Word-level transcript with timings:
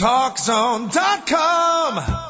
TalkZone.com. 0.00 2.29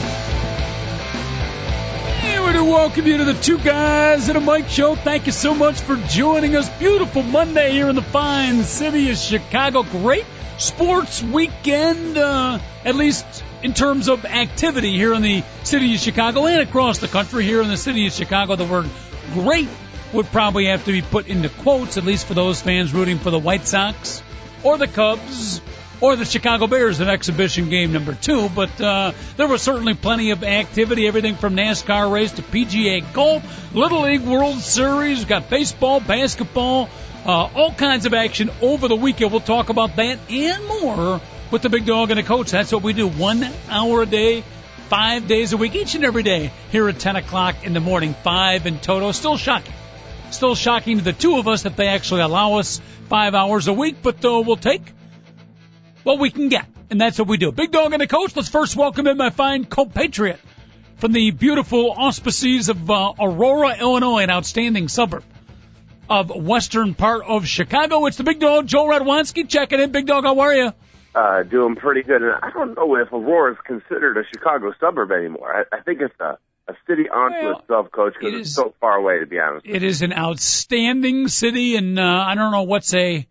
Welcome 2.61 3.07
you 3.07 3.17
to 3.17 3.25
the 3.25 3.33
Two 3.33 3.57
Guys 3.57 4.29
and 4.29 4.37
a 4.37 4.41
Mic 4.41 4.67
Show. 4.69 4.95
Thank 4.95 5.25
you 5.25 5.31
so 5.31 5.55
much 5.55 5.81
for 5.81 5.95
joining 5.95 6.55
us. 6.55 6.69
Beautiful 6.77 7.23
Monday 7.23 7.71
here 7.71 7.89
in 7.89 7.95
the 7.95 8.03
fine 8.03 8.63
city 8.63 9.09
of 9.09 9.17
Chicago. 9.17 9.81
Great 9.81 10.25
sports 10.59 11.23
weekend, 11.23 12.19
uh, 12.19 12.59
at 12.85 12.93
least 12.93 13.25
in 13.63 13.73
terms 13.73 14.07
of 14.09 14.25
activity 14.25 14.95
here 14.95 15.15
in 15.15 15.23
the 15.23 15.43
city 15.63 15.95
of 15.95 15.99
Chicago 15.99 16.45
and 16.45 16.61
across 16.61 16.99
the 16.99 17.07
country. 17.07 17.43
Here 17.43 17.63
in 17.63 17.67
the 17.67 17.77
city 17.77 18.05
of 18.05 18.13
Chicago, 18.13 18.55
the 18.55 18.65
word 18.65 18.87
great 19.33 19.67
would 20.13 20.27
probably 20.27 20.67
have 20.67 20.85
to 20.85 20.91
be 20.91 21.01
put 21.01 21.27
into 21.27 21.49
quotes, 21.49 21.97
at 21.97 22.05
least 22.05 22.27
for 22.27 22.35
those 22.35 22.61
fans 22.61 22.93
rooting 22.93 23.17
for 23.17 23.31
the 23.31 23.39
White 23.39 23.65
Sox 23.65 24.21
or 24.63 24.77
the 24.77 24.87
Cubs 24.87 25.61
or 26.01 26.15
the 26.15 26.25
Chicago 26.25 26.67
Bears 26.67 26.99
in 26.99 27.07
exhibition 27.07 27.69
game 27.69 27.93
number 27.93 28.13
two. 28.13 28.49
But 28.49 28.81
uh, 28.81 29.13
there 29.37 29.47
was 29.47 29.61
certainly 29.61 29.93
plenty 29.93 30.31
of 30.31 30.43
activity, 30.43 31.07
everything 31.07 31.35
from 31.35 31.55
NASCAR 31.55 32.11
race 32.11 32.33
to 32.33 32.41
PGA 32.41 33.13
golf, 33.13 33.73
Little 33.73 34.01
League 34.01 34.21
World 34.21 34.59
Series, 34.59 35.19
We've 35.19 35.27
got 35.27 35.49
baseball, 35.49 35.99
basketball, 35.99 36.89
uh, 37.25 37.49
all 37.53 37.73
kinds 37.73 38.07
of 38.07 38.13
action 38.13 38.49
over 38.61 38.87
the 38.87 38.95
weekend. 38.95 39.31
We'll 39.31 39.39
talk 39.39 39.69
about 39.69 39.95
that 39.97 40.19
and 40.29 40.65
more 40.65 41.21
with 41.51 41.61
the 41.61 41.69
big 41.69 41.85
dog 41.85 42.09
and 42.09 42.17
the 42.17 42.23
coach. 42.23 42.51
That's 42.51 42.71
what 42.71 42.81
we 42.81 42.93
do, 42.93 43.07
one 43.07 43.47
hour 43.69 44.01
a 44.01 44.05
day. 44.05 44.43
Five 44.89 45.27
days 45.27 45.53
a 45.53 45.57
week, 45.57 45.75
each 45.75 45.95
and 45.95 46.03
every 46.03 46.23
day, 46.23 46.51
here 46.71 46.89
at 46.89 46.99
10 46.99 47.15
o'clock 47.15 47.63
in 47.63 47.71
the 47.71 47.79
morning, 47.79 48.13
five 48.13 48.65
in 48.65 48.77
total. 48.79 49.13
Still 49.13 49.37
shocking. 49.37 49.73
Still 50.31 50.53
shocking 50.53 50.97
to 50.97 51.03
the 51.03 51.13
two 51.13 51.37
of 51.37 51.47
us 51.47 51.63
that 51.63 51.77
they 51.77 51.87
actually 51.87 52.21
allow 52.21 52.55
us 52.55 52.81
five 53.07 53.33
hours 53.33 53.69
a 53.69 53.73
week, 53.73 53.97
but 54.01 54.15
uh, 54.25 54.41
we'll 54.41 54.57
take 54.57 54.81
what 56.03 56.19
we 56.19 56.29
can 56.29 56.49
get. 56.49 56.65
And 56.89 56.99
that's 56.99 57.17
what 57.17 57.27
we 57.27 57.37
do. 57.37 57.51
Big 57.51 57.71
Dog 57.71 57.93
and 57.93 58.01
the 58.01 58.07
Coach, 58.07 58.35
let's 58.35 58.49
first 58.49 58.75
welcome 58.75 59.07
in 59.07 59.17
my 59.17 59.29
fine 59.29 59.65
compatriot 59.65 60.39
from 60.97 61.13
the 61.13 61.31
beautiful 61.31 61.91
auspices 61.91 62.69
of 62.69 62.91
uh, 62.91 63.13
Aurora, 63.19 63.77
Illinois, 63.79 64.23
an 64.23 64.29
outstanding 64.29 64.87
suburb 64.87 65.23
of 66.09 66.29
western 66.35 66.93
part 66.93 67.23
of 67.25 67.47
Chicago. 67.47 68.05
It's 68.05 68.17
the 68.17 68.23
Big 68.23 68.39
Dog, 68.39 68.67
Joe 68.67 68.85
Radwanski, 68.85 69.47
checking 69.47 69.79
in. 69.79 69.91
Big 69.91 70.05
Dog, 70.05 70.25
how 70.25 70.39
are 70.41 70.53
you? 70.53 70.73
Uh, 71.15 71.43
doing 71.43 71.75
pretty 71.75 72.03
good. 72.03 72.21
And 72.21 72.33
I 72.41 72.51
don't 72.51 72.75
know 72.75 72.95
if 72.95 73.11
Aurora 73.11 73.53
is 73.53 73.57
considered 73.65 74.17
a 74.17 74.23
Chicago 74.31 74.73
suburb 74.79 75.11
anymore. 75.11 75.65
I, 75.71 75.77
I 75.77 75.81
think 75.81 76.01
it's 76.01 76.13
a, 76.19 76.37
a 76.67 76.73
city 76.87 77.09
unto 77.09 77.47
Well, 77.47 77.59
itself, 77.59 77.91
Coach, 77.91 78.13
because 78.19 78.33
it 78.33 78.39
it's 78.41 78.53
so 78.53 78.73
far 78.81 78.97
away, 78.97 79.19
to 79.19 79.25
be 79.25 79.39
honest. 79.39 79.65
It 79.65 79.83
is 79.83 80.01
an 80.01 80.13
outstanding 80.13 81.29
city, 81.29 81.77
and 81.77 81.97
uh, 81.97 82.03
I 82.03 82.35
don't 82.35 82.51
know 82.51 82.63
what's 82.63 82.93
a 82.93 83.25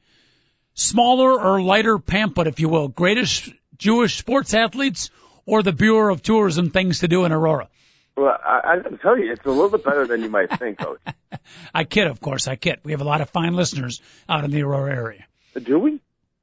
smaller 0.75 1.33
or 1.41 1.61
lighter 1.63 1.99
pamphlet, 1.99 2.47
if 2.47 2.61
you 2.61 2.69
will. 2.69 2.89
Greatest 2.89 3.49
Jewish 3.77 4.19
sports 4.19 4.55
athletes 4.55 5.11
or 5.47 5.63
the 5.63 5.73
Bureau 5.73 6.13
of 6.13 6.23
Tourism 6.23 6.71
things 6.71 7.01
to 7.01 7.09
do 7.09 7.25
in 7.25 7.33
Aurora. 7.33 7.69
Well, 8.17 8.37
I, 8.45 8.79
I 8.85 8.97
tell 9.03 9.19
you, 9.19 9.33
it's 9.33 9.45
a 9.47 9.49
little 9.51 9.71
bit 9.71 9.85
better 9.85 10.07
than 10.07 10.23
you 10.23 10.29
might 10.29 10.59
think, 10.59 10.79
Coach. 10.79 11.01
I 11.75 11.85
kid, 11.85 12.07
of 12.07 12.21
course, 12.21 12.49
I 12.49 12.57
kid. 12.57 12.81
We 12.83 12.93
have 12.93 13.01
a 13.01 13.05
lot 13.05 13.21
of 13.21 13.31
fine 13.31 13.55
listeners 13.55 14.03
out 14.29 14.45
in 14.45 14.51
the 14.51 14.63
Aurora 14.63 14.95
area. 14.95 15.25
Do 15.63 15.79
we? 15.79 16.01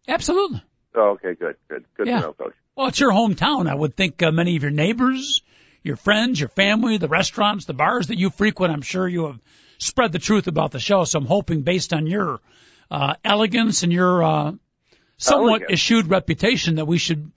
Absolutely. 0.08 0.64
Oh, 0.96 1.12
okay, 1.12 1.36
good, 1.36 1.56
good, 1.68 1.86
good 1.96 2.08
Yeah. 2.08 2.16
to 2.16 2.22
know, 2.22 2.34
Coach. 2.34 2.54
Well, 2.76 2.88
it's 2.88 3.00
your 3.00 3.12
hometown. 3.12 3.70
I 3.70 3.76
would 3.76 3.96
think 3.96 4.22
uh, 4.24 4.32
many 4.32 4.56
of 4.56 4.64
your 4.64 4.72
neighbors, 4.72 5.42
your 5.84 5.96
friends, 5.98 6.40
your 6.40 6.50
family, 6.50 6.98
the 6.98 7.08
restaurants, 7.08 7.66
the 7.66 7.74
bars 7.74 8.08
that 8.08 8.18
you 8.18 8.30
frequent, 8.30 8.74
I'm 8.74 8.82
sure 8.82 9.08
you 9.08 9.28
have 9.28 9.40
spread 9.78 10.12
the 10.12 10.20
truth 10.20 10.48
about 10.48 10.72
the 10.72 10.80
show. 10.80 11.04
So 11.04 11.20
I'm 11.20 11.26
hoping 11.26 11.62
based 11.62 11.94
on 11.94 12.08
your 12.08 12.40
uh, 12.90 13.16
elegance 13.24 13.84
and 13.84 13.92
your 13.92 14.24
uh, 14.24 14.52
somewhat 15.18 15.62
Elegance. 15.62 15.72
eschewed 15.74 16.08
reputation 16.08 16.76
that 16.76 16.86
we 16.86 16.98
should 16.98 17.32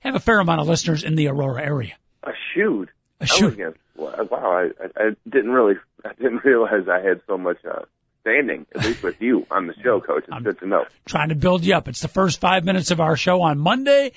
have 0.00 0.14
a 0.14 0.20
fair 0.20 0.40
amount 0.40 0.60
of 0.60 0.68
listeners 0.68 1.04
in 1.04 1.14
the 1.14 1.28
Aurora 1.28 1.62
area. 1.62 1.94
Eschewed. 2.26 2.90
shoot. 3.24 3.58
A 3.60 3.74
Wow, 3.96 4.18
I, 4.32 4.64
I, 4.82 4.88
I 4.96 5.10
didn't 5.28 5.52
really, 5.52 5.76
I 6.04 6.12
didn't 6.14 6.44
realize 6.44 6.88
I 6.88 7.00
had 7.00 7.20
so 7.26 7.38
much 7.38 7.58
uh, 7.64 7.82
standing, 8.22 8.66
at 8.74 8.84
least 8.84 9.02
with 9.02 9.20
you 9.20 9.46
on 9.50 9.66
the 9.66 9.74
show, 9.82 10.00
Coach. 10.06 10.24
It's 10.28 10.42
good 10.44 10.58
to 10.60 10.66
know. 10.66 10.86
Trying 11.04 11.28
to 11.28 11.34
build 11.34 11.64
you 11.64 11.74
up. 11.74 11.88
It's 11.88 12.00
the 12.00 12.08
first 12.08 12.40
five 12.40 12.64
minutes 12.64 12.90
of 12.90 13.00
our 13.00 13.16
show 13.16 13.42
on 13.42 13.58
Monday. 13.58 14.12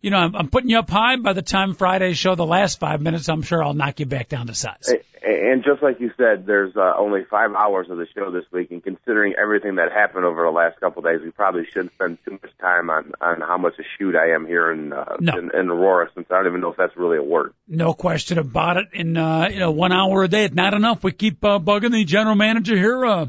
You 0.00 0.10
know, 0.10 0.18
I'm, 0.18 0.34
I'm 0.34 0.48
putting 0.48 0.70
you 0.70 0.78
up 0.78 0.88
high. 0.88 1.16
By 1.16 1.34
the 1.34 1.42
time 1.42 1.74
Friday's 1.74 2.16
show, 2.16 2.34
the 2.34 2.46
last 2.46 2.80
five 2.80 3.02
minutes, 3.02 3.28
I'm 3.28 3.42
sure 3.42 3.62
I'll 3.62 3.74
knock 3.74 4.00
you 4.00 4.06
back 4.06 4.28
down 4.28 4.46
to 4.46 4.54
size. 4.54 4.92
And 5.22 5.62
just 5.62 5.82
like 5.82 6.00
you 6.00 6.10
said, 6.16 6.46
there's 6.46 6.74
uh, 6.76 6.94
only 6.96 7.24
five 7.24 7.52
hours 7.52 7.90
of 7.90 7.98
the 7.98 8.06
show 8.14 8.30
this 8.30 8.44
week, 8.50 8.70
and 8.70 8.82
considering 8.82 9.34
everything 9.34 9.74
that 9.74 9.92
happened 9.92 10.24
over 10.24 10.44
the 10.44 10.50
last 10.50 10.80
couple 10.80 11.04
of 11.04 11.12
days, 11.12 11.20
we 11.22 11.30
probably 11.30 11.66
shouldn't 11.66 11.92
spend 11.92 12.18
too 12.24 12.32
much 12.32 12.50
time 12.58 12.88
on 12.88 13.12
on 13.20 13.42
how 13.42 13.58
much 13.58 13.74
a 13.78 13.82
shoot 13.98 14.16
I 14.16 14.30
am 14.30 14.46
here 14.46 14.72
in 14.72 14.94
uh, 14.94 15.16
No. 15.20 15.34
in, 15.36 15.50
in 15.54 15.68
Aurora, 15.68 16.08
since 16.14 16.26
I 16.30 16.36
don't 16.36 16.46
even 16.46 16.62
know 16.62 16.70
if 16.70 16.78
that's 16.78 16.96
really 16.96 17.18
a 17.18 17.22
word. 17.22 17.52
No 17.68 17.92
question 17.92 18.38
about 18.38 18.78
it. 18.78 18.86
In 18.94 19.18
uh, 19.18 19.48
you 19.52 19.58
know, 19.58 19.72
one 19.72 19.92
hour 19.92 20.22
a 20.22 20.28
day, 20.28 20.44
it's 20.44 20.54
not 20.54 20.72
enough. 20.72 21.04
We 21.04 21.12
keep 21.12 21.44
uh, 21.44 21.58
bugging 21.58 21.92
the 21.92 22.04
general 22.04 22.36
manager 22.36 22.76
here. 22.76 23.04
Uh, 23.04 23.26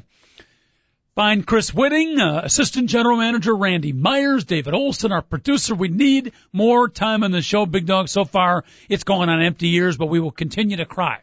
find 1.15 1.45
Chris 1.45 1.71
Whitting, 1.73 2.19
uh, 2.19 2.41
assistant 2.43 2.89
general 2.89 3.17
manager 3.17 3.55
Randy 3.55 3.93
Myers, 3.93 4.45
David 4.45 4.73
Olson, 4.73 5.11
our 5.11 5.21
producer. 5.21 5.75
We 5.75 5.87
need 5.89 6.33
more 6.53 6.87
time 6.89 7.23
on 7.23 7.31
the 7.31 7.41
show, 7.41 7.65
Big 7.65 7.85
Dog. 7.85 8.07
So 8.09 8.25
far, 8.25 8.63
it's 8.89 9.03
going 9.03 9.29
on 9.29 9.41
empty 9.41 9.73
ears, 9.75 9.97
but 9.97 10.07
we 10.07 10.19
will 10.19 10.31
continue 10.31 10.77
to 10.77 10.85
cry 10.85 11.19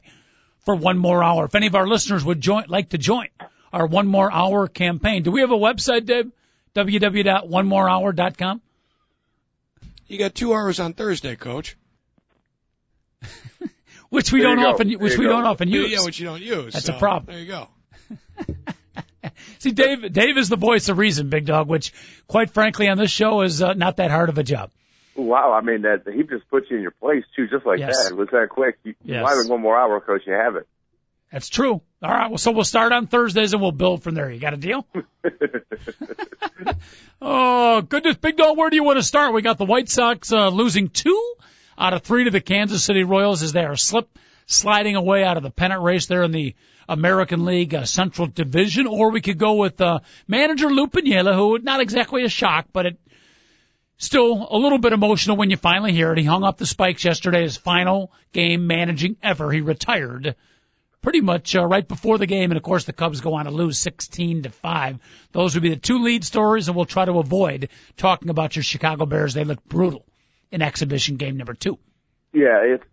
for 0.61 0.75
one 0.75 0.99
more 0.99 1.23
hour. 1.23 1.47
If 1.47 1.55
any 1.55 1.67
of 1.67 1.75
our 1.75 1.87
listeners 1.87 2.25
would 2.25 2.41
join, 2.41 2.65
like 2.69 2.91
to 2.91 2.99
join 2.99 3.29
our 3.73 3.87
one 3.87 4.07
more 4.07 4.31
hour 4.33 4.69
campaign, 4.69 5.23
do 5.23 5.31
we 5.31 5.41
have 5.41 5.51
a 5.51 5.57
website, 5.57 6.05
Dave? 6.07 6.31
www.onemorehour.com. 6.75 8.61
You 10.07 10.19
got 10.19 10.35
two 10.35 10.55
hours 10.55 10.81
on 10.81 10.93
Thursday, 10.95 11.35
Coach. 11.37 11.77
Which 14.11 14.33
we 14.33 14.41
There 14.41 14.55
don't 14.55 14.65
often, 14.65 14.89
There 14.89 14.99
which 14.99 15.13
you 15.15 15.19
we 15.19 15.25
go. 15.27 15.33
don't 15.33 15.45
often 15.45 15.69
use. 15.69 15.91
Yeah, 15.91 16.03
which 16.05 16.19
you 16.19 16.25
don't 16.27 16.41
use. 16.41 16.73
That's 16.73 16.89
a 16.89 16.95
problem. 16.95 17.35
There 17.35 17.43
you 17.43 17.47
go. 17.49 17.69
See, 19.59 19.73
Dave, 19.73 20.13
Dave 20.13 20.39
is 20.39 20.49
the 20.49 20.57
voice 20.57 20.89
of 20.89 20.99
reason, 20.99 21.29
Big 21.29 21.47
Dog, 21.47 21.69
which, 21.69 21.93
quite 22.27 22.51
frankly, 22.51 22.89
on 22.89 22.97
this 22.99 23.11
show 23.11 23.43
is 23.43 23.63
uh, 23.63 23.73
not 23.75 23.97
that 23.97 24.11
hard 24.11 24.29
of 24.29 24.39
a 24.39 24.43
job. 24.43 24.71
Wow, 25.17 25.53
I 25.53 25.63
mean 25.63 25.83
that 25.83 26.03
he 26.07 26.23
just 26.23 26.49
puts 26.49 26.71
you 26.71 26.77
in 26.77 26.83
your 26.83 26.93
place 26.93 27.25
too, 27.35 27.49
just 27.49 27.67
like 27.67 27.81
Yes. 27.81 28.05
that. 28.05 28.13
It 28.13 28.17
was 28.17 28.29
that 28.31 28.49
quick. 28.51 28.79
You, 28.85 28.95
Yes. 29.03 29.25
Why 29.25 29.41
in 29.41 29.49
one 29.49 29.61
more 29.61 29.77
hour, 29.77 30.01
Coach? 30.01 30.23
You 30.27 30.33
have 30.33 30.55
it. 30.55 30.69
That's 31.33 31.49
true. 31.49 31.83
All 32.03 32.11
right. 32.11 32.29
Well, 32.29 32.39
so 32.39 32.53
we'll 32.53 32.65
start 32.65 32.93
on 32.93 33.09
Thursdays 33.09 33.53
and 33.53 33.61
we'll 33.61 33.73
build 33.73 34.03
from 34.05 34.15
there. 34.15 34.31
You 34.31 34.39
got 34.39 34.55
a 34.55 34.57
deal? 34.57 34.87
oh, 37.21 37.83
goodness. 37.83 38.17
Big 38.17 38.37
Dog, 38.37 38.57
where 38.57 38.71
do 38.71 38.77
you 38.77 38.85
want 38.85 38.99
to 38.99 39.03
start? 39.03 39.35
We 39.35 39.43
got 39.43 39.59
the 39.59 39.65
White 39.65 39.89
Sox 39.89 40.33
uh, 40.33 40.49
losing 40.49 40.89
two 40.89 41.35
out 41.77 41.93
of 41.93 42.03
three 42.03 42.25
to 42.25 42.31
the 42.31 42.41
Kansas 42.41 42.83
City 42.85 43.03
Royals 43.05 43.43
as 43.43 43.53
they 43.53 43.65
are 43.65 43.77
slip 43.77 44.09
sliding 44.49 44.97
away 44.97 45.23
out 45.23 45.37
of 45.37 45.45
the 45.45 45.51
pennant 45.51 45.83
race 45.83 46.07
there 46.07 46.25
in 46.25 46.33
the 46.33 46.57
American 46.89 47.45
League 47.45 47.75
uh, 47.75 47.85
Central 47.85 48.27
Division. 48.27 48.87
Or 48.87 49.11
we 49.11 49.21
could 49.21 49.39
go 49.39 49.55
with 49.55 49.81
uh, 49.81 50.01
manager 50.27 50.69
Lou 50.69 50.89
Piniella, 50.89 51.35
who 51.35 51.59
not 51.59 51.81
exactly 51.81 52.25
a 52.25 52.29
shock, 52.29 52.67
but 52.73 52.87
it 52.87 52.99
still 53.99 54.49
a 54.51 54.57
little 54.57 54.79
bit 54.79 54.93
emotional 54.93 55.37
when 55.37 55.51
you 55.51 55.57
finally 55.57 55.93
hear 55.93 56.13
it. 56.13 56.19
He 56.19 56.25
hung 56.25 56.45
up 56.45 56.57
the 56.57 56.67
spikes 56.67 57.05
yesterday, 57.05 57.43
his 57.43 57.57
final 57.57 58.11
game 58.33 58.67
managing 58.67 59.17
ever. 59.23 59.53
He 59.53 59.61
retired 59.61 60.35
pretty 61.03 61.21
much 61.21 61.55
uh, 61.55 61.67
right 61.67 61.87
before 61.87 62.17
the 62.17 62.27
game, 62.27 62.51
and 62.51 62.57
of 62.57 62.63
course 62.63 62.85
the 62.85 62.93
Cubs 62.93 63.21
go 63.21 63.35
on 63.35 63.45
to 63.45 63.51
lose 63.51 63.79
16 63.79 64.45
to 64.45 64.51
five. 64.51 64.99
Those 65.33 65.55
would 65.55 65.63
be 65.63 65.71
the 65.71 65.77
two 65.77 65.99
lead 65.99 66.25
stories, 66.25 66.69
and 66.69 66.77
we'll 66.77 66.87
try 66.87 67.05
to 67.05 67.19
avoid 67.19 67.69
talking 67.99 68.31
about 68.31 68.57
your 68.57 68.63
Chicago 68.63 69.05
Bears. 69.05 69.35
They 69.35 69.45
look 69.45 69.63
brutal 69.65 70.07
in 70.51 70.63
exhibition 70.63 71.17
game 71.17 71.37
number 71.37 71.55
two. 71.55 71.79
Yeah, 72.33 72.63
it's 72.63 72.85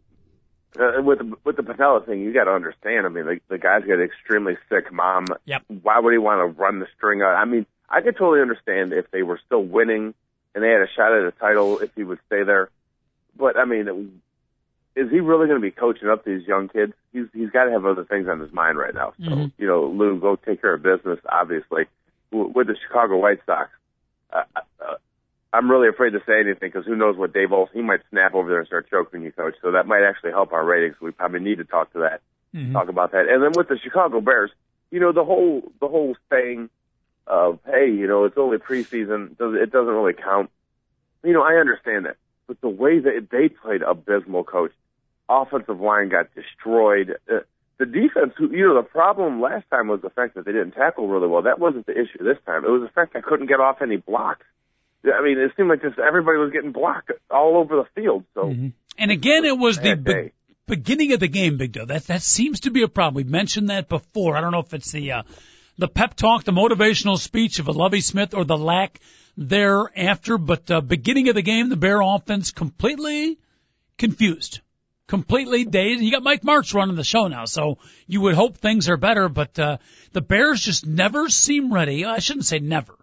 uh, 0.80 1.02
with 1.02 1.20
with 1.44 1.56
the 1.58 1.64
Piniella 1.64 2.06
thing. 2.06 2.22
You 2.22 2.34
got 2.34 2.46
to 2.46 2.52
understand. 2.54 3.06
I 3.06 3.10
mean, 3.10 3.26
the, 3.26 3.40
the 3.50 3.58
guy's 3.58 3.84
got 3.84 3.96
an 3.96 4.02
extremely 4.02 4.58
sick 4.70 4.92
mom. 4.92 5.28
Yep. 5.46 5.64
Why 5.84 6.00
would 6.00 6.12
he 6.12 6.18
want 6.18 6.40
to 6.40 6.60
run 6.62 6.80
the 6.80 6.88
string 6.98 7.22
out? 7.22 7.36
I 7.36 7.46
mean, 7.46 7.66
I 7.90 8.02
could 8.02 8.18
totally 8.18 8.42
understand 8.42 8.94
if 8.94 9.10
they 9.12 9.24
were 9.24 9.40
still 9.46 9.64
winning 9.64 10.14
and 10.54 10.64
they 10.64 10.70
had 10.70 10.82
a 10.82 10.88
shot 10.96 11.14
at 11.14 11.26
a 11.26 11.32
title 11.32 11.80
if 11.80 11.94
he 11.96 12.04
would 12.04 12.20
stay 12.28 12.44
there. 12.44 12.70
But 13.38 13.58
I 13.58 13.66
mean, 13.66 14.22
is 14.96 15.10
he 15.12 15.20
really 15.20 15.48
going 15.48 15.60
to 15.60 15.66
be 15.66 15.72
coaching 15.72 16.10
up 16.10 16.24
these 16.24 16.48
young 16.48 16.70
kids? 16.70 16.94
He's 17.14 17.26
he's 17.34 17.50
got 17.50 17.66
to 17.66 17.72
have 17.72 17.86
other 17.86 18.06
things 18.06 18.28
on 18.28 18.40
his 18.40 18.52
mind 18.54 18.78
right 18.78 18.94
now. 18.94 19.14
So 19.24 19.30
Mhm. 19.32 19.52
you 19.58 19.68
know, 19.68 19.86
Lou, 19.86 20.20
go 20.20 20.36
take 20.36 20.62
care 20.62 20.74
of 20.74 20.84
business. 20.84 21.20
Obviously, 21.30 21.86
W- 22.32 22.52
with 22.54 22.68
the 22.68 22.76
Chicago 22.88 23.18
White 23.18 23.40
Sox. 23.46 23.70
Uh, 24.34 24.44
uh, 24.82 24.96
I'm 25.56 25.72
really 25.72 25.88
afraid 25.88 26.12
to 26.12 26.22
say 26.28 26.40
anything 26.40 26.70
because 26.70 26.86
who 26.86 26.96
knows 26.96 27.16
what 27.16 27.34
Dave 27.34 27.54
Olson, 27.54 27.78
he 27.78 27.82
might 27.82 28.02
snap 28.10 28.34
over 28.36 28.50
there 28.50 28.60
and 28.60 28.68
start 28.68 28.90
choking 28.90 29.24
you, 29.24 29.32
coach. 29.32 29.56
So 29.62 29.72
that 29.72 29.88
might 29.88 30.04
actually 30.04 30.32
help 30.32 30.52
our 30.52 30.66
ratings. 30.66 31.00
We 31.00 31.12
probably 31.12 31.40
need 31.40 31.60
to 31.60 31.64
talk 31.64 31.94
to 31.94 32.00
that, 32.00 32.22
Mhm. 32.54 32.74
talk 32.74 32.90
about 32.90 33.14
that. 33.14 33.30
And 33.30 33.42
then 33.42 33.52
with 33.56 33.70
the 33.70 33.78
Chicago 33.78 34.20
Bears, 34.20 34.52
you 34.92 35.00
know, 35.00 35.14
the 35.14 35.24
whole, 35.24 35.72
the 35.80 35.88
whole 35.88 36.16
saying 36.30 36.70
of, 37.26 37.60
hey, 37.66 37.90
you 37.90 38.06
know, 38.06 38.26
it's 38.26 38.38
only 38.38 38.58
preseason, 38.58 39.32
it 39.32 39.72
doesn't 39.72 39.94
really 39.94 40.14
count. 40.14 40.50
You 41.24 41.34
know, 41.34 41.42
I 41.42 41.56
understand 41.56 42.06
that. 42.06 42.18
But 42.48 42.60
the 42.62 42.70
way 42.70 43.00
that 43.00 43.30
they 43.32 43.48
played 43.48 43.82
abysmal, 43.82 44.44
coach, 44.44 44.74
offensive 45.30 45.80
line 45.80 46.10
got 46.10 46.36
destroyed. 46.36 47.18
Uh, 47.32 47.40
the 47.78 47.86
defense, 47.86 48.34
who- 48.38 48.52
you 48.52 48.68
know, 48.68 48.76
the 48.76 48.84
problem 48.84 49.42
last 49.42 49.70
time 49.70 49.88
was 49.88 50.02
the 50.02 50.10
fact 50.10 50.36
that 50.36 50.46
they 50.46 50.52
didn't 50.52 50.72
tackle 50.72 51.08
really 51.08 51.28
well. 51.28 51.42
That 51.42 51.60
wasn't 51.60 51.86
the 51.86 51.98
issue 52.00 52.24
this 52.24 52.38
time. 52.46 52.64
It 52.66 52.70
was 52.70 52.82
the 52.82 52.90
fact 52.90 53.14
they 53.14 53.22
couldn't 53.22 53.48
get 53.48 53.60
off 53.60 53.82
any 53.82 53.98
blocks. 53.98 54.46
I 55.08 55.24
mean, 55.24 55.38
it 55.38 55.52
seemed 55.56 55.70
like 55.70 55.82
just 55.82 56.00
everybody 56.00 56.38
was 56.38 56.52
getting 56.52 56.72
blocked 56.72 57.12
all 57.30 57.58
over 57.58 57.76
the 57.78 58.02
field. 58.02 58.24
So 58.34 58.44
Mhm. 58.46 58.74
And 58.98 59.12
again, 59.12 59.44
it 59.46 59.58
was 59.58 59.78
the 59.78 59.96
be- 59.96 60.32
beginning 60.68 61.12
of 61.14 61.20
the 61.20 61.28
game, 61.28 61.58
Big 61.58 61.74
Doe. 61.74 61.86
That 61.86 62.08
that 62.08 62.22
seems 62.22 62.62
to 62.62 62.72
be 62.72 62.82
a 62.84 62.88
problem. 62.88 63.16
We've 63.16 63.30
mentioned 63.30 63.70
that 63.70 63.90
before. 63.90 64.38
I 64.38 64.42
don't 64.42 64.52
know 64.52 64.60
if 64.60 64.74
it's 64.74 64.92
the 64.92 65.12
uh, 65.12 65.24
the 65.78 65.88
pep 65.88 66.16
talk, 66.16 66.44
the 66.46 66.52
motivational 66.54 67.18
speech 67.18 67.60
of 67.60 67.68
a 67.68 67.72
Lovie 67.74 68.00
Smith, 68.02 68.34
or 68.34 68.46
the 68.46 68.58
lack 68.58 69.00
thereafter. 69.38 70.38
But 70.38 70.70
uh, 70.72 70.82
beginning 70.82 71.30
of 71.30 71.36
the 71.36 71.42
game, 71.42 71.70
the 71.70 71.76
Bear 71.76 72.00
offense 72.02 72.52
completely 72.52 73.38
confused, 73.98 74.62
completely 75.08 75.66
dazed. 75.66 76.02
You 76.02 76.12
got 76.12 76.24
Mike 76.24 76.42
Martz 76.42 76.74
running 76.74 76.96
the 76.96 77.04
show 77.04 77.28
now, 77.28 77.46
so 77.46 77.78
you 78.08 78.22
would 78.22 78.36
hope 78.36 78.58
things 78.58 78.90
are 78.90 78.98
better. 78.98 79.30
But 79.30 79.58
uh, 79.60 79.78
the 80.14 80.22
Bears 80.22 80.62
just 80.62 80.86
never 80.86 81.30
seem 81.30 81.74
ready. 81.74 82.06
I 82.06 82.20
shouldn't 82.20 82.46
say 82.46 82.60
never, 82.60 82.96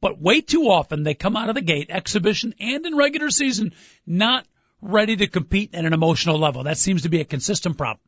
but 0.00 0.20
way 0.20 0.40
too 0.40 0.64
often 0.64 1.02
they 1.02 1.14
come 1.14 1.36
out 1.36 1.48
of 1.48 1.54
the 1.54 1.60
gate, 1.60 1.88
exhibition 1.90 2.54
and 2.60 2.84
in 2.86 2.96
regular 2.96 3.30
season, 3.30 3.72
not 4.06 4.46
ready 4.80 5.16
to 5.16 5.26
compete 5.26 5.74
at 5.74 5.84
an 5.84 5.92
emotional 5.92 6.38
level. 6.38 6.64
That 6.64 6.78
seems 6.78 7.02
to 7.02 7.08
be 7.08 7.20
a 7.20 7.24
consistent 7.24 7.76
problem. 7.76 8.00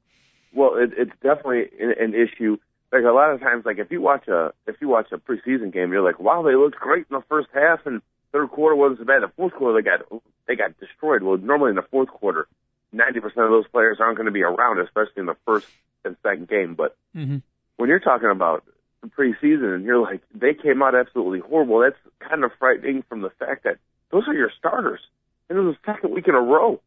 Well, 0.52 0.76
it, 0.76 0.90
it's 0.96 1.12
definitely 1.22 1.68
an, 1.80 1.94
an 1.98 2.14
issue. 2.14 2.56
Like 2.92 3.04
a 3.04 3.12
lot 3.12 3.30
of 3.32 3.40
times, 3.40 3.64
like 3.64 3.78
if 3.78 3.90
you 3.90 4.00
watch 4.00 4.26
a 4.28 4.52
if 4.66 4.76
you 4.80 4.88
watch 4.88 5.06
a 5.12 5.18
preseason 5.18 5.72
game, 5.72 5.92
you're 5.92 6.02
like, 6.02 6.18
wow, 6.18 6.42
they 6.42 6.56
looked 6.56 6.76
great 6.76 7.06
in 7.10 7.16
the 7.16 7.22
first 7.28 7.48
half, 7.54 7.86
and 7.86 8.02
third 8.32 8.50
quarter 8.50 8.74
wasn't 8.74 8.98
so 9.00 9.04
bad. 9.04 9.22
The 9.22 9.32
fourth 9.36 9.52
quarter, 9.54 9.80
they 9.80 9.88
got 9.88 10.22
they 10.48 10.56
got 10.56 10.78
destroyed. 10.80 11.22
Well, 11.22 11.36
normally 11.36 11.70
in 11.70 11.76
the 11.76 11.86
fourth 11.90 12.08
quarter, 12.08 12.48
ninety 12.92 13.20
percent 13.20 13.44
of 13.44 13.50
those 13.50 13.68
players 13.68 13.98
aren't 14.00 14.16
going 14.16 14.26
to 14.26 14.32
be 14.32 14.42
around, 14.42 14.80
especially 14.80 15.20
in 15.20 15.26
the 15.26 15.36
first 15.46 15.68
and 16.04 16.16
second 16.22 16.48
game. 16.48 16.74
But 16.74 16.96
Mm-hmm. 17.16 17.38
when 17.76 17.88
you're 17.88 18.00
talking 18.00 18.30
about 18.30 18.64
preseason, 19.08 19.74
and 19.74 19.84
you're 19.84 20.00
like, 20.00 20.20
they 20.34 20.54
came 20.54 20.82
out 20.82 20.94
absolutely 20.94 21.40
horrible. 21.40 21.80
That's 21.80 22.28
kind 22.28 22.44
of 22.44 22.50
frightening 22.58 23.02
from 23.08 23.22
the 23.22 23.30
fact 23.30 23.64
that 23.64 23.78
those 24.10 24.28
are 24.28 24.34
your 24.34 24.50
starters, 24.58 25.00
and 25.48 25.58
it 25.58 25.62
was 25.62 25.76
the 25.84 25.92
second 25.92 26.12
week 26.12 26.28
in 26.28 26.34
a 26.34 26.40
row. 26.40 26.80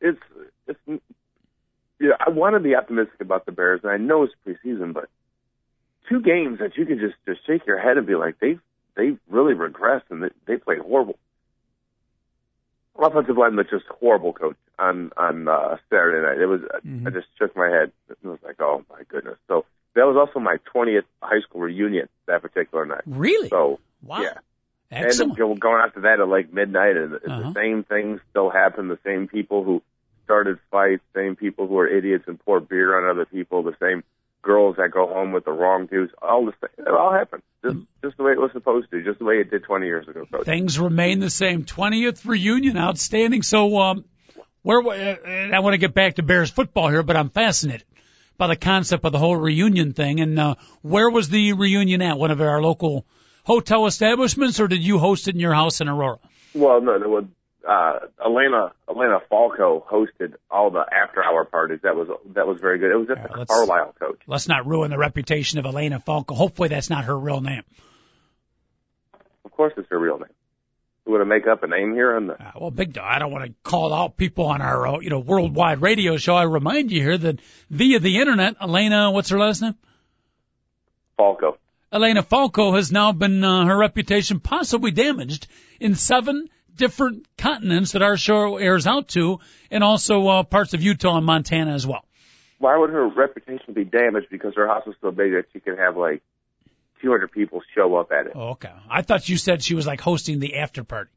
It's 0.00 0.18
it's 0.66 0.78
yeah, 2.00 2.12
I 2.24 2.30
want 2.30 2.54
to 2.54 2.60
be 2.60 2.76
optimistic 2.76 3.20
about 3.20 3.44
the 3.44 3.52
Bears, 3.52 3.80
and 3.82 3.90
I 3.90 3.96
know 3.96 4.22
it's 4.22 4.34
preseason, 4.46 4.94
but 4.94 5.08
two 6.08 6.22
games 6.22 6.60
that 6.60 6.76
you 6.76 6.86
can 6.86 6.98
just 6.98 7.16
just 7.26 7.46
shake 7.46 7.66
your 7.66 7.78
head 7.78 7.98
and 7.98 8.06
be 8.06 8.14
like, 8.14 8.38
they 8.40 8.58
they 8.96 9.16
really 9.28 9.54
regressed 9.54 10.10
and 10.10 10.22
they, 10.22 10.28
they 10.46 10.56
played 10.56 10.78
horrible. 10.78 11.18
Offensive 12.96 13.36
line 13.38 13.54
was 13.54 13.66
just 13.70 13.84
horrible, 13.86 14.32
coach. 14.32 14.56
On 14.78 15.10
on 15.16 15.48
uh, 15.48 15.76
Saturday 15.90 16.26
night, 16.26 16.40
it 16.40 16.46
was 16.46 16.60
Mhm. 16.86 17.06
I 17.06 17.10
just 17.10 17.28
shook 17.38 17.54
my 17.56 17.68
head. 17.68 17.92
It 18.08 18.18
was 18.22 18.38
like, 18.44 18.60
oh 18.60 18.84
my 18.90 19.02
goodness. 19.08 19.38
So 19.48 19.64
that 19.98 20.06
was 20.06 20.16
also 20.16 20.38
my 20.40 20.56
20th 20.74 21.04
high 21.22 21.40
school 21.40 21.60
reunion 21.62 22.08
that 22.26 22.42
particular 22.42 22.86
night. 22.86 23.02
Really? 23.06 23.48
So 23.48 23.78
wow. 24.02 24.22
yeah, 24.22 24.34
Excellent. 24.90 25.30
and 25.30 25.38
go- 25.38 25.54
going 25.54 25.82
after 25.84 26.00
that 26.02 26.20
at 26.20 26.28
like 26.28 26.52
midnight, 26.52 26.96
and 26.96 27.14
Uh-huh. 27.14 27.40
the 27.50 27.52
same 27.54 27.84
things 27.84 28.20
still 28.30 28.50
happen. 28.50 28.88
The 28.88 28.98
same 29.04 29.28
people 29.28 29.64
who 29.64 29.82
started 30.24 30.58
fights, 30.70 31.02
same 31.14 31.36
people 31.36 31.66
who 31.66 31.78
are 31.78 31.88
idiots 31.88 32.24
and 32.26 32.38
pour 32.44 32.60
beer 32.60 32.98
on 32.98 33.10
other 33.10 33.24
people, 33.24 33.62
the 33.62 33.76
same 33.80 34.02
girls 34.42 34.76
that 34.76 34.90
go 34.90 35.06
home 35.06 35.32
with 35.32 35.44
the 35.44 35.50
wrong 35.52 35.86
dudes. 35.86 36.12
All 36.22 36.44
the 36.46 36.52
same, 36.60 36.86
it 36.86 36.90
all 36.90 37.12
happened. 37.12 37.42
Just, 37.64 37.76
just 38.04 38.16
the 38.18 38.22
way 38.22 38.32
it 38.32 38.38
was 38.38 38.52
supposed 38.52 38.90
to, 38.90 39.02
just 39.02 39.18
the 39.18 39.24
way 39.24 39.40
it 39.40 39.50
did 39.50 39.64
20 39.64 39.86
years 39.86 40.06
ago. 40.06 40.24
Coach. 40.30 40.44
Things 40.44 40.78
remain 40.78 41.18
the 41.18 41.30
same. 41.30 41.64
20th 41.64 42.24
reunion, 42.26 42.76
outstanding. 42.78 43.42
So, 43.42 43.78
um, 43.78 44.04
where, 44.62 44.80
uh, 44.80 45.50
I 45.52 45.60
want 45.60 45.74
to 45.74 45.78
get 45.78 45.92
back 45.94 46.16
to 46.16 46.22
Bears 46.22 46.50
football 46.50 46.88
here, 46.88 47.02
but 47.02 47.16
I'm 47.16 47.30
fascinated 47.30 47.84
by 48.38 48.46
the 48.46 48.56
concept 48.56 49.04
of 49.04 49.12
the 49.12 49.18
whole 49.18 49.36
reunion 49.36 49.92
thing. 49.92 50.20
And, 50.20 50.38
uh, 50.38 50.54
where 50.82 51.10
was 51.10 51.28
the 51.28 51.52
reunion 51.52 52.00
at? 52.00 52.18
One 52.18 52.30
of 52.30 52.40
our 52.40 52.62
local 52.62 53.04
hotel 53.44 53.86
establishments, 53.86 54.60
or 54.60 54.68
did 54.68 54.82
you 54.82 54.98
host 54.98 55.28
it 55.28 55.34
in 55.34 55.40
your 55.40 55.54
house 55.54 55.80
in 55.80 55.88
Aurora? 55.88 56.18
Well, 56.54 56.80
no, 56.80 56.98
there 56.98 57.08
was 57.08 57.24
uh, 57.68 57.98
Elena 58.24 58.72
Elena 58.88 59.20
Falco 59.28 59.84
hosted 59.90 60.34
all 60.50 60.70
the 60.70 60.84
after 60.90 61.22
hour 61.22 61.44
parties. 61.44 61.80
That 61.82 61.96
was 61.96 62.08
that 62.34 62.46
was 62.46 62.60
very 62.60 62.78
good. 62.78 62.90
It 62.90 62.96
was 62.96 63.08
just 63.08 63.20
All 63.20 63.36
right, 63.36 63.42
a 63.42 63.46
Carlisle 63.46 63.94
coach. 63.98 64.20
Let's 64.26 64.48
not 64.48 64.66
ruin 64.66 64.90
the 64.90 64.98
reputation 64.98 65.58
of 65.58 65.66
Elena 65.66 66.00
Falco. 66.00 66.34
Hopefully 66.34 66.68
that's 66.68 66.88
not 66.88 67.04
her 67.04 67.18
real 67.18 67.40
name. 67.40 67.64
Of 69.44 69.50
course, 69.52 69.74
it's 69.76 69.88
her 69.90 69.98
real 69.98 70.18
name. 70.18 70.28
We 71.08 71.12
want 71.12 71.22
to 71.22 71.24
make 71.24 71.46
up 71.46 71.62
a 71.62 71.66
name 71.66 71.94
here 71.94 72.14
on 72.14 72.26
the 72.26 72.34
Uh, 72.34 72.52
well, 72.60 72.70
big 72.70 72.92
dog. 72.92 73.06
I 73.08 73.18
don't 73.18 73.32
want 73.32 73.46
to 73.46 73.54
call 73.62 73.94
out 73.94 74.18
people 74.18 74.44
on 74.44 74.60
our, 74.60 74.86
uh, 74.86 74.98
you 75.00 75.08
know, 75.08 75.20
worldwide 75.20 75.80
radio 75.80 76.18
show. 76.18 76.34
I 76.34 76.42
remind 76.42 76.92
you 76.92 77.00
here 77.00 77.16
that 77.16 77.40
via 77.70 77.98
the 77.98 78.18
internet, 78.18 78.56
Elena, 78.60 79.10
what's 79.10 79.30
her 79.30 79.38
last 79.38 79.62
name? 79.62 79.74
Falco. 81.16 81.56
Elena 81.90 82.22
Falco 82.22 82.74
has 82.74 82.92
now 82.92 83.12
been 83.12 83.42
uh, 83.42 83.64
her 83.64 83.78
reputation 83.78 84.38
possibly 84.38 84.90
damaged 84.90 85.46
in 85.80 85.94
seven 85.94 86.50
different 86.76 87.26
continents 87.38 87.92
that 87.92 88.02
our 88.02 88.18
show 88.18 88.58
airs 88.58 88.86
out 88.86 89.08
to, 89.08 89.40
and 89.70 89.82
also 89.82 90.28
uh, 90.28 90.42
parts 90.42 90.74
of 90.74 90.82
Utah 90.82 91.16
and 91.16 91.24
Montana 91.24 91.72
as 91.72 91.86
well. 91.86 92.04
Why 92.58 92.76
would 92.76 92.90
her 92.90 93.08
reputation 93.08 93.72
be 93.72 93.84
damaged 93.84 94.26
because 94.30 94.52
her 94.56 94.66
house 94.66 94.86
is 94.86 94.94
so 95.00 95.10
big 95.10 95.32
that 95.32 95.44
she 95.54 95.60
could 95.60 95.78
have 95.78 95.96
like 95.96 96.22
200 97.00 97.30
people 97.32 97.62
show 97.74 97.96
up 97.96 98.10
at 98.12 98.26
it? 98.26 98.32
Oh, 98.34 98.50
okay, 98.50 98.72
I 98.90 99.02
thought 99.02 99.28
you 99.28 99.36
said 99.36 99.62
she 99.62 99.74
was 99.74 99.86
like 99.86 100.00
hosting 100.00 100.38
the 100.38 100.56
after 100.56 100.84
party. 100.84 101.10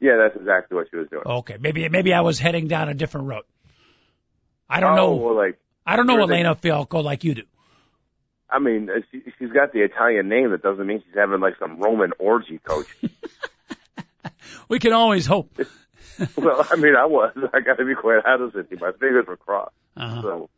Yeah, 0.00 0.16
that's 0.16 0.36
exactly 0.36 0.76
what 0.76 0.88
she 0.90 0.96
was 0.96 1.08
doing. 1.08 1.22
Okay, 1.24 1.56
maybe 1.60 1.88
maybe 1.88 2.12
I 2.12 2.20
was 2.20 2.38
heading 2.38 2.68
down 2.68 2.88
a 2.88 2.94
different 2.94 3.28
road. 3.28 3.44
I 4.68 4.80
don't 4.80 4.92
oh, 4.92 4.96
know. 4.96 5.14
Well, 5.14 5.36
like 5.36 5.58
I 5.86 5.96
don't 5.96 6.06
know 6.06 6.16
sure 6.16 6.26
they- 6.26 6.34
Elena 6.34 6.54
Falco 6.54 7.00
like 7.00 7.24
you 7.24 7.34
do. 7.34 7.42
I 8.50 8.58
mean, 8.60 8.88
uh, 8.88 9.00
she, 9.10 9.22
she's 9.38 9.50
got 9.50 9.72
the 9.72 9.80
Italian 9.80 10.28
name. 10.28 10.50
That 10.50 10.62
doesn't 10.62 10.86
mean 10.86 11.02
she's 11.04 11.14
having 11.14 11.40
like 11.40 11.54
some 11.58 11.80
Roman 11.80 12.12
orgy, 12.18 12.58
coach. 12.58 12.86
We 14.68 14.78
can 14.78 14.92
always 14.92 15.26
hope. 15.26 15.58
well, 16.36 16.66
I 16.70 16.76
mean, 16.76 16.96
I 16.96 17.06
was. 17.06 17.32
I 17.54 17.60
got 17.60 17.78
to 17.78 17.84
be 17.84 17.94
quite 17.94 18.24
honest 18.24 18.54
with 18.54 18.70
you. 18.70 18.78
My 18.80 18.92
fingers 18.92 19.26
were 19.26 19.36
crossed. 19.36 19.74
Uh-huh. 19.96 20.22
So 20.22 20.50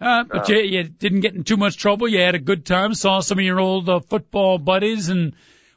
Uh, 0.00 0.24
but 0.24 0.50
Uh, 0.50 0.54
you, 0.54 0.60
you 0.62 0.82
didn't 0.84 1.20
get 1.20 1.34
in 1.34 1.44
too 1.44 1.56
much 1.56 1.76
trouble. 1.76 2.08
You 2.08 2.20
had 2.20 2.34
a 2.34 2.38
good 2.40 2.66
time. 2.66 2.94
Saw 2.94 3.20
some 3.20 3.38
of 3.38 3.44
your 3.44 3.60
old 3.60 3.88
uh, 3.88 4.00
football 4.00 4.58
buddies, 4.58 5.08
and 5.08 5.34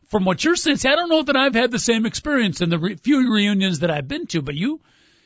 from 0.07 0.25
what 0.25 0.43
you're 0.43 0.55
saying, 0.55 0.77
I 0.85 0.95
don't 0.95 1.09
know 1.09 1.23
that 1.23 1.35
I've 1.35 1.53
had 1.55 1.71
the 1.71 1.79
same 1.79 2.05
experience 2.05 2.61
in 2.61 2.69
the 2.69 2.79
re- 2.79 2.95
few 2.95 3.31
reunions 3.33 3.79
that 3.79 3.91
I've 3.91 4.07
been 4.07 4.25
to. 4.27 4.41
But 4.41 4.55
you 4.55 4.81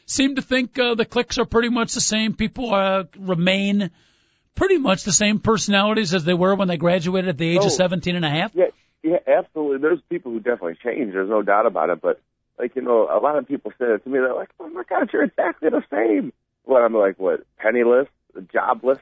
seem 0.05 0.35
to 0.35 0.41
think 0.41 0.77
uh, 0.77 0.95
the 0.95 1.05
cliques 1.05 1.37
are 1.37 1.45
pretty 1.45 1.69
much 1.69 1.93
the 1.93 2.01
same. 2.01 2.33
People 2.33 2.73
uh, 2.73 3.03
remain 3.17 3.91
pretty 4.55 4.77
much 4.77 5.03
the 5.03 5.13
same 5.13 5.39
personalities 5.39 6.13
as 6.13 6.25
they 6.25 6.33
were 6.33 6.55
when 6.55 6.67
they 6.67 6.77
graduated 6.77 7.29
at 7.29 7.37
the 7.37 7.47
age 7.49 7.59
Oh. 7.61 7.67
of 7.67 7.71
17 7.71 8.15
and 8.15 8.25
a 8.25 8.29
half. 8.29 8.51
yeah, 8.53 8.65
yeah, 9.03 9.17
absolutely. 9.25 9.77
There's 9.79 9.99
people 10.09 10.31
who 10.33 10.39
definitely 10.39 10.77
change. 10.83 11.13
There's 11.13 11.29
no 11.29 11.41
doubt 11.41 11.65
about 11.65 11.89
it. 11.89 12.01
But 12.01 12.19
like 12.59 12.75
you 12.75 12.81
know, 12.81 13.07
a 13.09 13.19
lot 13.19 13.37
of 13.37 13.47
people 13.47 13.71
say 13.79 13.85
it 13.85 14.03
to 14.03 14.09
me. 14.09 14.19
They're 14.19 14.35
like, 14.35 14.49
"Oh 14.59 14.69
my 14.69 14.83
God, 14.87 15.09
you're 15.13 15.23
exactly 15.23 15.69
the 15.69 15.81
same." 15.89 16.33
Well, 16.65 16.83
I'm 16.83 16.93
like, 16.93 17.17
what? 17.17 17.43
Penniless, 17.57 18.07
jobless, 18.53 18.99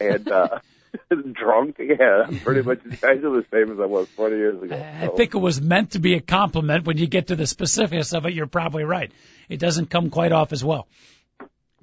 and 0.00 0.28
uh 0.30 0.58
drunk. 1.32 1.76
Yeah, 1.78 2.24
I'm 2.26 2.40
pretty 2.40 2.62
much 2.62 2.80
exactly 2.84 3.20
the 3.20 3.44
same 3.52 3.72
as 3.72 3.78
I 3.80 3.86
was 3.86 4.08
20 4.16 4.36
years 4.36 4.62
ago. 4.62 4.74
I 4.74 5.08
think 5.08 5.34
it 5.34 5.38
was 5.38 5.60
meant 5.60 5.92
to 5.92 5.98
be 5.98 6.14
a 6.14 6.20
compliment. 6.20 6.86
When 6.86 6.96
you 6.96 7.06
get 7.06 7.28
to 7.28 7.36
the 7.36 7.46
specifics 7.46 8.12
of 8.14 8.24
it, 8.26 8.32
you're 8.32 8.46
probably 8.46 8.84
right. 8.84 9.12
It 9.48 9.58
doesn't 9.58 9.90
come 9.90 10.10
quite 10.10 10.32
off 10.32 10.52
as 10.52 10.64
well. 10.64 10.88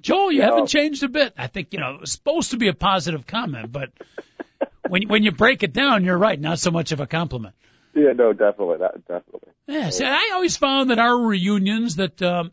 Joel, 0.02 0.30
you 0.32 0.40
No. 0.40 0.46
haven't 0.46 0.66
changed 0.68 1.02
a 1.02 1.08
bit. 1.08 1.34
I 1.38 1.46
think 1.46 1.72
you 1.72 1.80
know 1.80 1.94
it 1.94 2.00
was 2.00 2.12
supposed 2.12 2.50
to 2.52 2.56
be 2.58 2.68
a 2.68 2.74
positive 2.74 3.26
comment, 3.26 3.72
but 3.72 3.90
when 4.88 5.08
when 5.08 5.22
you 5.22 5.32
break 5.32 5.62
it 5.62 5.72
down, 5.72 6.04
you're 6.04 6.18
right. 6.18 6.38
Not 6.40 6.58
so 6.58 6.70
much 6.70 6.92
of 6.92 7.00
a 7.00 7.06
compliment. 7.06 7.54
yeah, 7.94 8.12
no, 8.12 8.32
definitely, 8.32 8.78
not, 8.78 8.94
definitely. 9.06 9.50
Yeah, 9.66 9.90
see, 9.90 10.04
I 10.04 10.30
always 10.34 10.56
found 10.56 10.90
that 10.90 10.98
our 11.00 11.16
reunions 11.18 11.96
that 11.96 12.20
um, 12.22 12.52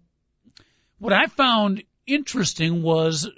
what 0.98 1.14
I 1.14 1.28
found 1.28 1.84
interesting 2.08 2.82
was 2.82 3.30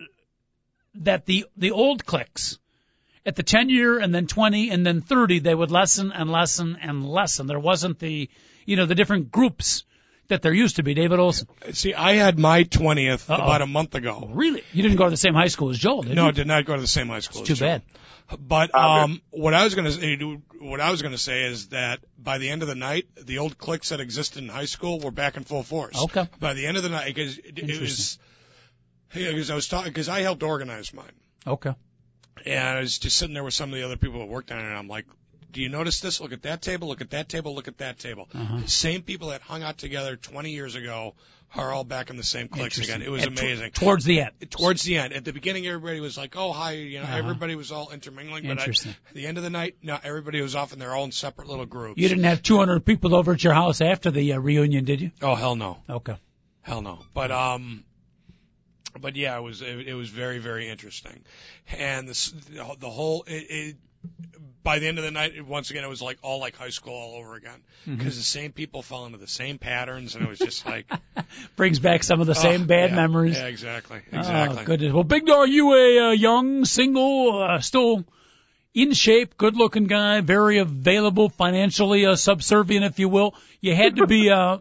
that 0.97 1.25
the 1.25 1.45
the 1.57 1.71
old 1.71 2.05
cliques 2.05 2.57
at 3.25 3.35
the 3.35 3.43
10 3.43 3.69
year 3.69 3.99
and 3.99 4.13
then 4.13 4.27
20 4.27 4.69
and 4.69 4.85
then 4.85 5.01
30 5.01 5.39
they 5.39 5.55
would 5.55 5.71
lessen 5.71 6.11
and 6.11 6.29
lessen 6.31 6.77
and 6.81 7.07
lessen. 7.07 7.47
There 7.47 7.59
wasn't 7.59 7.99
the 7.99 8.29
you 8.65 8.75
know 8.75 8.85
the 8.85 8.95
different 8.95 9.31
groups 9.31 9.83
that 10.27 10.41
there 10.41 10.53
used 10.53 10.77
to 10.77 10.83
be. 10.83 10.95
David 10.95 11.19
Olson. 11.19 11.47
See, 11.73 11.93
I 11.93 12.13
had 12.15 12.39
my 12.39 12.63
20th 12.63 13.29
Uh-oh. 13.29 13.35
about 13.35 13.61
a 13.61 13.67
month 13.67 13.93
ago. 13.93 14.27
Really? 14.33 14.63
You 14.73 14.81
didn't 14.81 14.97
go 14.97 15.03
to 15.03 15.11
the 15.11 15.17
same 15.17 15.35
high 15.35 15.49
school 15.49 15.69
as 15.69 15.77
Joel, 15.77 16.01
did 16.01 16.15
No, 16.15 16.23
you? 16.23 16.27
I 16.29 16.31
did 16.31 16.47
not 16.47 16.65
go 16.65 16.73
to 16.75 16.81
the 16.81 16.87
same 16.87 17.09
high 17.09 17.19
school. 17.19 17.43
Too 17.43 17.53
as 17.53 17.59
Joe. 17.59 17.65
bad. 17.65 17.81
But 18.39 18.73
um, 18.73 19.21
what 19.29 19.53
I 19.53 19.63
was 19.63 19.75
going 19.75 19.85
to 19.85 19.91
say, 19.91 20.17
what 20.59 20.81
I 20.81 20.89
was 20.89 21.03
going 21.03 21.11
to 21.11 21.17
say 21.19 21.43
is 21.43 21.67
that 21.67 21.99
by 22.17 22.39
the 22.39 22.49
end 22.49 22.63
of 22.63 22.67
the 22.67 22.73
night, 22.73 23.05
the 23.23 23.37
old 23.37 23.59
cliques 23.59 23.89
that 23.89 23.99
existed 23.99 24.41
in 24.41 24.49
high 24.49 24.65
school 24.65 24.99
were 24.99 25.11
back 25.11 25.37
in 25.37 25.43
full 25.43 25.61
force. 25.61 25.95
Okay. 26.05 26.27
By 26.39 26.55
the 26.55 26.65
end 26.65 26.77
of 26.77 26.81
the 26.81 26.89
night, 26.89 27.05
because 27.05 27.37
it, 27.37 27.59
it 27.59 27.79
was, 27.79 28.17
because 29.13 29.51
I 29.51 29.55
was 29.55 29.67
talking, 29.67 29.91
because 29.91 30.09
I 30.09 30.21
helped 30.21 30.43
organize 30.43 30.93
mine, 30.93 31.11
Okay. 31.47 31.73
and 32.45 32.67
I 32.77 32.79
was 32.79 32.97
just 32.99 33.17
sitting 33.17 33.33
there 33.33 33.43
with 33.43 33.53
some 33.53 33.69
of 33.71 33.75
the 33.75 33.83
other 33.85 33.97
people 33.97 34.19
that 34.19 34.27
worked 34.27 34.51
on 34.51 34.59
it, 34.59 34.63
and 34.65 34.75
I'm 34.75 34.87
like, 34.87 35.05
do 35.51 35.61
you 35.61 35.69
notice 35.69 36.01
this? 36.01 36.19
Look 36.19 36.33
at 36.33 36.41
that 36.41 36.61
table. 36.61 36.89
Look 36.89 36.99
at 36.99 37.11
that 37.11 37.29
table. 37.29 37.55
Look 37.55 37.69
at 37.69 37.77
that 37.77 37.97
table. 37.97 38.27
Uh-huh. 38.35 38.57
The 38.59 38.67
same 38.67 39.03
people 39.03 39.29
that 39.29 39.41
hung 39.41 39.63
out 39.63 39.77
together 39.77 40.17
20 40.17 40.51
years 40.51 40.75
ago 40.75 41.15
are 41.55 41.71
all 41.71 41.85
back 41.85 42.09
in 42.09 42.17
the 42.17 42.23
same 42.23 42.49
cliques 42.49 42.77
again. 42.77 43.01
It 43.01 43.09
was 43.09 43.21
At 43.21 43.29
amazing. 43.29 43.71
towards 43.71 44.03
the 44.03 44.19
end. 44.19 44.31
Towards 44.49 44.83
the 44.83 44.97
end, 44.97 45.13
at 45.13 45.23
the 45.23 45.31
beginning, 45.31 45.65
everybody 45.65 46.01
was 46.01 46.17
like, 46.17 46.35
"Oh, 46.35 46.51
hi," 46.51 46.71
you 46.73 46.97
know, 46.97 47.03
Uh-huh. 47.05 47.15
everybody 47.17 47.55
was 47.55 47.71
all 47.71 47.89
intermingling. 47.91 48.43
But 48.43 48.53
at 48.53 48.59
Interesting. 48.59 48.95
the 49.13 49.25
end 49.27 49.37
of 49.37 49.45
the 49.45 49.49
night, 49.49 49.77
no, 49.81 49.97
everybody 50.03 50.41
was 50.41 50.55
off 50.55 50.73
in 50.73 50.79
their 50.79 50.93
own 50.93 51.13
separate 51.13 51.47
little 51.47 51.65
groups. 51.65 52.01
You 52.01 52.09
didn't 52.09 52.25
have 52.25 52.43
200 52.43 52.83
people 52.83 53.15
over 53.15 53.31
at 53.31 53.41
your 53.41 53.53
house 53.53 53.79
after 53.79 54.11
the 54.11 54.33
uh, 54.33 54.39
reunion, 54.39 54.83
did 54.83 54.99
you? 54.99 55.11
Oh 55.21 55.35
hell 55.35 55.55
no, 55.55 55.77
Okay. 55.89 56.17
hell 56.63 56.81
no. 56.81 57.05
But 57.13 57.31
um, 57.31 57.85
but 58.99 59.15
yeah, 59.15 59.37
it 59.37 59.41
was 59.41 59.61
it, 59.61 59.87
it 59.87 59.93
was 59.93 60.09
very 60.09 60.39
very 60.39 60.67
interesting, 60.67 61.23
and 61.77 62.07
this 62.07 62.33
the 62.79 62.89
whole 62.89 63.23
it, 63.27 63.45
it 63.49 63.75
by 64.63 64.79
the 64.79 64.87
end 64.87 64.97
of 64.97 65.03
the 65.03 65.11
night, 65.11 65.35
it, 65.35 65.45
once 65.45 65.71
again, 65.71 65.83
it 65.83 65.89
was 65.89 66.01
like 66.01 66.17
all 66.21 66.39
like 66.39 66.55
high 66.55 66.69
school 66.69 66.93
all 66.93 67.15
over 67.15 67.35
again 67.35 67.61
Mm-hmm. 67.85 67.97
because 67.97 68.17
the 68.17 68.23
same 68.23 68.51
people 68.51 68.81
fell 68.81 69.05
into 69.05 69.19
the 69.19 69.27
same 69.27 69.59
patterns, 69.59 70.15
and 70.15 70.25
it 70.25 70.27
was 70.27 70.39
just 70.39 70.65
like 70.65 70.91
Brings 71.55 71.77
back 71.77 72.03
some 72.03 72.19
of 72.19 72.25
the 72.25 72.33
same 72.33 72.63
oh, 72.63 72.65
bad 72.65 72.89
yeah, 72.89 72.95
memories. 72.95 73.37
Yeah, 73.37 73.45
exactly, 73.45 74.01
exactly. 74.11 74.63
Oh, 74.63 74.65
goodness. 74.65 74.91
Well, 74.91 75.03
Big 75.03 75.25
Dog, 75.27 75.49
you 75.49 75.73
a 75.73 75.99
uh, 75.99 76.11
young, 76.11 76.65
single, 76.65 77.43
uh, 77.43 77.59
still 77.59 78.03
in 78.73 78.93
shape, 78.93 79.37
good 79.37 79.55
looking 79.55 79.85
guy, 79.85 80.21
very 80.21 80.57
available, 80.57 81.29
financially 81.29 82.07
uh, 82.07 82.15
subservient, 82.15 82.85
if 82.85 82.97
you 82.97 83.07
will. 83.07 83.35
You 83.61 83.75
had 83.75 83.97
to 83.97 84.07
be 84.07 84.31
uh, 84.31 84.57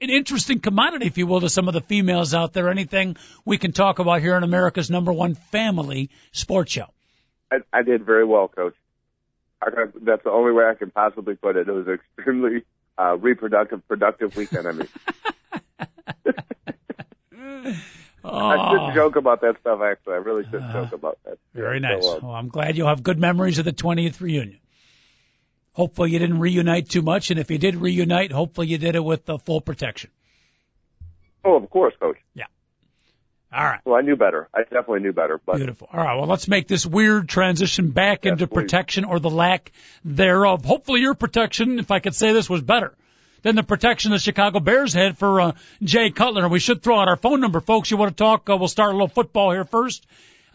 an 0.00 0.10
interesting 0.10 0.60
commodity, 0.60 1.06
if 1.06 1.18
you 1.18 1.26
will, 1.26 1.40
to 1.40 1.48
some 1.48 1.68
of 1.68 1.74
the 1.74 1.80
females 1.80 2.34
out 2.34 2.52
there. 2.52 2.68
Anything 2.68 3.16
we 3.44 3.58
can 3.58 3.72
talk 3.72 3.98
about 3.98 4.20
here 4.20 4.36
in 4.36 4.42
America's 4.42 4.90
number 4.90 5.12
one 5.12 5.34
family 5.34 6.10
sports 6.32 6.72
show. 6.72 6.86
I, 7.50 7.58
I 7.72 7.82
did 7.82 8.04
very 8.04 8.24
well, 8.24 8.48
Coach. 8.48 8.74
I, 9.62 9.68
that's 10.02 10.22
the 10.24 10.30
only 10.30 10.52
way 10.52 10.64
I 10.64 10.74
can 10.74 10.90
possibly 10.90 11.34
put 11.34 11.56
it. 11.56 11.68
It 11.68 11.72
was 11.72 11.86
an 11.86 11.94
extremely 11.94 12.64
uh, 12.98 13.16
reproductive, 13.16 13.86
productive 13.88 14.36
weekend. 14.36 14.68
I 14.68 14.72
mean, 14.72 14.88
I 18.24 18.70
should 18.70 18.80
Oh, 18.80 18.90
joke 18.94 19.16
about 19.16 19.40
that 19.42 19.56
stuff. 19.60 19.80
Actually, 19.82 20.14
I 20.14 20.18
really 20.18 20.44
should 20.50 20.62
joke 20.72 20.92
about 20.92 21.18
that. 21.24 21.38
very 21.54 21.80
nice. 21.80 22.02
So, 22.02 22.16
uh, 22.16 22.20
Well, 22.22 22.32
I'm 22.32 22.48
glad 22.48 22.76
you'll 22.76 22.88
have 22.88 23.02
good 23.02 23.18
memories 23.18 23.58
of 23.58 23.64
the 23.64 23.72
20th 23.72 24.20
reunion. 24.20 24.58
Hopefully 25.76 26.10
you 26.10 26.18
didn't 26.18 26.40
reunite 26.40 26.88
too 26.88 27.02
much, 27.02 27.30
and 27.30 27.38
if 27.38 27.50
you 27.50 27.58
did 27.58 27.76
reunite, 27.76 28.32
hopefully 28.32 28.66
you 28.66 28.78
did 28.78 28.96
it 28.96 29.04
with 29.04 29.26
the 29.26 29.38
full 29.38 29.60
protection. 29.60 30.08
oh, 31.44 31.56
of 31.56 31.68
course, 31.68 31.92
Coach. 32.00 32.16
Yeah. 32.34 32.46
All 33.52 33.62
right. 33.62 33.80
Well, 33.84 33.94
I 33.96 34.00
knew 34.00 34.16
better. 34.16 34.48
I 34.54 34.62
definitely 34.62 35.00
knew 35.00 35.12
better. 35.12 35.38
But 35.44 35.56
Beautiful. 35.56 35.88
All 35.92 36.02
right. 36.02 36.16
Well, 36.16 36.26
let's 36.26 36.48
make 36.48 36.66
this 36.66 36.86
weird 36.86 37.28
transition 37.28 37.90
back 37.90 38.24
Yes, 38.24 38.32
into 38.32 38.46
please. 38.46 38.54
protection 38.62 39.04
or 39.04 39.20
the 39.20 39.28
lack 39.28 39.70
thereof. 40.02 40.64
Hopefully 40.64 41.00
your 41.02 41.14
protection, 41.14 41.78
if 41.78 41.90
I 41.90 41.98
could 42.00 42.14
say 42.14 42.32
this, 42.32 42.48
was 42.48 42.62
better 42.62 42.94
than 43.42 43.54
the 43.54 43.62
protection 43.62 44.12
the 44.12 44.18
Chicago 44.18 44.60
Bears 44.60 44.94
had 44.94 45.18
for 45.18 45.40
uh, 45.42 45.52
Jay 45.82 46.10
Cutler. 46.10 46.48
We 46.48 46.58
should 46.58 46.82
throw 46.82 46.98
out 46.98 47.08
our 47.08 47.16
phone 47.16 47.40
number, 47.40 47.60
folks. 47.60 47.90
You 47.90 47.98
want 47.98 48.16
to 48.16 48.24
talk? 48.24 48.48
Uh, 48.48 48.56
we'll 48.56 48.68
start 48.68 48.90
a 48.90 48.92
little 48.94 49.08
football 49.08 49.52
here 49.52 49.64
first. 49.64 50.06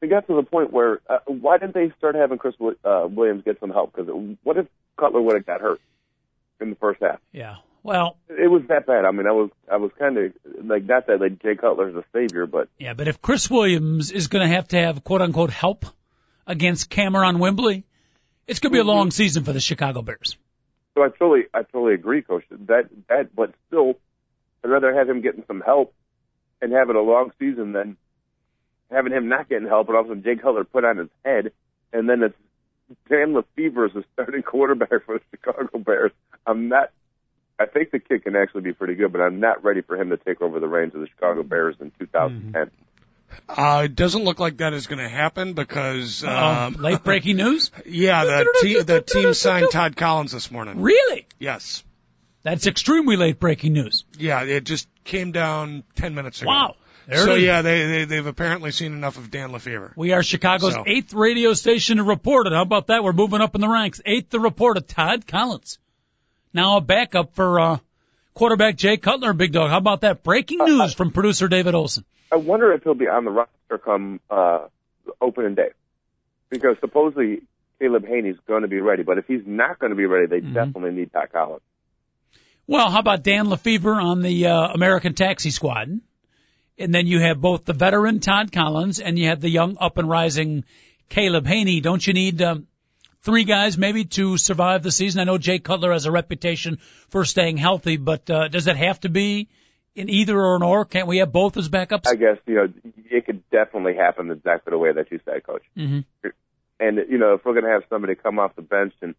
it 0.00 0.06
got 0.08 0.26
to 0.28 0.34
the 0.36 0.42
point 0.42 0.72
where 0.72 1.00
uh, 1.08 1.18
why 1.26 1.58
didn't 1.58 1.74
they 1.74 1.92
start 1.98 2.14
having 2.14 2.38
Chris 2.38 2.54
uh, 2.84 3.06
Williams 3.10 3.42
get 3.44 3.60
some 3.60 3.70
help? 3.70 3.94
Because 3.94 4.08
what 4.42 4.56
if 4.56 4.66
Cutler 4.96 5.20
would 5.20 5.34
have 5.34 5.46
got 5.46 5.60
hurt 5.60 5.80
in 6.60 6.70
the 6.70 6.76
first 6.76 7.02
half? 7.02 7.20
Yeah. 7.32 7.56
Well, 7.82 8.16
It 8.28 8.50
was 8.50 8.62
that 8.68 8.86
bad. 8.86 9.04
I 9.04 9.10
mean, 9.12 9.26
I 9.26 9.32
was 9.32 9.50
I 9.70 9.76
was 9.76 9.90
kind 9.98 10.18
of 10.18 10.32
like 10.64 10.84
not 10.84 11.06
that 11.06 11.20
like 11.20 11.40
Jay 11.42 11.54
Cutler's 11.54 11.94
a 11.94 12.04
savior, 12.12 12.46
but 12.46 12.68
Yeah, 12.78 12.94
but 12.94 13.08
if 13.08 13.22
Chris 13.22 13.48
Williams 13.50 14.10
is 14.10 14.28
going 14.28 14.48
to 14.48 14.54
have 14.54 14.68
to 14.68 14.78
have 14.78 15.04
quote 15.04 15.22
unquote 15.22 15.50
help 15.50 15.86
against 16.46 16.90
Kamerion 16.90 17.38
Wimbley, 17.38 17.84
it's 18.46 18.60
going 18.60 18.72
to 18.72 18.74
be 18.74 18.78
a 18.78 18.82
mm-hmm. 18.82 18.88
long 18.88 19.10
season 19.10 19.44
for 19.44 19.52
the 19.52 19.60
Chicago 19.60 20.02
Bears. 20.02 20.36
so 20.94 21.02
I 21.02 21.08
totally 21.08 21.44
I 21.54 21.62
totally 21.62 21.94
agree, 21.94 22.22
Coach. 22.22 22.44
That 22.50 22.88
that 23.08 23.34
but 23.34 23.52
still, 23.68 23.94
I'd 24.64 24.70
rather 24.70 24.94
have 24.94 25.08
him 25.08 25.20
getting 25.20 25.44
some 25.46 25.60
help 25.60 25.94
and 26.60 26.72
having 26.72 26.96
a 26.96 27.00
long 27.00 27.32
season 27.38 27.72
than 27.72 27.96
having 28.90 29.12
him 29.12 29.28
not 29.28 29.48
getting 29.48 29.68
help 29.68 29.88
and 29.88 29.96
also 29.96 30.14
Jay 30.14 30.36
Cutler 30.36 30.64
put 30.64 30.84
on 30.84 30.96
his 30.96 31.08
head, 31.24 31.52
and 31.92 32.08
then 32.08 32.22
it's 32.22 32.36
Dan 33.08 33.34
LeFevour 33.34 33.88
is 33.88 33.94
the 33.94 34.04
starting 34.14 34.42
quarterback 34.46 35.04
for 35.04 35.18
the 35.18 35.20
Chicago 35.30 35.78
Bears. 35.78 36.12
I'm 36.46 36.68
not. 36.68 36.90
I 37.60 37.66
think 37.66 37.90
the 37.90 37.98
kid 37.98 38.22
can 38.24 38.36
actually 38.36 38.60
be 38.62 38.72
pretty 38.72 38.94
good, 38.94 39.12
but 39.12 39.20
I'm 39.20 39.40
not 39.40 39.64
ready 39.64 39.80
for 39.82 40.00
him 40.00 40.10
to 40.10 40.16
take 40.16 40.40
over 40.40 40.60
the 40.60 40.68
reins 40.68 40.94
of 40.94 41.00
the 41.00 41.08
Chicago 41.08 41.42
Bears 41.42 41.76
in 41.80 41.90
2010. 41.98 42.70
Uh, 43.48 43.82
it 43.84 43.94
doesn't 43.94 44.24
look 44.24 44.38
like 44.40 44.58
that 44.58 44.72
is 44.72 44.86
going 44.86 45.00
to 45.00 45.08
happen 45.08 45.52
because 45.54 46.24
Um, 46.24 46.30
um, 46.32 46.74
late 46.74 47.02
breaking 47.04 47.36
news? 47.44 47.70
yeah, 47.84 48.24
the 48.24 48.58
team 48.62 48.84
the 48.84 49.00
team 49.02 49.34
signed 49.34 49.68
Todd 49.70 49.96
Collins 49.96 50.32
this 50.32 50.50
morning. 50.50 50.80
Really? 50.80 51.26
Yes. 51.38 51.84
That's 52.42 52.66
extremely 52.66 53.16
late 53.16 53.38
breaking 53.38 53.72
news. 53.74 54.04
Yeah, 54.16 54.42
it 54.44 54.64
just 54.64 54.88
came 55.04 55.32
down 55.32 55.82
ten 55.94 56.14
minutes 56.14 56.40
ago. 56.40 56.48
Wow. 56.50 56.76
There 57.06 57.18
so 57.18 57.34
yeah, 57.34 57.62
they, 57.62 57.86
they 57.86 58.04
they've 58.04 58.26
apparently 58.26 58.70
seen 58.70 58.92
enough 58.92 59.18
of 59.18 59.30
Dan 59.30 59.50
LeFevour. 59.50 59.92
We 59.96 60.12
are 60.12 60.22
Chicago's 60.22 60.74
So- 60.74 60.84
eighth 60.86 61.12
radio 61.12 61.52
station 61.54 61.96
to 61.98 62.04
report 62.04 62.46
it. 62.46 62.52
How 62.52 62.62
about 62.62 62.86
that? 62.86 63.02
We're 63.04 63.12
moving 63.12 63.40
up 63.40 63.54
in 63.54 63.60
the 63.60 63.68
ranks. 63.68 64.00
Eighth 64.06 64.30
to 64.30 64.40
report 64.40 64.76
it. 64.78 64.88
Todd 64.88 65.26
Collins. 65.26 65.78
Now 66.52 66.76
a 66.76 66.80
backup 66.80 67.34
for 67.34 67.60
uh, 67.60 67.78
quarterback 68.34 68.76
Jay 68.76 68.96
Cutler, 68.96 69.32
Big 69.32 69.52
Dog. 69.52 69.70
How 69.70 69.78
about 69.78 70.02
that? 70.02 70.22
Breaking 70.22 70.58
news 70.58 70.94
from 70.94 71.10
producer 71.10 71.48
David 71.48 71.74
Olson. 71.74 72.04
I 72.32 72.36
wonder 72.36 72.72
if 72.72 72.82
he'll 72.82 72.94
be 72.94 73.08
on 73.08 73.24
the 73.24 73.30
roster 73.30 73.78
come 73.78 74.20
uh, 74.30 74.66
opening 75.20 75.54
day, 75.54 75.70
because 76.50 76.76
supposedly 76.80 77.42
Caleb 77.78 78.04
Hanie's 78.04 78.38
going 78.46 78.62
to 78.62 78.68
be 78.68 78.80
ready. 78.80 79.02
But 79.02 79.18
if 79.18 79.26
he's 79.26 79.42
not 79.46 79.78
going 79.78 79.90
to 79.90 79.96
be 79.96 80.06
ready, 80.06 80.26
they 80.26 80.40
definitely 80.40 80.92
need 80.92 81.12
Todd 81.12 81.28
Collins. 81.32 81.62
Well, 82.66 82.90
how 82.90 82.98
about 82.98 83.22
Dan 83.22 83.46
LeFevour 83.46 84.02
on 84.02 84.20
the 84.20 84.46
uh, 84.46 84.68
American 84.68 85.14
Taxi 85.14 85.50
Squad? 85.50 86.00
And 86.78 86.94
then 86.94 87.06
you 87.06 87.18
have 87.18 87.40
both 87.40 87.64
the 87.64 87.72
veteran 87.72 88.20
Todd 88.20 88.52
Collins 88.52 89.00
and 89.00 89.18
you 89.18 89.28
have 89.28 89.40
the 89.40 89.48
young 89.48 89.78
up 89.80 89.96
and 89.98 90.08
rising 90.08 90.64
Caleb 91.08 91.46
Hanie. 91.46 91.82
Don't 91.82 92.06
you 92.06 92.12
need 92.12 92.40
um, 92.42 92.66
three 93.28 93.44
guys 93.44 93.76
maybe 93.76 94.06
to 94.06 94.38
survive 94.38 94.82
the 94.82 94.90
season? 94.90 95.20
I 95.20 95.24
know 95.24 95.36
Jay 95.36 95.58
Cutler 95.58 95.92
has 95.92 96.06
a 96.06 96.10
reputation 96.10 96.78
for 97.10 97.26
staying 97.26 97.58
healthy, 97.58 97.98
but 97.98 98.30
uh, 98.30 98.48
does 98.48 98.66
it 98.66 98.76
have 98.78 98.98
to 99.00 99.10
be 99.10 99.48
in 99.94 100.08
either 100.08 100.34
or 100.40 100.56
an 100.56 100.62
or? 100.62 100.86
Can't 100.86 101.06
we 101.06 101.18
have 101.18 101.30
both 101.30 101.58
as 101.58 101.68
backups? 101.68 102.06
I 102.08 102.14
guess 102.14 102.38
you 102.46 102.54
know 102.54 102.72
it 103.10 103.26
could 103.26 103.42
definitely 103.50 103.96
happen 103.96 104.30
exactly 104.30 104.70
the 104.70 104.78
way 104.78 104.92
that 104.94 105.12
you 105.12 105.20
said, 105.26 105.44
Coach. 105.44 105.62
hmm 105.76 106.00
And 106.80 106.96
you 107.10 107.18
know 107.18 107.34
if 107.34 107.44
we're 107.44 107.52
going 107.52 107.66
to 107.66 107.70
have 107.70 107.82
somebody 107.90 108.14
come 108.14 108.38
off 108.38 108.56
the 108.56 108.62
bench 108.62 108.94
and 109.02 109.14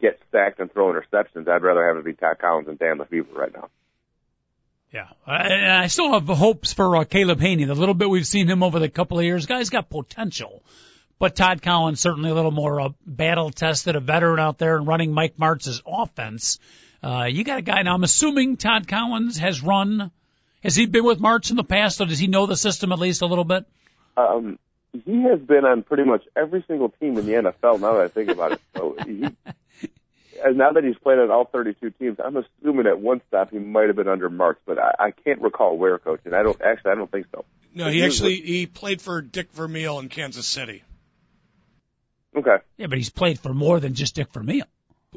get 0.00 0.18
sacked 0.32 0.58
and 0.58 0.72
throw 0.72 0.90
interceptions, 0.90 1.46
I'd 1.46 1.62
rather 1.62 1.86
have 1.86 1.98
it 1.98 2.04
be 2.06 2.14
Todd 2.14 2.38
Collins 2.40 2.68
and 2.68 2.78
Dan 2.78 2.96
LeFevour 2.96 3.34
right 3.34 3.52
now. 3.52 3.68
Yeah, 4.90 5.08
I- 5.26 5.48
and 5.48 5.70
I 5.70 5.86
still 5.88 6.12
have 6.14 6.26
hopes 6.28 6.72
for 6.72 6.96
uh, 6.96 7.04
Caleb 7.04 7.40
Hanie. 7.40 7.66
The 7.66 7.74
little 7.74 7.94
bit 7.94 8.08
we've 8.08 8.26
seen 8.26 8.48
him 8.48 8.62
over 8.62 8.78
the 8.78 8.88
couple 8.88 9.18
of 9.18 9.24
years, 9.26 9.44
guy's 9.44 9.68
got 9.68 9.90
potential. 9.90 10.62
But 11.18 11.36
Todd 11.36 11.62
Collins 11.62 12.00
certainly 12.00 12.30
a 12.30 12.34
little 12.34 12.50
more 12.50 12.80
uh, 12.80 12.88
battle 13.06 13.50
tested, 13.50 13.96
a 13.96 14.00
veteran 14.00 14.40
out 14.40 14.58
there 14.58 14.76
and 14.76 14.86
running 14.86 15.12
Mike 15.12 15.36
Martz's 15.38 15.80
offense. 15.86 16.58
Uh, 17.02 17.24
you 17.24 17.44
got 17.44 17.58
a 17.58 17.62
guy 17.62 17.82
now. 17.82 17.94
I'm 17.94 18.02
assuming 18.02 18.56
Todd 18.56 18.88
Collins 18.88 19.38
has 19.38 19.62
run. 19.62 20.10
Has 20.62 20.74
he 20.74 20.86
been 20.86 21.04
with 21.04 21.20
Martz 21.20 21.50
in 21.50 21.56
the 21.56 21.64
past, 21.64 22.00
or 22.00 22.06
does 22.06 22.18
he 22.18 22.26
know 22.26 22.46
the 22.46 22.56
system 22.56 22.92
at 22.92 22.98
least 22.98 23.22
a 23.22 23.26
little 23.26 23.44
bit? 23.44 23.66
Um, 24.16 24.58
he 25.04 25.22
has 25.24 25.40
been 25.40 25.64
on 25.64 25.82
pretty 25.82 26.04
much 26.04 26.24
every 26.34 26.64
single 26.66 26.88
team 26.88 27.18
in 27.18 27.26
the 27.26 27.32
NFL. 27.32 27.80
Now 27.80 27.94
that 27.94 28.04
I 28.04 28.08
think 28.08 28.30
about 28.30 28.52
it, 28.52 28.60
so 28.74 28.96
he, 29.04 29.24
and 30.44 30.56
now 30.56 30.72
that 30.72 30.84
he's 30.84 30.96
played 30.96 31.18
on 31.18 31.30
all 31.30 31.44
32 31.44 31.90
teams, 31.90 32.18
I'm 32.24 32.36
assuming 32.36 32.86
at 32.86 33.00
one 33.00 33.20
stop 33.28 33.50
he 33.50 33.58
might 33.58 33.88
have 33.88 33.96
been 33.96 34.08
under 34.08 34.30
Martz, 34.30 34.56
but 34.64 34.78
I, 34.78 34.94
I 34.98 35.10
can't 35.10 35.40
recall 35.40 35.76
where, 35.76 35.98
coach. 35.98 36.20
And 36.24 36.34
I 36.34 36.42
don't 36.42 36.60
actually, 36.62 36.92
I 36.92 36.94
don't 36.94 37.10
think 37.10 37.26
so. 37.32 37.44
No, 37.74 37.90
he 37.90 38.04
actually 38.04 38.40
he 38.40 38.66
played 38.66 39.02
for 39.02 39.20
Dick 39.20 39.52
Vermeil 39.52 39.98
in 39.98 40.08
Kansas 40.08 40.46
City. 40.46 40.84
Okay. 42.36 42.56
Yeah, 42.76 42.86
but 42.88 42.98
he's 42.98 43.10
played 43.10 43.38
for 43.38 43.54
more 43.54 43.80
than 43.80 43.94
just 43.94 44.14
Dick 44.16 44.32
Vermeil. 44.32 44.64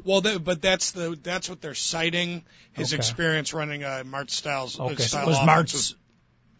Well, 0.04 0.20
they, 0.20 0.38
but 0.38 0.62
that's 0.62 0.92
the 0.92 1.18
that's 1.20 1.48
what 1.50 1.60
they're 1.60 1.74
citing 1.74 2.44
his 2.72 2.92
Okay. 2.92 2.98
experience 2.98 3.52
running 3.52 3.82
uh, 3.82 4.02
a 4.02 4.04
Martz 4.04 4.30
Styles. 4.30 4.78
Uh, 4.78 4.84
okay, 4.84 5.02
so 5.02 5.26
was 5.26 5.36
offense 5.36 5.48
Martz 5.48 5.94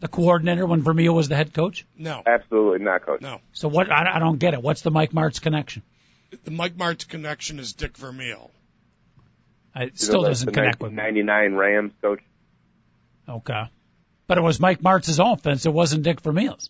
the 0.01 0.07
coordinator 0.09 0.65
when 0.65 0.81
Vermeil 0.81 1.13
was 1.13 1.29
the 1.29 1.35
head 1.35 1.53
coach? 1.53 1.85
No, 1.97 2.21
Absolutely 2.25 2.79
not, 2.85 3.05
coach. 3.05 3.21
no. 3.21 3.39
So 3.53 3.67
what? 3.69 3.89
I, 3.91 4.15
I 4.15 4.19
don't 4.19 4.37
get 4.39 4.53
it. 4.53 4.61
What's 4.61 4.81
the 4.81 4.91
Mike 4.91 5.11
Martz 5.11 5.41
connection? 5.41 5.83
The 6.43 6.51
Mike 6.51 6.75
Martz 6.75 7.07
connection 7.07 7.59
is 7.59 7.73
Dick 7.73 7.97
Vermeil. 7.97 8.51
I, 9.73 9.83
it 9.83 9.91
You 9.93 9.97
still 9.97 10.21
know, 10.23 10.27
doesn't 10.29 10.45
the 10.45 10.51
connect 10.51 10.81
with 10.81 10.91
ninety 10.91 11.23
nine 11.23 11.53
Rams, 11.53 11.93
coach. 12.01 12.19
Okay, 13.27 13.63
but 14.27 14.37
it 14.37 14.41
was 14.41 14.59
Mike 14.59 14.81
Martz's 14.81 15.19
offense. 15.19 15.65
It 15.65 15.73
wasn't 15.73 16.03
Dick 16.03 16.19
Vermeil's. 16.21 16.69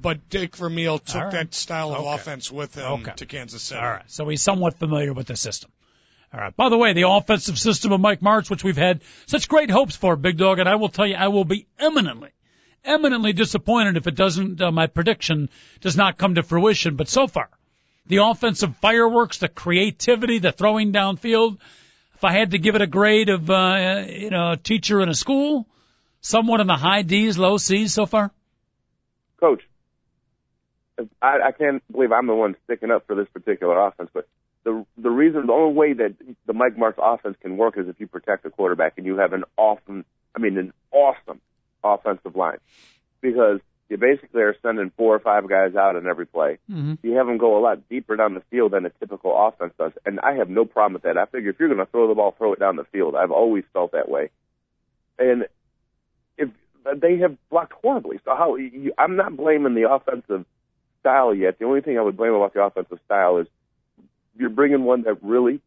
But 0.00 0.28
Dick 0.28 0.56
Vermeil 0.56 0.98
took 0.98 1.16
All 1.16 1.22
right. 1.24 1.32
that 1.32 1.54
style 1.54 1.92
of 1.92 2.00
Okay. 2.00 2.14
offense 2.14 2.52
with 2.52 2.74
him 2.74 2.84
Okay. 2.84 3.12
to 3.16 3.26
Kansas 3.26 3.62
City. 3.62 3.80
All 3.80 3.90
right, 3.90 4.04
so 4.06 4.28
he's 4.28 4.42
somewhat 4.42 4.78
familiar 4.78 5.12
with 5.12 5.26
the 5.26 5.36
system. 5.36 5.70
All 6.32 6.40
right. 6.40 6.54
By 6.54 6.68
the 6.68 6.76
way, 6.76 6.92
the 6.92 7.08
offensive 7.08 7.58
system 7.58 7.90
of 7.92 8.00
Mike 8.00 8.20
Martz, 8.20 8.50
which 8.50 8.62
we've 8.62 8.76
had 8.76 9.00
such 9.26 9.48
great 9.48 9.70
hopes 9.70 9.96
for, 9.96 10.14
Big 10.14 10.36
Dog, 10.36 10.58
and 10.58 10.68
I 10.68 10.74
will 10.76 10.90
tell 10.90 11.06
you, 11.06 11.14
I 11.16 11.28
will 11.28 11.44
be 11.44 11.66
eminently, 11.78 12.30
eminently 12.84 13.32
disappointed 13.32 13.96
if 13.96 14.06
it 14.06 14.14
doesn't. 14.14 14.60
Uh, 14.60 14.70
my 14.70 14.86
prediction 14.88 15.48
does 15.80 15.96
not 15.96 16.18
come 16.18 16.34
to 16.34 16.42
fruition. 16.42 16.96
But 16.96 17.08
so 17.08 17.26
far, 17.26 17.48
the 18.06 18.18
offensive 18.18 18.76
fireworks, 18.76 19.38
the 19.38 19.48
creativity, 19.48 20.38
the 20.38 20.52
throwing 20.52 20.92
downfield. 20.92 21.58
If 22.14 22.24
I 22.24 22.32
had 22.32 22.50
to 22.50 22.58
give 22.58 22.74
it 22.74 22.82
a 22.82 22.86
grade 22.86 23.28
of, 23.30 23.48
uh, 23.48 24.04
you 24.08 24.30
know, 24.30 24.52
a 24.52 24.56
teacher 24.56 25.00
in 25.00 25.08
a 25.08 25.14
school, 25.14 25.66
somewhat 26.20 26.60
in 26.60 26.66
the 26.66 26.76
high 26.76 27.02
D's, 27.02 27.38
low 27.38 27.56
C's 27.58 27.94
so 27.94 28.06
far. 28.06 28.32
Coach, 29.40 29.67
I, 31.22 31.38
I 31.48 31.52
can't 31.52 31.82
believe 31.90 32.12
I'm 32.12 32.26
the 32.26 32.34
one 32.34 32.56
sticking 32.64 32.90
up 32.90 33.06
for 33.06 33.14
this 33.14 33.28
particular 33.32 33.78
offense, 33.86 34.10
but 34.12 34.26
the 34.64 34.84
the 34.96 35.10
reason, 35.10 35.46
the 35.46 35.52
only 35.52 35.74
way 35.74 35.92
that 35.92 36.14
the 36.46 36.52
Mike 36.52 36.76
Martz 36.76 36.98
offense 36.98 37.36
can 37.40 37.56
work 37.56 37.78
is 37.78 37.88
if 37.88 38.00
you 38.00 38.06
protect 38.06 38.42
the 38.42 38.50
quarterback 38.50 38.94
and 38.96 39.06
you 39.06 39.16
have 39.18 39.32
an 39.32 39.44
awesome, 39.56 40.04
I 40.34 40.40
mean, 40.40 40.58
an 40.58 40.72
awesome 40.90 41.40
offensive 41.84 42.34
line, 42.34 42.58
because 43.20 43.60
you 43.88 43.96
basically 43.96 44.42
are 44.42 44.56
sending 44.60 44.90
four 44.96 45.14
or 45.14 45.20
five 45.20 45.48
guys 45.48 45.74
out 45.74 45.96
in 45.96 46.06
every 46.06 46.26
play. 46.26 46.58
Mm-hmm. 46.70 46.94
You 47.02 47.12
have 47.12 47.26
them 47.26 47.38
go 47.38 47.56
a 47.56 47.60
lot 47.60 47.88
deeper 47.88 48.16
down 48.16 48.34
the 48.34 48.42
field 48.50 48.72
than 48.72 48.84
a 48.84 48.90
typical 48.90 49.34
offense 49.34 49.72
does, 49.78 49.92
and 50.04 50.20
I 50.20 50.34
have 50.34 50.50
no 50.50 50.64
problem 50.64 50.94
with 50.94 51.02
that. 51.02 51.16
I 51.16 51.26
figure 51.26 51.50
if 51.50 51.60
you're 51.60 51.68
going 51.68 51.78
to 51.78 51.90
throw 51.90 52.08
the 52.08 52.14
ball, 52.14 52.34
throw 52.36 52.52
it 52.52 52.58
down 52.58 52.76
the 52.76 52.84
field. 52.84 53.14
I've 53.14 53.30
always 53.30 53.64
felt 53.72 53.92
that 53.92 54.08
way, 54.08 54.30
and 55.18 55.46
if 56.36 56.50
they 56.96 57.18
have 57.18 57.36
blocked 57.50 57.72
horribly, 57.72 58.18
so 58.24 58.34
how 58.34 58.56
you, 58.56 58.92
I'm 58.98 59.16
not 59.16 59.36
blaming 59.36 59.74
the 59.74 59.90
offensive 59.90 60.44
style 61.00 61.34
yet. 61.34 61.58
The 61.58 61.64
only 61.64 61.80
thing 61.80 61.98
I 61.98 62.02
would 62.02 62.16
blame 62.16 62.32
about 62.32 62.54
the 62.54 62.62
offensive 62.62 62.98
style 63.04 63.38
is 63.38 63.46
you're 64.36 64.50
bringing 64.50 64.84
one 64.84 65.02
that 65.02 65.22
really 65.22 65.60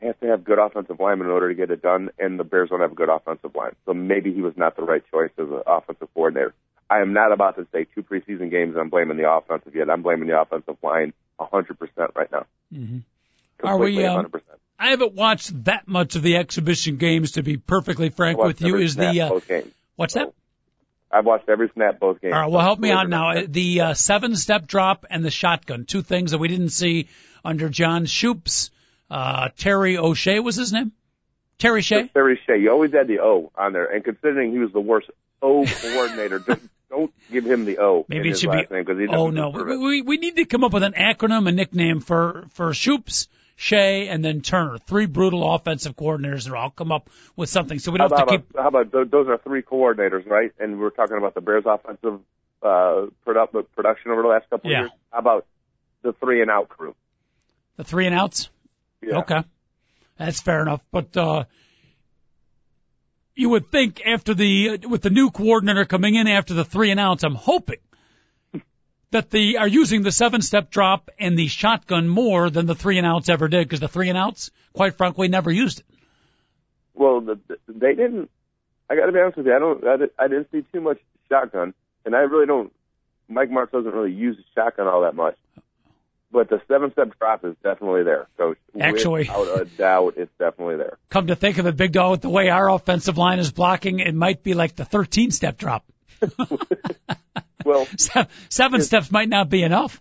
has 0.00 0.14
to 0.20 0.26
have 0.26 0.44
good 0.44 0.58
offensive 0.58 1.00
linemen 1.00 1.28
in 1.28 1.32
order 1.32 1.48
to 1.48 1.54
get 1.54 1.70
it 1.70 1.82
done, 1.82 2.10
and 2.18 2.38
the 2.38 2.44
Bears 2.44 2.68
don't 2.68 2.80
have 2.80 2.92
a 2.92 2.94
good 2.94 3.08
offensive 3.08 3.54
line. 3.54 3.74
So 3.86 3.94
maybe 3.94 4.32
he 4.32 4.42
was 4.42 4.54
not 4.56 4.76
the 4.76 4.82
right 4.82 5.02
choice 5.10 5.30
as 5.38 5.48
an 5.48 5.62
offensive 5.66 6.08
coordinator. 6.14 6.54
I 6.88 7.00
am 7.00 7.12
not 7.12 7.32
about 7.32 7.56
to 7.56 7.66
say 7.72 7.86
two 7.94 8.02
preseason 8.02 8.50
games 8.50 8.74
and 8.74 8.78
I'm 8.78 8.90
blaming 8.90 9.16
the 9.16 9.28
offensive 9.28 9.74
yet. 9.74 9.90
I'm 9.90 10.02
blaming 10.02 10.28
the 10.28 10.40
offensive 10.40 10.76
line 10.82 11.12
100% 11.40 11.76
right 12.14 12.30
now. 12.30 12.46
Mm-hmm. 12.72 12.98
Are 13.66 13.78
we, 13.78 14.04
um, 14.04 14.26
100%. 14.26 14.40
I 14.78 14.90
haven't 14.90 15.14
watched 15.14 15.64
that 15.64 15.88
much 15.88 16.16
of 16.16 16.22
the 16.22 16.36
exhibition 16.36 16.96
games, 16.96 17.32
to 17.32 17.42
be 17.42 17.56
perfectly 17.56 18.10
frank 18.10 18.38
with 18.38 18.60
you. 18.60 18.76
Is 18.76 18.94
the 18.94 19.22
uh, 19.22 19.40
what's 19.96 20.14
that? 20.14 20.32
I've 21.10 21.24
watched 21.24 21.48
every 21.48 21.70
snap 21.74 22.00
both 22.00 22.20
games. 22.20 22.34
All 22.34 22.40
right, 22.40 22.50
well, 22.50 22.62
help 22.62 22.78
me 22.78 22.90
out 22.90 23.08
now. 23.08 23.42
The 23.46 23.80
uh, 23.80 23.94
seven-step 23.94 24.66
drop 24.66 25.06
and 25.08 25.24
the 25.24 25.30
shotgun, 25.30 25.84
two 25.84 26.02
things 26.02 26.32
that 26.32 26.38
we 26.38 26.48
didn't 26.48 26.70
see 26.70 27.08
under 27.44 27.68
John 27.68 28.06
Shoops. 28.06 28.70
Uh, 29.10 29.50
Terry 29.56 29.96
O'Shea 29.96 30.40
was 30.40 30.56
his 30.56 30.72
name. 30.72 30.92
Terry 31.58 31.80
Shea. 31.82 32.08
Terry 32.08 32.40
Shea. 32.46 32.58
You 32.58 32.70
always 32.70 32.92
had 32.92 33.06
the 33.08 33.20
O 33.20 33.50
on 33.56 33.72
there, 33.72 33.86
and 33.86 34.04
considering 34.04 34.52
he 34.52 34.58
was 34.58 34.72
the 34.72 34.80
worst 34.80 35.08
O 35.40 35.64
coordinator, 35.64 36.38
don't, 36.40 36.70
don't 36.90 37.14
give 37.30 37.46
him 37.46 37.64
the 37.64 37.78
O. 37.78 38.04
Maybe 38.08 38.30
it 38.30 38.38
should 38.38 38.50
be- 38.50 38.66
name 38.70 39.08
Oh 39.10 39.30
no, 39.30 39.50
we, 39.50 39.76
we 39.76 40.02
we 40.02 40.16
need 40.18 40.36
to 40.36 40.44
come 40.44 40.64
up 40.64 40.72
with 40.72 40.82
an 40.82 40.92
acronym, 40.92 41.48
a 41.48 41.52
nickname 41.52 42.00
for 42.00 42.46
for 42.50 42.70
Shoops, 42.70 43.28
Shea, 43.58 44.08
and 44.08 44.22
then 44.22 44.42
Turner. 44.42 44.76
Three 44.78 45.06
brutal 45.06 45.54
offensive 45.54 45.96
coordinators, 45.96 46.46
and 46.46 46.54
I'll 46.54 46.70
come 46.70 46.92
up 46.92 47.08
with 47.36 47.48
something. 47.48 47.78
So 47.78 47.90
we 47.90 47.98
don't 47.98 48.10
have 48.16 48.28
to 48.28 48.38
keep. 48.38 48.54
how 48.56 48.68
about 48.68 48.92
those 48.92 49.28
are 49.28 49.38
three 49.38 49.62
coordinators, 49.62 50.26
right? 50.26 50.52
And 50.60 50.78
we're 50.78 50.90
talking 50.90 51.16
about 51.16 51.34
the 51.34 51.40
Bears' 51.40 51.64
offensive 51.66 52.20
uh, 52.62 53.06
produ- 53.26 53.66
production 53.74 54.10
over 54.10 54.22
the 54.22 54.28
last 54.28 54.48
couple 54.50 54.70
Yeah. 54.70 54.76
of 54.78 54.82
years. 54.82 54.90
How 55.10 55.18
about 55.20 55.46
the 56.02 56.12
three 56.12 56.42
and 56.42 56.50
out 56.50 56.68
crew? 56.68 56.94
The 57.76 57.84
three 57.84 58.06
and 58.06 58.14
outs. 58.14 58.50
Yeah. 59.02 59.18
Okay. 59.20 59.42
That's 60.18 60.40
fair 60.40 60.60
enough. 60.62 60.82
But 60.90 61.16
uh 61.16 61.44
you 63.34 63.50
would 63.50 63.70
think 63.70 64.00
after 64.06 64.32
the 64.34 64.78
with 64.88 65.02
the 65.02 65.10
new 65.10 65.30
coordinator 65.30 65.84
coming 65.84 66.14
in 66.14 66.26
after 66.26 66.54
the 66.54 66.64
three 66.64 66.90
and 66.90 66.98
outs, 66.98 67.22
I'm 67.22 67.34
hoping 67.34 67.76
that 69.10 69.30
the 69.30 69.58
are 69.58 69.68
using 69.68 70.02
the 70.02 70.12
seven 70.12 70.42
step 70.42 70.70
drop 70.70 71.10
and 71.18 71.38
the 71.38 71.46
shotgun 71.48 72.08
more 72.08 72.50
than 72.50 72.66
the 72.66 72.74
three 72.74 72.98
and 72.98 73.06
outs 73.06 73.28
ever 73.28 73.48
did 73.48 73.66
because 73.66 73.80
the 73.80 73.88
three 73.88 74.08
and 74.08 74.18
outs, 74.18 74.50
quite 74.72 74.96
frankly, 74.96 75.28
never 75.28 75.50
used 75.50 75.80
it. 75.80 75.86
Well, 76.94 77.20
the, 77.20 77.38
the, 77.46 77.58
they 77.68 77.94
didn't. 77.94 78.30
I 78.88 78.96
got 78.96 79.06
to 79.06 79.12
be 79.12 79.18
honest 79.18 79.36
with 79.36 79.46
you. 79.46 79.54
I 79.54 79.58
don't. 79.58 79.84
I, 79.84 80.24
I 80.24 80.28
didn't 80.28 80.50
see 80.50 80.64
too 80.72 80.80
much 80.80 80.98
shotgun, 81.28 81.74
and 82.04 82.14
I 82.14 82.20
really 82.20 82.46
don't. 82.46 82.72
Mike 83.28 83.50
Martz 83.50 83.72
doesn't 83.72 83.92
really 83.92 84.12
use 84.12 84.36
the 84.36 84.44
shotgun 84.54 84.86
all 84.86 85.02
that 85.02 85.14
much. 85.14 85.36
But 86.32 86.50
the 86.50 86.60
seven 86.68 86.92
step 86.92 87.18
drop 87.18 87.44
is 87.44 87.54
definitely 87.62 88.02
there, 88.02 88.26
Coach. 88.36 88.58
Actually- 88.78 89.20
without 89.20 89.60
a 89.60 89.64
doubt, 89.64 90.14
it's 90.16 90.32
definitely 90.38 90.76
there. 90.76 90.98
Come 91.08 91.28
to 91.28 91.36
think 91.36 91.58
of 91.58 91.66
it, 91.66 91.76
Big 91.76 91.92
Dog, 91.92 92.10
with 92.10 92.20
the 92.20 92.28
way 92.28 92.50
our 92.50 92.68
offensive 92.70 93.16
line 93.16 93.38
is 93.38 93.52
blocking, 93.52 94.00
it 94.00 94.14
might 94.14 94.42
be 94.42 94.54
like 94.54 94.74
the 94.74 94.84
13 94.84 95.30
step 95.30 95.56
drop. 95.56 95.84
Well, 97.64 97.86
Se- 97.98 98.28
Seven 98.48 98.80
steps 98.80 99.10
might 99.10 99.28
not 99.28 99.50
be 99.50 99.64
enough. 99.64 100.00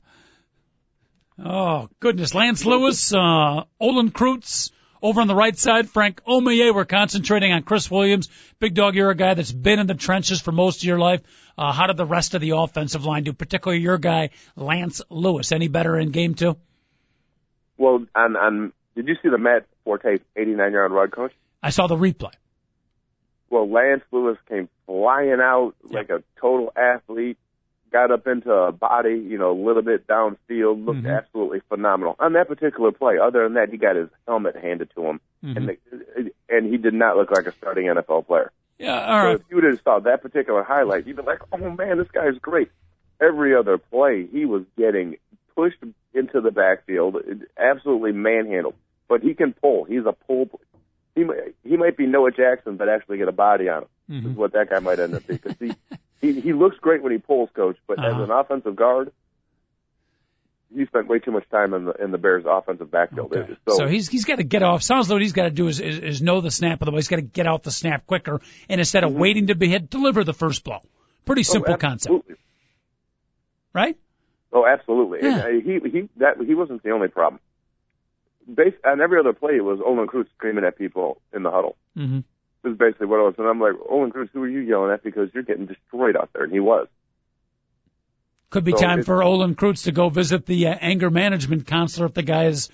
Oh 1.43 1.89
goodness, 1.99 2.35
Lance 2.35 2.63
Louis, 2.63 3.11
uh, 3.13 3.63
Olin 3.79 4.11
Kreutz 4.11 4.71
over 5.01 5.19
on 5.19 5.27
the 5.27 5.35
right 5.35 5.57
side, 5.57 5.89
Frank 5.89 6.21
Omiyale. 6.25 6.73
We're 6.75 6.85
concentrating 6.85 7.51
on 7.51 7.63
Chris 7.63 7.89
Williams. 7.89 8.29
Big 8.59 8.75
dog, 8.75 8.93
you're 8.95 9.09
a 9.09 9.15
guy 9.15 9.33
that's 9.33 9.51
been 9.51 9.79
in 9.79 9.87
the 9.87 9.95
trenches 9.95 10.39
for 10.41 10.51
most 10.51 10.77
of 10.77 10.83
your 10.83 10.99
life. 10.99 11.21
Uh, 11.57 11.71
how 11.71 11.87
did 11.87 11.97
the 11.97 12.05
rest 12.05 12.35
of 12.35 12.41
the 12.41 12.51
offensive 12.51 13.03
line 13.05 13.23
do? 13.23 13.33
Particularly 13.33 13.81
your 13.81 13.97
guy, 13.97 14.29
Lance 14.55 15.01
Louis. 15.09 15.51
Any 15.51 15.67
better 15.67 15.97
in 15.97 16.11
game 16.11 16.35
two? 16.35 16.57
well, 17.77 18.05
and 18.13 18.37
on. 18.37 18.73
Did 18.95 19.07
you 19.09 19.15
see 19.21 19.29
the 19.29 19.37
Matt 19.37 19.65
Forte 19.83 20.19
89 20.37 20.71
yard 20.71 20.91
run, 20.91 21.09
Coach? 21.09 21.33
I 21.61 21.71
saw 21.71 21.87
the 21.87 21.97
replay. 21.97 22.31
Well, 23.49 23.69
Lance 23.69 24.03
Louis 24.11 24.37
came 24.47 24.69
flying 24.85 25.39
out 25.41 25.75
like 25.83 26.09
a 26.09 26.23
total 26.39 26.71
athlete, 26.75 27.37
got 27.91 28.11
up 28.11 28.27
into 28.27 28.51
a 28.51 28.71
body, 28.71 29.15
you 29.15 29.37
know, 29.37 29.51
a 29.51 29.59
little 29.65 29.81
bit 29.81 30.05
downfield, 30.07 30.85
looked 30.85 31.03
Mhm. 31.03 31.17
absolutely 31.17 31.61
phenomenal. 31.69 32.15
On 32.19 32.33
that 32.33 32.47
particular 32.47 32.91
play, 32.91 33.17
other 33.17 33.43
than 33.43 33.53
that, 33.53 33.69
he 33.69 33.77
got 33.77 33.95
his 33.95 34.09
helmet 34.27 34.55
handed 34.55 34.89
to 34.95 35.03
him, 35.05 35.19
Mhm. 35.43 35.55
and 35.57 35.69
the, 35.69 36.31
and 36.49 36.65
he 36.67 36.77
did 36.77 36.93
not 36.93 37.15
look 37.17 37.31
like 37.31 37.47
a 37.47 37.51
starting 37.51 37.87
NFL 37.87 38.23
player. 38.23 38.51
Yeah, 38.79 38.99
all 38.99 39.21
So 39.21 39.27
right. 39.27 39.35
if 39.35 39.41
you 39.49 39.55
would 39.55 39.63
have 39.63 39.79
saw 39.81 39.99
that 39.99 40.21
particular 40.21 40.63
highlight, 40.63 41.07
you'd 41.07 41.15
be 41.15 41.21
like, 41.23 41.41
oh 41.53 41.69
man, 41.71 41.97
this 41.97 42.11
guy's 42.11 42.37
great. 42.39 42.69
Every 43.21 43.55
other 43.55 43.77
play, 43.77 44.25
he 44.25 44.43
was 44.45 44.63
getting 44.77 45.17
pushed 45.55 45.81
into 46.13 46.41
the 46.41 46.51
backfield, 46.51 47.15
absolutely 47.57 48.11
manhandled. 48.11 48.75
But 49.07 49.21
he 49.21 49.33
can 49.33 49.53
pull. 49.53 49.85
He's 49.85 50.05
a 50.05 50.11
pull. 50.11 50.49
He 51.15 51.23
might, 51.23 51.55
he 51.63 51.77
might 51.77 51.95
be 51.97 52.05
Noah 52.05 52.31
Jackson, 52.31 52.75
but 52.77 52.89
actually 52.89 53.17
get 53.17 53.27
a 53.29 53.31
body 53.31 53.69
on 53.69 53.83
him. 53.83 53.87
Mhm. 54.23 54.31
Is 54.31 54.37
what 54.37 54.53
that 54.53 54.69
guy 54.69 54.79
might 54.79 54.99
end 54.99 55.15
up 55.15 55.25
being. 55.25 55.39
Because 55.41 55.57
he, 55.59 55.73
he 56.21 56.39
he 56.41 56.53
looks 56.53 56.77
great 56.79 57.01
when 57.01 57.11
he 57.11 57.17
pulls, 57.17 57.49
coach. 57.55 57.77
But 57.87 57.99
as 58.03 58.13
Uh-huh. 58.13 58.23
an 58.23 58.31
offensive 58.31 58.75
guard, 58.75 59.11
he 60.75 60.85
spent 60.85 61.07
way 61.07 61.19
too 61.19 61.31
much 61.31 61.47
time 61.49 61.73
in 61.73 61.85
the 61.85 61.91
in 61.93 62.11
the 62.11 62.17
Bears' 62.17 62.43
offensive 62.47 62.91
backfield. 62.91 63.33
Okay. 63.33 63.55
So, 63.67 63.77
So, 63.77 63.87
he's 63.87 64.09
he's 64.09 64.25
got 64.25 64.35
to 64.37 64.43
get 64.43 64.61
off. 64.61 64.83
Sounds 64.83 65.09
like 65.09 65.15
what 65.15 65.21
he's 65.21 65.31
got 65.33 65.43
to 65.43 65.49
do 65.51 65.67
is, 65.67 65.79
is 65.79 65.99
is 65.99 66.21
know 66.21 66.41
the 66.41 66.51
snap 66.51 66.81
of 66.81 66.85
the 66.85 66.91
ball. 66.91 66.97
He's 66.99 67.07
got 67.07 67.15
to 67.17 67.21
get 67.21 67.47
out 67.47 67.63
the 67.63 67.71
snap 67.71 68.05
quicker, 68.05 68.41
and 68.69 68.81
instead 68.81 69.03
of 69.03 69.13
waiting 69.13 69.47
to 69.47 69.55
be 69.55 69.69
hit, 69.69 69.89
deliver 69.89 70.23
the 70.23 70.33
first 70.33 70.63
blow. 70.63 70.79
Pretty 71.25 71.41
Mm-hmm. 71.43 71.49
oh, 71.49 71.53
simple 71.53 71.77
concept, 71.77 72.15
right? 73.73 73.97
Oh, 74.53 74.65
absolutely. 74.65 75.19
Yeah. 75.23 75.45
And, 75.47 75.61
uh, 75.61 75.65
he 75.65 75.89
he 75.89 76.09
that 76.17 76.37
he 76.45 76.53
wasn't 76.55 76.83
the 76.83 76.91
only 76.91 77.07
problem. 77.07 77.39
Base 78.53 78.73
on 78.85 79.01
every 79.01 79.19
other 79.19 79.33
play, 79.33 79.55
it 79.55 79.63
was 79.63 79.79
Olin 79.85 80.07
Kreutz 80.07 80.29
screaming 80.35 80.63
at 80.63 80.77
people 80.77 81.21
in 81.33 81.43
the 81.43 81.51
huddle. 81.51 81.75
Mm-hmm. 81.97 82.19
This 82.63 82.71
is 82.71 82.77
basically 82.77 83.07
what 83.07 83.19
it 83.19 83.23
was. 83.23 83.35
And 83.37 83.47
I'm 83.47 83.59
like, 83.59 83.73
Olin 83.89 84.11
Kreutz, 84.11 84.29
who 84.33 84.43
are 84.43 84.47
you 84.47 84.59
yelling 84.59 84.91
at? 84.91 85.03
Because 85.03 85.29
you're 85.33 85.43
getting 85.43 85.65
destroyed 85.65 86.15
out 86.15 86.29
there. 86.33 86.43
And 86.43 86.53
he 86.53 86.59
was. 86.59 86.87
Could 88.49 88.63
be 88.63 88.71
So 88.71 88.77
time 88.77 89.03
for 89.03 89.21
Olin 89.23 89.55
Kreutz 89.55 89.83
to 89.83 89.91
go 89.91 90.09
visit 90.09 90.45
the 90.45 90.67
uh, 90.67 90.75
anger 90.79 91.09
management 91.09 91.67
counselor 91.67 92.07
if 92.07 92.13
the 92.13 92.23
guy 92.23 92.45
is, 92.45 92.69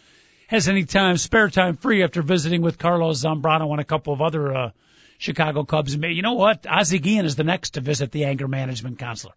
has 0.48 0.70
any 0.70 0.86
time, 0.86 1.18
spare 1.18 1.50
time 1.50 1.78
free 1.78 2.04
after 2.04 2.22
visiting 2.22 2.62
with 2.62 2.78
Carlos 2.78 3.24
Zambrano 3.24 3.72
and 3.72 3.80
a 3.80 3.86
couple 3.86 4.14
of 4.14 4.22
other 4.22 4.56
uh, 4.56 4.72
Chicago 5.18 5.64
Cubs. 5.64 5.96
You 5.96 6.22
know 6.22 6.34
what? 6.34 6.66
Ozzie 6.70 7.00
Guillen 7.00 7.26
is 7.26 7.36
the 7.36 7.44
next 7.44 7.72
to 7.72 7.82
visit 7.82 8.12
the 8.12 8.26
anger 8.26 8.48
management 8.48 9.00
counselor. 9.00 9.34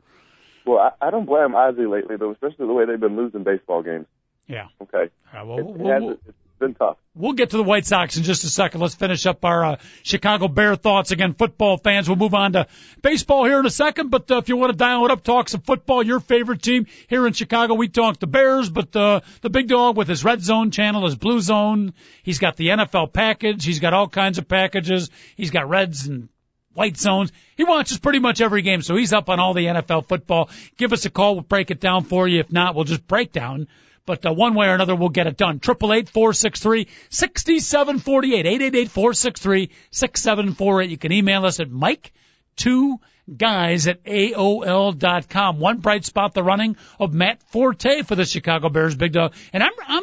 Well, 0.67 0.79
I, 0.79 1.09
I 1.09 1.11
don't 1.11 1.27
blame 1.27 1.55
Ozzie 1.55 1.87
lately, 1.87 2.17
though, 2.17 2.33
especially 2.33 2.67
the 2.67 2.73
way 2.73 2.87
they've 2.87 2.99
been 2.99 3.17
losing 3.17 3.45
baseball 3.45 3.83
games. 3.83 4.07
Yeah. 4.47 4.67
Okay. 4.83 5.11
Uh, 5.33 5.45
well, 5.45 5.59
It, 5.59 5.61
it 5.63 5.67
we'll- 5.79 5.93
has, 5.93 6.03
we'll- 6.03 6.13
it's 6.13 6.39
been 6.59 6.75
tough. 6.75 6.97
We'll 7.17 7.33
get 7.35 7.51
to 7.51 7.57
the 7.57 7.63
White 7.63 7.87
Sox 7.87 8.17
in 8.17 8.25
just 8.25 8.43
a 8.43 8.49
second. 8.49 8.81
Let's 8.81 8.95
finish 8.97 9.25
up 9.27 9.45
our 9.45 9.65
uh, 9.65 9.77
Chicago 10.03 10.49
Bear 10.49 10.75
thoughts 10.75 11.13
again. 11.13 11.35
Football 11.35 11.77
fans, 11.79 12.09
we'll 12.09 12.17
move 12.17 12.35
on 12.35 12.55
to 12.55 12.67
baseball 13.03 13.45
here 13.45 13.61
in 13.61 13.67
a 13.67 13.71
second. 13.71 14.11
But 14.11 14.29
uh, 14.31 14.39
if 14.39 14.49
you 14.49 14.57
want 14.57 14.73
to 14.73 14.77
dial 14.77 15.05
it 15.05 15.13
up, 15.13 15.23
talk 15.23 15.49
some 15.49 15.61
football. 15.61 16.03
Your 16.03 16.19
favorite 16.19 16.61
team 16.63 16.87
here 17.09 17.25
in 17.27 17.33
Chicago, 17.33 17.75
we 17.75 17.87
talk 17.89 18.19
the 18.19 18.27
Bears. 18.27 18.69
But 18.69 18.95
uh, 18.97 19.21
the 19.43 19.51
big 19.51 19.69
dog 19.69 19.97
with 19.97 20.09
his 20.09 20.25
Red 20.25 20.43
Zone 20.43 20.73
channel, 20.73 21.05
his 21.05 21.15
Blue 21.15 21.41
Zone, 21.41 21.95
he's 22.25 22.41
got 22.41 22.57
the 22.57 22.69
NFL 22.69 23.13
package. 23.13 23.65
He's 23.65 23.79
got 23.81 23.93
all 23.95 24.09
kinds 24.09 24.39
of 24.39 24.49
packages. 24.49 25.11
He's 25.37 25.51
got 25.53 25.69
Reds 25.69 26.07
and 26.09 26.29
white 26.73 26.97
zones. 26.97 27.31
He 27.57 27.63
watches 27.63 27.99
pretty 28.01 28.19
much 28.19 28.41
every 28.41 28.63
game, 28.63 28.83
so 28.83 28.97
he's 28.97 29.13
up 29.13 29.29
on 29.29 29.39
all 29.39 29.55
the 29.55 29.67
NFL 29.67 30.09
football. 30.09 30.51
Give 30.77 30.93
us 30.93 31.05
a 31.05 31.11
call. 31.11 31.35
We'll 31.35 31.43
break 31.43 31.71
it 31.71 31.79
down 31.79 32.03
for 32.03 32.27
you. 32.27 32.41
If 32.41 32.51
not, 32.51 32.75
we'll 32.75 32.83
just 32.85 33.07
break 33.07 33.31
down. 33.31 33.69
But 34.07 34.27
uh, 34.27 34.33
one 34.35 34.55
way 34.55 34.67
or 34.67 34.75
another, 34.75 34.95
we'll 34.95 35.09
get 35.09 35.27
it 35.27 35.37
done. 35.37 35.61
Triple 35.61 35.93
eight 35.95 36.09
four 36.09 36.33
six 36.35 36.61
three 36.61 36.89
sixty 37.09 37.59
seven 37.59 37.99
forty 37.99 38.35
eight 38.35 38.47
eight 38.47 38.61
eight 38.61 38.75
eight 38.75 38.91
four 38.91 39.15
six 39.15 39.41
three 39.41 39.71
six 39.91 40.21
seven 40.21 40.55
four 40.55 40.83
eight. 40.83 40.91
You 40.91 40.99
can 40.99 41.13
email 41.13 41.47
us 41.47 41.61
at 41.61 41.71
Mike 41.71 42.13
two 42.57 43.01
guys 43.35 43.87
at 43.87 44.05
AOL 44.05 44.99
dot 44.99 45.29
com. 45.29 45.59
One 45.59 45.79
bright 45.79 46.05
spot, 46.05 46.35
the 46.35 46.43
running 46.43 46.77
of 47.01 47.15
Matt 47.15 47.43
Forte 47.45 48.03
for 48.03 48.15
the 48.15 48.27
Chicago 48.27 48.69
Bears, 48.69 48.95
big 48.95 49.13
dog. 49.13 49.33
And 49.53 49.63
I'm 49.63 49.73
I'm 49.87 50.03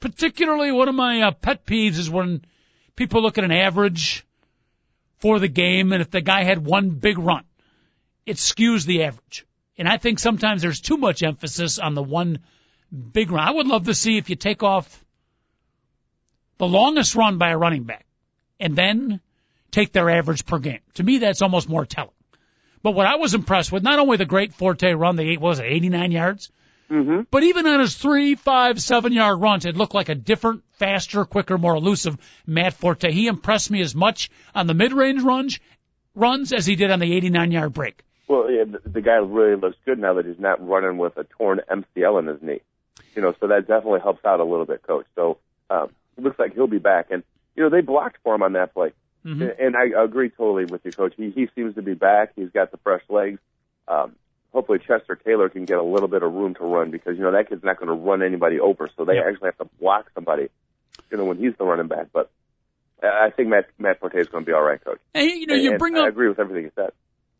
particularly 0.00 0.72
one 0.72 0.88
of 0.88 0.94
my 0.94 1.22
uh, 1.22 1.30
pet 1.30 1.64
peeves 1.64 1.98
is 1.98 2.10
when 2.10 2.44
people 2.96 3.22
look 3.22 3.38
at 3.38 3.44
an 3.44 3.52
average 3.52 4.26
for 5.18 5.38
the 5.38 5.48
game, 5.48 5.92
and 5.92 6.02
if 6.02 6.10
the 6.10 6.20
guy 6.20 6.42
had 6.42 6.64
one 6.64 6.90
big 6.90 7.18
run, 7.18 7.44
it 8.26 8.36
skews 8.36 8.84
the 8.84 9.04
average. 9.04 9.46
And 9.76 9.88
I 9.88 9.96
think 9.96 10.18
sometimes 10.18 10.62
there's 10.62 10.80
too 10.80 10.96
much 10.96 11.22
emphasis 11.22 11.78
on 11.78 11.94
the 11.94 12.02
one 12.02 12.40
big 12.92 13.30
run. 13.30 13.46
I 13.46 13.50
would 13.50 13.66
love 13.66 13.84
to 13.84 13.94
see 13.94 14.18
if 14.18 14.30
you 14.30 14.36
take 14.36 14.62
off 14.62 15.04
the 16.58 16.66
longest 16.66 17.14
run 17.14 17.38
by 17.38 17.50
a 17.50 17.58
running 17.58 17.84
back 17.84 18.06
and 18.58 18.76
then 18.76 19.20
take 19.70 19.92
their 19.92 20.10
average 20.10 20.46
per 20.46 20.58
game. 20.58 20.80
To 20.94 21.02
me, 21.02 21.18
that's 21.18 21.42
almost 21.42 21.68
more 21.68 21.86
telling. 21.86 22.12
But 22.82 22.92
what 22.92 23.06
I 23.06 23.16
was 23.16 23.34
impressed 23.34 23.72
with, 23.72 23.82
not 23.82 23.98
only 23.98 24.16
the 24.16 24.24
great 24.24 24.54
Forte 24.54 24.92
run, 24.92 25.16
the 25.16 25.22
eight, 25.22 25.40
what 25.40 25.50
was 25.50 25.58
it, 25.60 25.66
89 25.66 26.12
yards? 26.12 26.50
Mm-hmm. 26.90 27.22
But 27.30 27.42
even 27.42 27.66
on 27.66 27.80
his 27.80 27.96
three, 27.96 28.34
five, 28.34 28.80
seven 28.80 29.12
yard 29.12 29.40
runs, 29.40 29.66
it 29.66 29.76
looked 29.76 29.94
like 29.94 30.08
a 30.08 30.14
different, 30.14 30.62
faster, 30.72 31.24
quicker, 31.24 31.58
more 31.58 31.74
elusive 31.74 32.16
Matt 32.46 32.74
Forte. 32.74 33.10
He 33.10 33.26
impressed 33.26 33.70
me 33.70 33.82
as 33.82 33.94
much 33.94 34.30
on 34.54 34.66
the 34.66 34.74
mid 34.74 34.92
range 34.92 35.22
runs, 35.22 35.60
runs 36.14 36.52
as 36.52 36.64
he 36.64 36.76
did 36.76 36.90
on 36.90 36.98
the 36.98 37.14
89 37.14 37.52
yard 37.52 37.72
break. 37.74 38.04
Well, 38.26 38.50
yeah, 38.50 38.64
the, 38.64 38.88
the 38.88 39.00
guy 39.00 39.16
really 39.16 39.56
looks 39.56 39.76
good 39.84 39.98
now 39.98 40.14
that 40.14 40.26
he's 40.26 40.38
not 40.38 40.66
running 40.66 40.98
with 40.98 41.16
a 41.16 41.24
torn 41.24 41.60
MCL 41.70 42.20
in 42.20 42.26
his 42.26 42.42
knee. 42.42 42.60
You 43.16 43.22
know, 43.22 43.34
so 43.40 43.48
that 43.48 43.66
definitely 43.66 44.00
helps 44.00 44.24
out 44.24 44.40
a 44.40 44.44
little 44.44 44.66
bit, 44.66 44.82
coach. 44.82 45.06
So 45.16 45.38
um, 45.70 45.90
it 46.16 46.22
looks 46.24 46.38
like 46.38 46.54
he'll 46.54 46.66
be 46.68 46.78
back. 46.78 47.06
And 47.10 47.22
you 47.56 47.62
know, 47.64 47.70
they 47.70 47.80
blocked 47.80 48.18
for 48.22 48.34
him 48.34 48.42
on 48.42 48.52
that 48.54 48.74
play, 48.74 48.92
Mm-hmm. 49.26 49.42
and, 49.60 49.76
I 49.76 50.02
agree 50.04 50.30
totally 50.30 50.64
with 50.64 50.84
you, 50.84 50.92
coach. 50.92 51.12
He 51.16 51.30
he 51.30 51.48
seems 51.54 51.74
to 51.74 51.82
be 51.82 51.94
back. 51.94 52.32
He's 52.36 52.50
got 52.50 52.70
the 52.70 52.76
fresh 52.78 53.02
legs. 53.08 53.40
Um, 53.88 54.14
hopefully, 54.52 54.78
Chester 54.78 55.16
Taylor 55.16 55.48
can 55.48 55.64
get 55.64 55.76
a 55.76 55.82
little 55.82 56.08
bit 56.08 56.22
of 56.22 56.32
room 56.32 56.54
to 56.54 56.64
run 56.64 56.90
because 56.92 57.16
you 57.16 57.24
know 57.24 57.32
that 57.32 57.48
kid's 57.48 57.64
not 57.64 57.78
going 57.78 57.88
to 57.88 57.94
run 57.94 58.22
anybody 58.22 58.60
over. 58.60 58.88
So 58.96 59.04
they 59.04 59.14
Yep. 59.16 59.24
actually 59.28 59.46
have 59.48 59.58
to 59.58 59.74
block 59.80 60.08
somebody, 60.14 60.48
you 61.10 61.16
know, 61.18 61.24
when 61.24 61.36
he's 61.38 61.52
the 61.58 61.64
running 61.64 61.88
back. 61.88 62.06
But 62.12 62.30
I 63.02 63.26
I 63.26 63.30
think 63.30 63.48
Matt 63.48 63.66
Matt 63.78 63.98
Forte 63.98 64.16
is 64.18 64.28
going 64.28 64.44
to 64.44 64.46
be 64.46 64.52
all 64.54 64.62
right, 64.62 64.82
coach. 64.82 65.00
And 65.14 65.28
you 65.28 65.46
know, 65.48 65.54
you 65.56 65.70
And 65.70 65.78
bring 65.80 65.96
I 65.96 66.00
up, 66.00 66.04
I 66.06 66.08
agree 66.10 66.28
with 66.28 66.38
everything 66.38 66.62
you 66.64 66.72
said. 66.76 66.90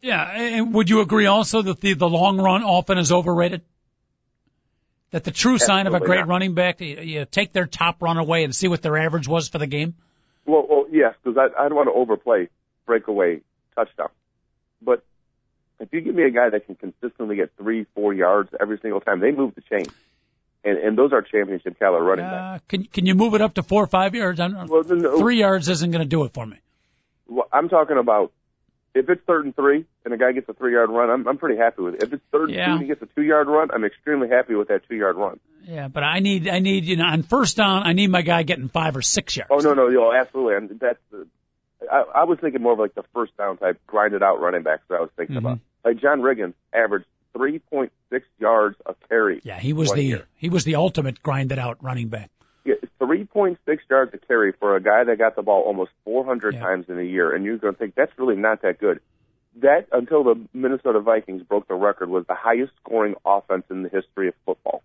yeah, 0.02 0.28
and 0.30 0.74
would 0.74 0.90
you 0.90 1.00
agree 1.00 1.26
also 1.26 1.62
that 1.62 1.80
the, 1.80 1.94
the 1.94 2.08
long 2.08 2.38
run 2.38 2.64
often 2.64 2.98
is 2.98 3.12
overrated? 3.12 3.62
That 5.10 5.24
the 5.24 5.30
true 5.30 5.56
sign 5.58 5.86
of 5.86 5.94
a 5.94 6.00
great 6.00 6.20
not. 6.20 6.28
running 6.28 6.54
back, 6.54 6.80
you, 6.80 6.98
you 7.00 7.24
take 7.24 7.52
their 7.52 7.66
top 7.66 8.02
run 8.02 8.18
away 8.18 8.44
and 8.44 8.54
see 8.54 8.68
what 8.68 8.82
their 8.82 8.96
average 8.98 9.26
was 9.26 9.48
for 9.48 9.56
the 9.58 9.66
game? 9.66 9.94
Well, 10.44 10.66
well 10.68 10.86
yes, 10.90 11.14
because 11.22 11.38
I, 11.38 11.64
I 11.64 11.68
don't 11.68 11.76
want 11.76 11.88
to 11.88 11.94
overplay 11.94 12.48
breakaway 12.84 13.40
touchdown. 13.74 14.08
But 14.82 15.02
if 15.80 15.92
you 15.92 16.02
give 16.02 16.14
me 16.14 16.24
a 16.24 16.30
guy 16.30 16.50
that 16.50 16.66
can 16.66 16.74
consistently 16.74 17.36
get 17.36 17.52
three, 17.56 17.86
four 17.94 18.12
yards 18.12 18.50
every 18.60 18.78
single 18.82 19.00
time, 19.00 19.20
they 19.20 19.30
move 19.30 19.54
the 19.54 19.62
chain. 19.62 19.86
And, 20.64 20.76
and 20.76 20.98
those 20.98 21.12
are 21.12 21.22
championship 21.22 21.78
caliber 21.78 22.04
running 22.04 22.24
backs. 22.24 22.62
Uh, 22.62 22.64
can, 22.68 22.84
can 22.84 23.06
you 23.06 23.14
move 23.14 23.34
it 23.34 23.40
up 23.40 23.54
to 23.54 23.62
four 23.62 23.84
or 23.84 23.86
five 23.86 24.14
yards? 24.14 24.40
I 24.40 24.48
don't, 24.48 24.68
Well, 24.68 24.82
then, 24.82 25.00
three 25.18 25.38
yards 25.38 25.68
isn't 25.68 25.90
going 25.90 26.02
to 26.02 26.08
do 26.08 26.24
it 26.24 26.34
for 26.34 26.44
me. 26.44 26.58
well, 27.28 27.48
I'm 27.52 27.68
talking 27.68 27.96
about 27.96 28.32
if 28.94 29.09
it's 29.09 29.22
third 29.27 29.44
and 29.44 29.55
three 29.55 29.85
and 30.05 30.14
a 30.14 30.16
guy 30.16 30.33
gets 30.33 30.48
a 30.48 30.55
three 30.55 30.72
yard 30.72 30.90
run, 30.90 31.11
I'm, 31.11 31.27
I'm 31.29 31.38
pretty 31.38 31.59
happy 31.59 31.83
with 31.83 31.94
it. 31.94 32.03
If 32.03 32.12
it's 32.12 32.22
third 32.33 32.51
and 32.51 32.57
two 32.57 32.62
and 32.72 32.81
he 32.81 32.87
gets 32.87 33.03
a 33.03 33.07
two 33.14 33.22
yard 33.22 33.46
run, 33.48 33.70
I'm 33.72 33.85
extremely 33.85 34.29
happy 34.29 34.55
with 34.55 34.68
that 34.68 34.83
two 34.88 34.96
yard 34.96 35.16
run. 35.16 35.38
Yeah, 35.64 35.88
but 35.88 36.03
I 36.03 36.20
need, 36.20 36.48
I 36.48 36.61
need, 36.61 36.85
you 36.87 36.96
know, 36.96 37.05
on 37.05 37.22
first 37.22 37.57
down, 37.59 37.83
I 37.87 37.92
need 37.92 38.11
my 38.11 38.22
guy 38.22 38.42
getting 38.42 38.68
five 38.68 38.96
or 38.96 39.03
six 39.03 39.37
yards. 39.37 39.51
Oh 39.53 39.59
no, 39.59 39.74
no, 39.74 39.88
yo, 39.88 40.12
absolutely. 40.12 40.55
And 40.57 40.81
that's 40.81 40.98
the. 41.11 41.27
I, 41.92 42.05
I 42.14 42.24
was 42.24 42.38
thinking 42.40 42.62
more 42.62 42.72
of 42.72 42.79
like 42.79 42.94
the 42.94 43.05
first 43.14 43.37
down 43.37 43.57
type, 43.59 43.79
grinded 43.87 44.22
out 44.22 44.40
running 44.40 44.62
backs 44.62 44.83
that 44.88 44.96
I 44.96 45.01
was 45.01 45.11
thinking 45.16 45.37
Mhm. 45.37 45.40
about. 45.40 45.59
Like 45.85 46.01
John 46.01 46.20
Riggins 46.22 46.55
averaged 46.72 47.07
3.6 47.37 47.90
yards 48.40 48.77
a 48.87 48.94
carry. 49.09 49.40
Yeah, 49.44 49.59
he 49.61 49.72
was 49.72 49.92
the, 49.92 50.03
year. 50.03 50.24
he 50.37 50.48
was 50.48 50.64
the 50.64 50.74
ultimate 50.77 51.22
grinded 51.22 51.59
out 51.59 51.79
running 51.83 52.09
back. 52.09 52.31
Yeah, 53.00 53.06
3.6 53.06 53.56
yards 53.90 54.14
a 54.14 54.18
carry 54.18 54.52
for 54.58 54.76
a 54.76 54.82
guy 54.82 55.04
that 55.04 55.18
got 55.18 55.37
the 55.37 55.42
ball 55.42 55.62
almost 55.62 55.90
400 56.04 56.54
Yeah. 56.54 56.61
times 56.61 56.87
in 56.88 56.98
a 56.98 57.02
year, 57.02 57.34
and 57.34 57.44
you're 57.44 57.58
going 57.58 57.74
to 57.74 57.78
think 57.78 57.94
that's 57.94 58.12
really 58.18 58.37
not 58.37 58.62
that 58.62 58.78
good. 58.78 59.00
That 59.56 59.87
until 59.92 60.22
the 60.24 60.40
Minnesota 60.52 61.00
Vikings 61.00 61.42
broke 61.42 61.66
the 61.68 61.74
record 61.74 62.08
was 62.11 62.24
the 62.26 62.34
highest 62.34 62.72
scoring 62.82 63.14
offense 63.24 63.64
in 63.70 63.82
the 63.82 63.88
history 63.88 64.28
of 64.28 64.34
football. 64.46 64.82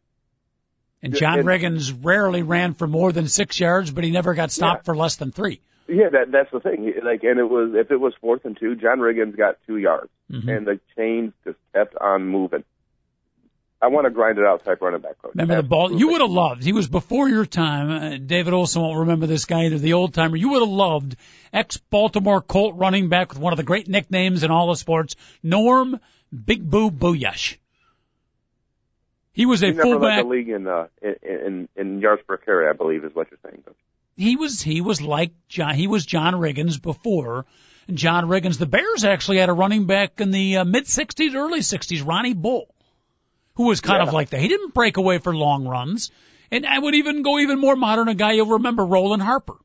And 1.01 1.13
John 1.13 1.39
and- 1.39 1.47
Riggins 1.47 1.93
rarely 2.03 2.43
ran 2.43 2.73
for 2.73 2.87
more 2.87 3.11
than 3.11 3.27
six 3.27 3.59
yards, 3.59 3.91
but 3.91 4.03
he 4.03 4.11
never 4.11 4.33
got 4.33 4.51
stopped 4.51 4.81
Yeah. 4.81 4.93
for 4.93 4.95
less 4.95 5.17
than 5.17 5.31
three. 5.31 5.59
Yeah, 5.87 6.07
that 6.09 6.31
that's 6.31 6.49
the 6.51 6.61
thing. 6.61 6.93
Like, 7.03 7.23
and 7.23 7.39
it 7.39 7.49
was 7.49 7.73
if 7.75 7.91
it 7.91 7.99
was 7.99 8.13
fourth 8.21 8.45
and 8.45 8.57
two, 8.57 8.75
John 8.75 8.99
Riggins 8.99 9.35
got 9.35 9.57
two 9.67 9.75
yards, 9.77 10.09
Mhm. 10.31 10.47
and 10.57 10.65
the 10.65 10.79
chains 10.95 11.33
just 11.43 11.57
kept 11.73 11.95
on 11.97 12.25
moving. 12.25 12.63
I 13.83 13.87
want 13.87 14.05
to 14.05 14.11
grind 14.11 14.37
it 14.37 14.45
out 14.45 14.63
type 14.63 14.81
running 14.81 15.01
back 15.01 15.21
coach. 15.21 15.33
Remember 15.35 15.57
the 15.61 15.67
ball? 15.67 15.91
You 15.91 16.07
would 16.11 16.21
have 16.21 16.29
loved. 16.31 16.63
He 16.63 16.71
was 16.71 16.87
before 16.87 17.27
your 17.27 17.45
time. 17.45 17.89
Uh, 17.91 18.17
David 18.17 18.53
Olson 18.53 18.81
won't 18.81 18.99
remember 18.99 19.27
this 19.27 19.43
guy 19.43 19.65
either. 19.65 19.77
The 19.77 19.91
old 19.93 20.13
timer. 20.13 20.37
You 20.37 20.49
would 20.51 20.61
have 20.61 20.69
loved 20.69 21.17
ex 21.51 21.75
Baltimore 21.77 22.39
Colt 22.41 22.75
running 22.77 23.09
back 23.09 23.29
with 23.33 23.39
one 23.39 23.51
of 23.51 23.57
the 23.57 23.63
great 23.63 23.89
nicknames 23.89 24.43
in 24.43 24.51
all 24.51 24.71
of 24.71 24.77
sports, 24.77 25.17
Norm 25.43 25.99
Big 26.33 26.67
Boo 26.69 26.91
Bulaich. 26.91 27.57
He 29.33 29.45
was 29.45 29.63
a 29.63 29.67
He 29.67 29.73
fullback. 29.73 30.23
the 30.23 30.29
league 30.29 30.49
in 30.49 30.65
uh 30.67 30.87
in, 31.01 31.15
in 31.21 31.69
in 31.75 31.99
yards 31.99 32.21
per 32.25 32.37
carry, 32.37 32.69
I 32.69 32.73
believe, 32.73 33.03
is 33.03 33.13
what 33.13 33.27
you're 33.31 33.39
saying. 33.43 33.63
He 34.15 34.35
was 34.37 34.61
he 34.61 34.79
was 34.81 35.01
like 35.01 35.31
John 35.49 35.75
he 35.75 35.87
was 35.87 36.05
John 36.05 36.35
Riggins 36.35 36.81
before 36.81 37.45
John 37.91 38.25
Riggins. 38.25 38.59
The 38.59 38.65
Bears 38.67 39.03
actually 39.03 39.39
had 39.39 39.49
a 39.49 39.53
running 39.53 39.87
back 39.87 40.21
in 40.21 40.31
the 40.31 40.57
uh, 40.57 40.63
mid 40.63 40.85
'60s, 40.85 41.33
early 41.35 41.59
'60s, 41.61 42.05
Ronnie 42.05 42.33
Bull, 42.35 42.67
who 43.55 43.63
was 43.63 43.81
kind 43.81 44.01
of 44.01 44.13
like 44.13 44.29
that. 44.31 44.39
He 44.39 44.47
didn't 44.47 44.73
break 44.73 44.97
away 44.97 45.17
for 45.19 45.35
long 45.35 45.67
runs, 45.67 46.11
and 46.51 46.65
I 46.65 46.77
would 46.79 46.95
even 46.95 47.21
go 47.21 47.39
even 47.39 47.59
more 47.59 47.75
modern. 47.75 48.07
A 48.07 48.15
guy 48.15 48.33
you'll 48.33 48.47
remember, 48.47 48.85
Roland 48.85 49.21
Harper. 49.21 49.55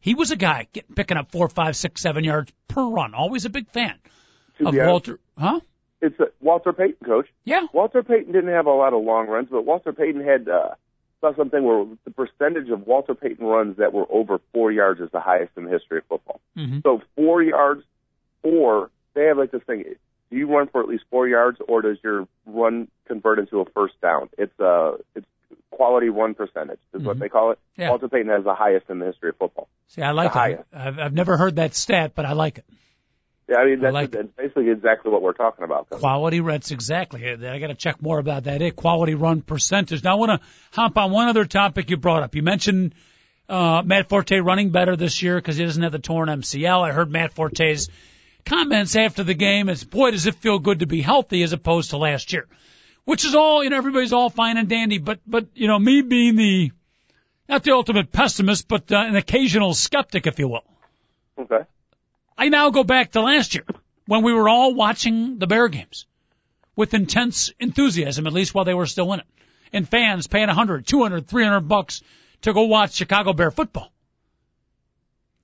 He 0.00 0.14
was 0.14 0.30
a 0.30 0.36
guy 0.36 0.68
getting, 0.72 0.94
picking 0.94 1.16
up 1.16 1.30
four, 1.30 1.48
five, 1.48 1.76
six, 1.76 2.00
seven 2.02 2.24
yards 2.24 2.52
per 2.68 2.84
run. 2.86 3.14
Always 3.14 3.46
a 3.46 3.50
big 3.50 3.70
fan 3.70 3.94
To 4.58 4.68
of 4.68 4.74
honest, 4.74 4.86
Walter. 4.86 5.18
Huh? 5.38 5.60
it's 6.02 6.20
uh, 6.20 6.26
Walter 6.40 6.72
Payton, 6.74 7.06
coach. 7.06 7.28
Yeah. 7.44 7.66
Walter 7.72 8.02
Payton 8.02 8.32
didn't 8.32 8.52
have 8.52 8.66
a 8.66 8.70
lot 8.70 8.92
of 8.92 9.02
long 9.02 9.26
runs, 9.28 9.48
but 9.50 9.64
Walter 9.64 9.92
Payton 9.94 10.22
had 10.22 10.46
uh, 10.48 10.74
saw 11.22 11.34
something 11.34 11.64
where 11.64 11.86
the 12.04 12.10
percentage 12.10 12.68
of 12.68 12.86
Walter 12.86 13.14
Payton 13.14 13.46
runs 13.46 13.78
that 13.78 13.94
were 13.94 14.04
over 14.10 14.40
four 14.52 14.70
yards 14.70 15.00
is 15.00 15.08
the 15.10 15.20
highest 15.20 15.52
in 15.56 15.64
the 15.64 15.70
history 15.70 15.98
of 15.98 16.04
football. 16.06 16.40
hmm 16.54 16.80
So 16.82 17.00
four 17.16 17.42
yards, 17.42 17.82
or 18.42 18.90
they 19.14 19.24
have 19.24 19.38
like 19.38 19.52
this 19.52 19.62
thing: 19.62 19.84
do 20.34 20.40
you 20.40 20.48
run 20.52 20.66
for 20.68 20.80
at 20.82 20.88
least 20.88 21.04
four 21.10 21.28
yards, 21.28 21.58
or 21.68 21.80
does 21.82 21.98
your 22.02 22.26
run 22.44 22.88
convert 23.06 23.38
into 23.38 23.60
a 23.60 23.64
first 23.70 23.94
down? 24.02 24.28
It's 24.36 24.58
uh, 24.60 24.96
it's 25.14 25.26
quality 25.70 26.08
run 26.08 26.34
percentage 26.34 26.78
is 26.92 27.02
what 27.02 27.16
Mhm. 27.16 27.20
they 27.20 27.28
call 27.28 27.50
it. 27.52 27.58
Yeah. 27.76 27.90
Walter 27.90 28.08
Payton 28.08 28.28
has 28.30 28.44
the 28.44 28.54
highest 28.54 28.86
in 28.90 28.98
the 29.00 29.06
history 29.06 29.30
of 29.30 29.36
football. 29.36 29.68
See, 29.88 30.02
I 30.02 30.12
like 30.12 30.34
it. 30.34 30.64
I've, 30.72 30.98
I've 30.98 31.12
never 31.12 31.36
heard 31.36 31.56
that 31.56 31.74
stat, 31.74 32.12
but 32.14 32.24
I 32.24 32.32
like 32.32 32.58
it. 32.58 32.64
Yeah, 33.48 33.56
I 33.58 33.66
mean 33.66 33.80
that's, 33.80 33.92
like 33.92 34.10
that's 34.12 34.28
basically 34.36 34.70
exactly 34.70 35.10
what 35.12 35.20
we're 35.20 35.32
talking 35.34 35.64
about. 35.64 35.90
Quality 35.90 36.40
runs, 36.40 36.70
exactly. 36.70 37.28
I 37.28 37.58
got 37.58 37.66
to 37.66 37.74
check 37.74 38.00
more 38.00 38.18
about 38.18 38.44
that. 38.44 38.62
It 38.62 38.74
quality 38.76 39.14
run 39.14 39.42
percentage. 39.42 40.02
Now 40.02 40.12
I 40.12 40.14
want 40.14 40.40
to 40.40 40.46
hop 40.72 40.96
on 40.96 41.10
one 41.12 41.28
other 41.28 41.44
topic 41.44 41.90
you 41.90 41.96
brought 41.98 42.22
up. 42.22 42.34
You 42.34 42.42
mentioned 42.42 42.94
uh, 43.48 43.82
Matt 43.84 44.08
Forte 44.08 44.36
running 44.38 44.70
better 44.70 44.96
this 44.96 45.22
year 45.22 45.36
because 45.36 45.56
he 45.58 45.64
doesn't 45.64 45.82
have 45.82 45.92
the 45.92 45.98
torn 45.98 46.28
MCL. 46.28 46.80
I 46.88 46.92
heard 46.92 47.10
Matt 47.10 47.34
Forte's 47.34 47.88
comments 48.44 48.96
after 48.96 49.22
the 49.22 49.34
game. 49.34 49.68
It's 49.68 49.84
boy, 49.84 50.10
does 50.12 50.26
it 50.26 50.36
feel 50.36 50.58
good 50.58 50.80
to 50.80 50.86
be 50.86 51.00
healthy 51.00 51.42
as 51.42 51.52
opposed 51.52 51.90
to 51.90 51.96
last 51.96 52.32
year, 52.32 52.46
which 53.04 53.24
is 53.24 53.34
all 53.34 53.62
you 53.64 53.70
know. 53.70 53.76
Everybody's 53.76 54.12
all 54.12 54.30
fine 54.30 54.56
and 54.56 54.68
dandy, 54.68 54.98
but 54.98 55.20
but 55.26 55.48
you 55.54 55.66
know 55.66 55.78
me 55.78 56.02
being 56.02 56.36
the 56.36 56.72
not 57.48 57.62
the 57.62 57.72
ultimate 57.72 58.10
pessimist, 58.12 58.68
but 58.68 58.90
uh, 58.90 58.96
an 58.96 59.16
occasional 59.16 59.74
skeptic, 59.74 60.26
if 60.26 60.38
you 60.38 60.48
will. 60.48 60.64
Okay. 61.38 61.64
I 62.36 62.48
now 62.48 62.70
go 62.70 62.84
back 62.84 63.12
to 63.12 63.20
last 63.20 63.54
year 63.54 63.64
when 64.06 64.22
we 64.22 64.32
were 64.32 64.48
all 64.48 64.74
watching 64.74 65.38
the 65.38 65.46
Bear 65.46 65.68
games 65.68 66.06
with 66.76 66.94
intense 66.94 67.52
enthusiasm, 67.60 68.26
at 68.26 68.32
least 68.32 68.54
while 68.54 68.64
they 68.64 68.74
were 68.74 68.86
still 68.86 69.12
in 69.12 69.20
it. 69.20 69.26
And 69.72 69.88
fans 69.88 70.26
paying 70.26 70.46
100, 70.46 70.86
200, 70.86 71.26
300 71.26 71.60
bucks 71.60 72.02
to 72.42 72.52
go 72.52 72.62
watch 72.62 72.94
Chicago 72.94 73.32
Bear 73.32 73.50
football. 73.50 73.92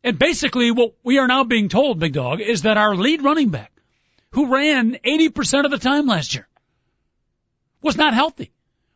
And 0.03 0.19
basically 0.19 0.71
what 0.71 0.95
we 1.03 1.19
are 1.19 1.27
now 1.27 1.45
being 1.45 1.69
told, 1.69 1.99
Big 1.99 2.13
Dog, 2.13 2.41
is 2.41 2.63
that 2.63 2.77
our 2.77 2.95
lead 2.95 3.23
running 3.23 3.51
back, 3.51 3.73
who 4.31 4.53
ran 4.53 4.95
80% 5.05 5.65
of 5.65 5.71
the 5.71 5.79
time 5.79 6.07
last 6.07 6.35
year, 6.35 6.49
was 7.83 7.97
not 7.97 8.15
healthy 8.15 8.53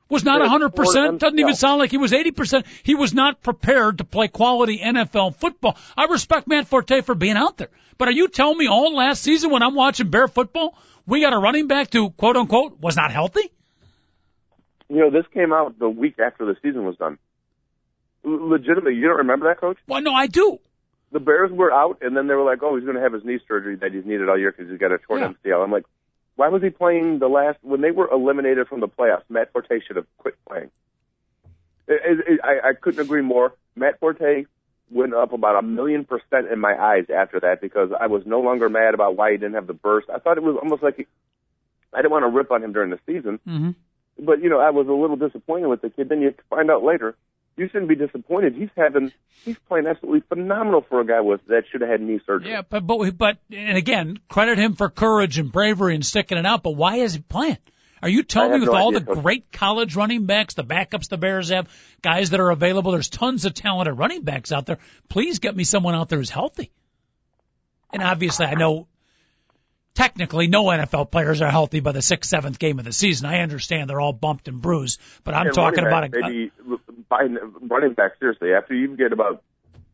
was 0.09 0.25
not 0.25 0.41
100%. 0.41 1.19
Doesn't 1.19 1.39
even 1.39 1.55
sound 1.55 1.79
like 1.79 1.91
he 1.91 1.97
was 1.97 2.13
80%. 2.13 2.65
He 2.83 2.95
was 2.95 3.15
not 3.15 3.43
prepared 3.43 3.99
to 3.99 4.05
play 4.05 4.29
quality 4.29 4.79
NFL 4.79 5.37
football. 5.37 5.77
I 5.97 6.05
respect 6.05 6.47
Matt 6.47 6.69
Forte 6.69 7.01
for 7.03 7.15
being 7.15 7.37
out 7.37 7.57
there. 7.57 7.71
But 7.99 8.09
are 8.09 8.13
you 8.13 8.29
telling 8.29 8.59
me 8.59 8.69
all 8.69 8.95
last 8.95 9.23
season 9.23 9.51
when 9.51 9.63
I'm 9.63 9.75
watching 9.75 10.11
Bear 10.11 10.29
football, 10.29 10.77
we 11.07 11.21
got 11.21 11.33
a 11.33 11.39
running 11.39 11.67
back 11.67 11.93
who, 11.93 12.11
quote 12.11 12.37
unquote, 12.37 12.81
was 12.81 12.97
not 12.97 13.13
healthy? 13.13 13.51
You 14.89 15.01
know, 15.01 15.11
this 15.11 15.25
came 15.33 15.53
out 15.53 15.79
the 15.79 15.89
week 15.89 16.19
after 16.19 16.45
the 16.45 16.57
season 16.63 16.85
was 16.85 16.97
done. 16.97 17.19
Legitimately, 18.25 18.95
you 18.95 19.09
don't 19.09 19.19
remember 19.19 19.49
that, 19.49 19.61
Coach? 19.61 19.79
Well, 19.87 20.01
no, 20.01 20.13
I 20.13 20.27
do. 20.29 20.59
The 21.15 21.21
Bears 21.21 21.53
were 21.53 21.73
out, 21.73 21.99
and 22.03 22.17
then 22.17 22.27
they 22.27 22.35
were 22.35 22.43
like, 22.45 22.63
"Oh, 22.63 22.75
he's 22.75 22.85
going 22.85 22.97
to 22.97 23.03
have 23.03 23.13
his 23.13 23.25
knee 23.25 23.39
surgery 23.47 23.77
that 23.77 23.93
he's 23.95 24.05
needed 24.05 24.29
all 24.29 24.37
year 24.37 24.51
because 24.51 24.69
he's 24.69 24.81
got 24.81 24.91
a 24.93 24.99
torn 24.99 25.21
Yeah. 25.21 25.33
MCL." 25.45 25.63
I'm 25.63 25.71
like, 25.71 25.85
why 26.37 26.49
was 26.49 26.61
he 26.61 26.71
playing 26.71 27.21
the 27.21 27.29
last 27.29 27.59
when 27.63 27.81
they 27.81 27.93
were 27.93 28.11
eliminated 28.11 28.67
from 28.67 28.81
the 28.81 28.89
playoffs? 28.89 29.23
Matt 29.29 29.53
Forte 29.53 29.79
should 29.87 29.95
have 29.97 30.07
quit 30.19 30.35
playing. 30.49 30.71
It, 31.87 32.01
it, 32.05 32.19
it, 32.35 32.41
I, 32.43 32.71
I 32.71 32.73
couldn't 32.75 33.01
agree 33.01 33.23
more. 33.23 33.55
Matt 33.77 34.01
Forte 34.01 34.45
went 34.91 35.15
up 35.15 35.33
about 35.33 35.57
a 35.57 35.63
million 35.63 36.05
percent 36.05 36.49
in 36.53 36.59
my 36.59 36.75
eyes 36.77 37.07
after 37.15 37.39
that 37.41 37.61
because 37.61 37.91
I 37.99 38.09
was 38.09 38.25
no 38.27 38.41
longer 38.41 38.69
mad 38.69 38.95
about 38.95 39.17
why 39.17 39.31
he 39.33 39.37
didn't 39.37 39.55
have 39.55 39.67
the 39.69 39.75
burst. 39.75 40.09
I 40.13 40.19
thought 40.19 40.37
it 40.37 40.43
was 40.43 40.57
almost 40.61 40.83
like 40.83 40.97
he, 40.97 41.07
I 41.93 41.99
didn't 41.99 42.11
want 42.13 42.25
to 42.25 42.29
rip 42.37 42.51
on 42.51 42.63
him 42.65 42.73
during 42.73 42.91
the 42.91 42.99
season, 43.07 43.39
Mm-hmm. 43.49 43.71
but 44.25 44.43
you 44.43 44.49
know 44.51 44.59
I 44.59 44.71
was 44.71 44.89
a 44.89 44.93
little 44.93 45.17
disappointed 45.17 45.69
with 45.69 45.81
the 45.83 45.91
kid. 45.91 46.09
Then 46.09 46.21
you 46.23 46.35
find 46.51 46.71
out 46.71 46.83
later. 46.83 47.15
You 47.57 47.69
shouldn't 47.69 47.89
be 47.89 47.95
disappointed. 47.95 48.55
He's 48.55 48.71
having, 48.77 49.13
he's 49.45 49.59
playing 49.69 49.87
absolutely 49.87 50.23
phenomenal 50.29 50.85
for 50.89 51.01
a 51.01 51.07
guy 51.07 51.21
with 51.21 51.41
that 51.47 51.65
should 51.71 51.83
have 51.83 51.91
had 51.91 52.01
knee 52.01 52.21
surgery. 52.27 52.51
Yeah, 52.51 52.63
but, 52.69 52.87
but, 52.87 53.17
but, 53.17 53.39
and 53.53 53.77
again, 53.77 54.19
credit 54.29 54.59
him 54.59 54.75
for 54.75 54.89
courage 54.89 55.39
and 55.39 55.53
bravery 55.53 55.95
and 55.95 56.05
sticking 56.05 56.37
it 56.37 56.47
out, 56.47 56.63
but 56.65 56.73
why 56.73 56.97
is 56.97 57.15
he 57.15 57.21
playing? 57.21 57.59
Are 58.03 58.09
you 58.09 58.23
telling 58.23 58.53
me 58.53 58.61
with 58.61 58.69
no 58.69 58.75
all 58.75 58.95
idea, 58.95 59.15
the 59.15 59.21
great 59.21 59.51
college 59.51 59.97
running 59.97 60.27
backs, 60.27 60.55
the 60.55 60.65
backups 60.65 61.09
the 61.09 61.17
Bears 61.17 61.49
have, 61.51 61.69
guys 62.03 62.31
that 62.31 62.41
are 62.41 62.51
available, 62.51 62.93
there's 62.93 63.09
tons 63.09 63.45
of 63.45 63.55
talented 63.55 63.97
running 63.97 64.23
backs 64.23 64.53
out 64.53 64.67
there. 64.67 64.79
Please 65.09 65.39
get 65.39 65.57
me 65.57 65.65
someone 65.65 65.95
out 65.95 66.09
there 66.09 66.19
who's 66.19 66.29
healthy. 66.29 66.71
And 67.93 68.03
obviously 68.03 68.47
I 68.47 68.55
know 68.55 68.89
technically 69.95 70.47
no 70.49 70.65
NFL 70.65 71.11
players 71.11 71.41
are 71.41 71.51
healthy 71.51 71.81
by 71.81 71.93
the 71.93 72.03
sixth, 72.03 72.31
seventh 72.31 72.59
game 72.59 72.79
of 72.79 72.85
the 72.85 72.93
season. 72.93 73.27
I 73.27 73.41
understand 73.41 73.89
they're 73.89 74.01
all 74.01 74.13
bumped 74.13 74.49
and 74.49 74.61
bruised, 74.61 75.01
but 75.23 75.35
I'm 75.35 75.47
And 75.47 75.55
talking 75.55 75.87
about 75.87 76.05
a, 76.05 76.09
maybe 76.13 76.53
by 77.09 77.27
running 77.61 77.95
back 77.95 78.19
seriously. 78.19 78.53
After 78.53 78.75
you 78.75 78.97
get 78.97 79.13
about 79.13 79.43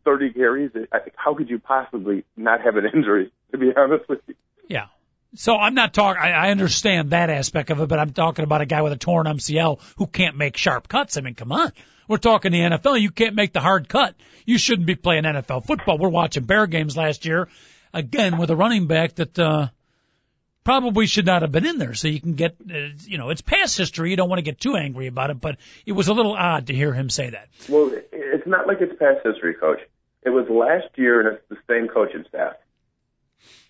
thirty 0.05 0.31
carries, 0.31 0.71
how 1.17 1.35
could 1.35 1.51
you 1.51 1.59
possibly 1.59 2.25
not 2.37 2.63
have 2.63 2.77
an 2.77 2.87
injury? 2.93 3.33
To 3.53 3.59
be 3.59 3.71
honest 3.77 4.09
with 4.09 4.21
you, 4.27 4.35
Yeah. 4.69 4.87
So 5.35 5.57
I'm 5.57 5.75
not 5.75 5.95
talking. 5.95 6.21
I 6.21 6.31
I 6.31 6.51
understand 6.51 7.11
that 7.11 7.31
aspect 7.31 7.71
of 7.71 7.81
it, 7.81 7.89
but 7.89 7.99
I'm 7.99 8.13
talking 8.13 8.45
about 8.45 8.63
a 8.63 8.67
guy 8.67 8.83
with 8.83 8.93
a 8.93 8.97
torn 8.97 9.27
MCL 9.27 9.81
who 9.97 10.07
can't 10.07 10.37
make 10.37 10.57
sharp 10.57 10.89
cuts. 10.89 11.17
I 11.17 11.21
mean, 11.21 11.35
come 11.35 11.53
on. 11.53 11.73
We're 12.09 12.17
talking 12.17 12.51
the 12.51 12.59
NFL. 12.59 13.01
You 13.01 13.11
can't 13.13 13.37
make 13.37 13.53
the 13.53 13.61
hard 13.61 13.89
cut. 13.89 14.17
You 14.45 14.59
shouldn't 14.59 14.87
be 14.87 14.97
playing 14.97 15.23
NFL 15.23 15.65
football. 15.65 15.97
We're 15.99 16.09
watching 16.09 16.43
Bear 16.43 16.67
games 16.67 16.97
last 16.97 17.25
year, 17.25 17.49
again 17.95 18.37
with 18.39 18.51
a 18.51 18.57
running 18.57 18.89
back 18.89 19.15
that 19.17 19.39
uh, 19.39 19.69
probably 20.65 21.07
should 21.07 21.27
not 21.27 21.43
have 21.43 21.53
been 21.53 21.67
in 21.67 21.79
there. 21.79 21.95
So 21.95 22.09
you 22.09 22.21
can 22.21 22.35
get, 22.35 22.57
uh, 22.71 22.75
you 23.07 23.19
know, 23.19 23.31
it's 23.31 23.41
past 23.41 23.77
history. 23.77 24.11
You 24.11 24.17
don't 24.17 24.29
want 24.29 24.39
to 24.39 24.43
get 24.45 24.61
too 24.61 24.77
angry 24.77 25.07
about 25.07 25.31
it, 25.31 25.41
but 25.41 25.57
it 25.87 25.93
was 25.93 26.09
a 26.09 26.15
little 26.15 26.35
odd 26.35 26.67
to 26.69 26.75
hear 26.75 26.93
him 26.93 27.11
say 27.11 27.31
that. 27.31 27.49
well, 27.69 27.91
it's 28.13 28.47
not 28.47 28.67
like 28.67 28.79
it's 28.81 28.97
past 28.99 29.21
history, 29.25 29.55
coach. 29.55 29.81
It 30.23 30.31
was 30.31 30.49
last 30.51 30.97
year, 30.97 31.21
and 31.27 31.37
it's 31.39 31.49
the 31.49 31.57
same 31.69 31.89
coaching 31.89 32.25
staff. 32.29 32.55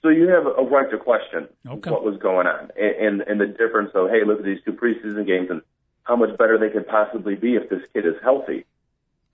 So 0.02 0.08
you 0.08 0.28
have 0.28 0.46
a 0.46 0.62
right 0.64 0.90
to 0.90 0.98
question 0.98 1.46
Okay. 1.68 1.90
what 1.90 2.02
was 2.02 2.16
going 2.16 2.46
on 2.46 2.70
and, 2.76 2.96
and 2.96 3.20
and 3.20 3.40
the 3.40 3.46
difference 3.46 3.90
of 3.94 4.08
hey, 4.10 4.24
look 4.24 4.38
at 4.38 4.44
these 4.44 4.58
two 4.64 4.72
preseason 4.72 5.26
games 5.26 5.48
and 5.50 5.60
how 6.04 6.16
much 6.16 6.36
better 6.38 6.58
they 6.58 6.70
could 6.70 6.88
possibly 6.88 7.34
be 7.36 7.54
if 7.54 7.68
this 7.68 7.82
kid 7.92 8.06
is 8.06 8.14
healthy. 8.22 8.64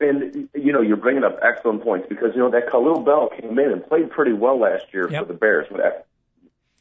And 0.01 0.49
you 0.55 0.73
know, 0.73 0.83
you're 0.83 0.97
bringing 0.99 1.25
up 1.25 1.39
excellent 1.41 1.83
points 1.85 2.07
because 2.09 2.33
you 2.35 2.41
know 2.41 2.51
that 2.51 2.67
Kahlil 2.69 3.03
Bell 3.05 3.31
came 3.41 3.59
in 3.59 3.71
and 3.73 3.87
played 3.87 4.11
pretty 4.11 4.33
well 4.33 4.59
last 4.59 4.85
year 4.93 5.09
Yep. 5.11 5.23
for 5.27 5.33
the 5.33 5.39
Bears 5.39 5.71
when- 5.71 5.81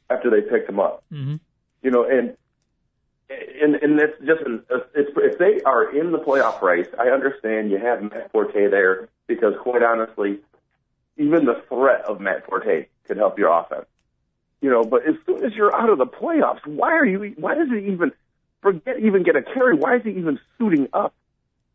after 0.09 0.29
they 0.29 0.41
picked 0.41 0.69
him 0.69 0.79
up. 0.79 1.03
Mm-hmm. 1.11 1.35
You 1.81 1.91
know, 1.91 2.03
and 2.03 2.35
and 3.29 3.75
and 3.75 3.99
it's 3.99 4.17
just 4.19 4.41
an, 4.45 4.63
it's 4.93 5.11
if 5.15 5.37
they 5.37 5.61
are 5.61 5.95
in 5.95 6.11
the 6.11 6.19
playoff 6.19 6.61
race, 6.61 6.87
I 6.99 7.09
understand 7.09 7.71
you 7.71 7.77
have 7.77 8.01
Matt 8.01 8.31
Forte 8.31 8.69
there 8.69 9.09
because 9.27 9.53
quite 9.61 9.83
honestly, 9.83 10.39
even 11.17 11.45
the 11.45 11.61
threat 11.69 12.05
of 12.05 12.19
Matt 12.19 12.45
Forte 12.45 12.87
could 13.07 13.17
help 13.17 13.39
your 13.39 13.49
offense. 13.49 13.85
You 14.61 14.69
know, 14.69 14.83
but 14.83 15.05
as 15.07 15.15
soon 15.25 15.43
as 15.43 15.53
you're 15.53 15.75
out 15.75 15.89
of 15.89 15.97
the 15.97 16.05
playoffs, 16.05 16.65
why 16.65 16.93
are 16.93 17.05
you? 17.05 17.35
Why 17.37 17.55
does 17.55 17.69
he 17.69 17.91
even 17.91 18.11
forget 18.61 18.99
even 18.99 19.23
get 19.23 19.35
a 19.35 19.41
carry? 19.41 19.75
Why 19.75 19.97
is 19.97 20.03
he 20.03 20.11
even 20.11 20.39
suiting 20.57 20.87
up? 20.93 21.13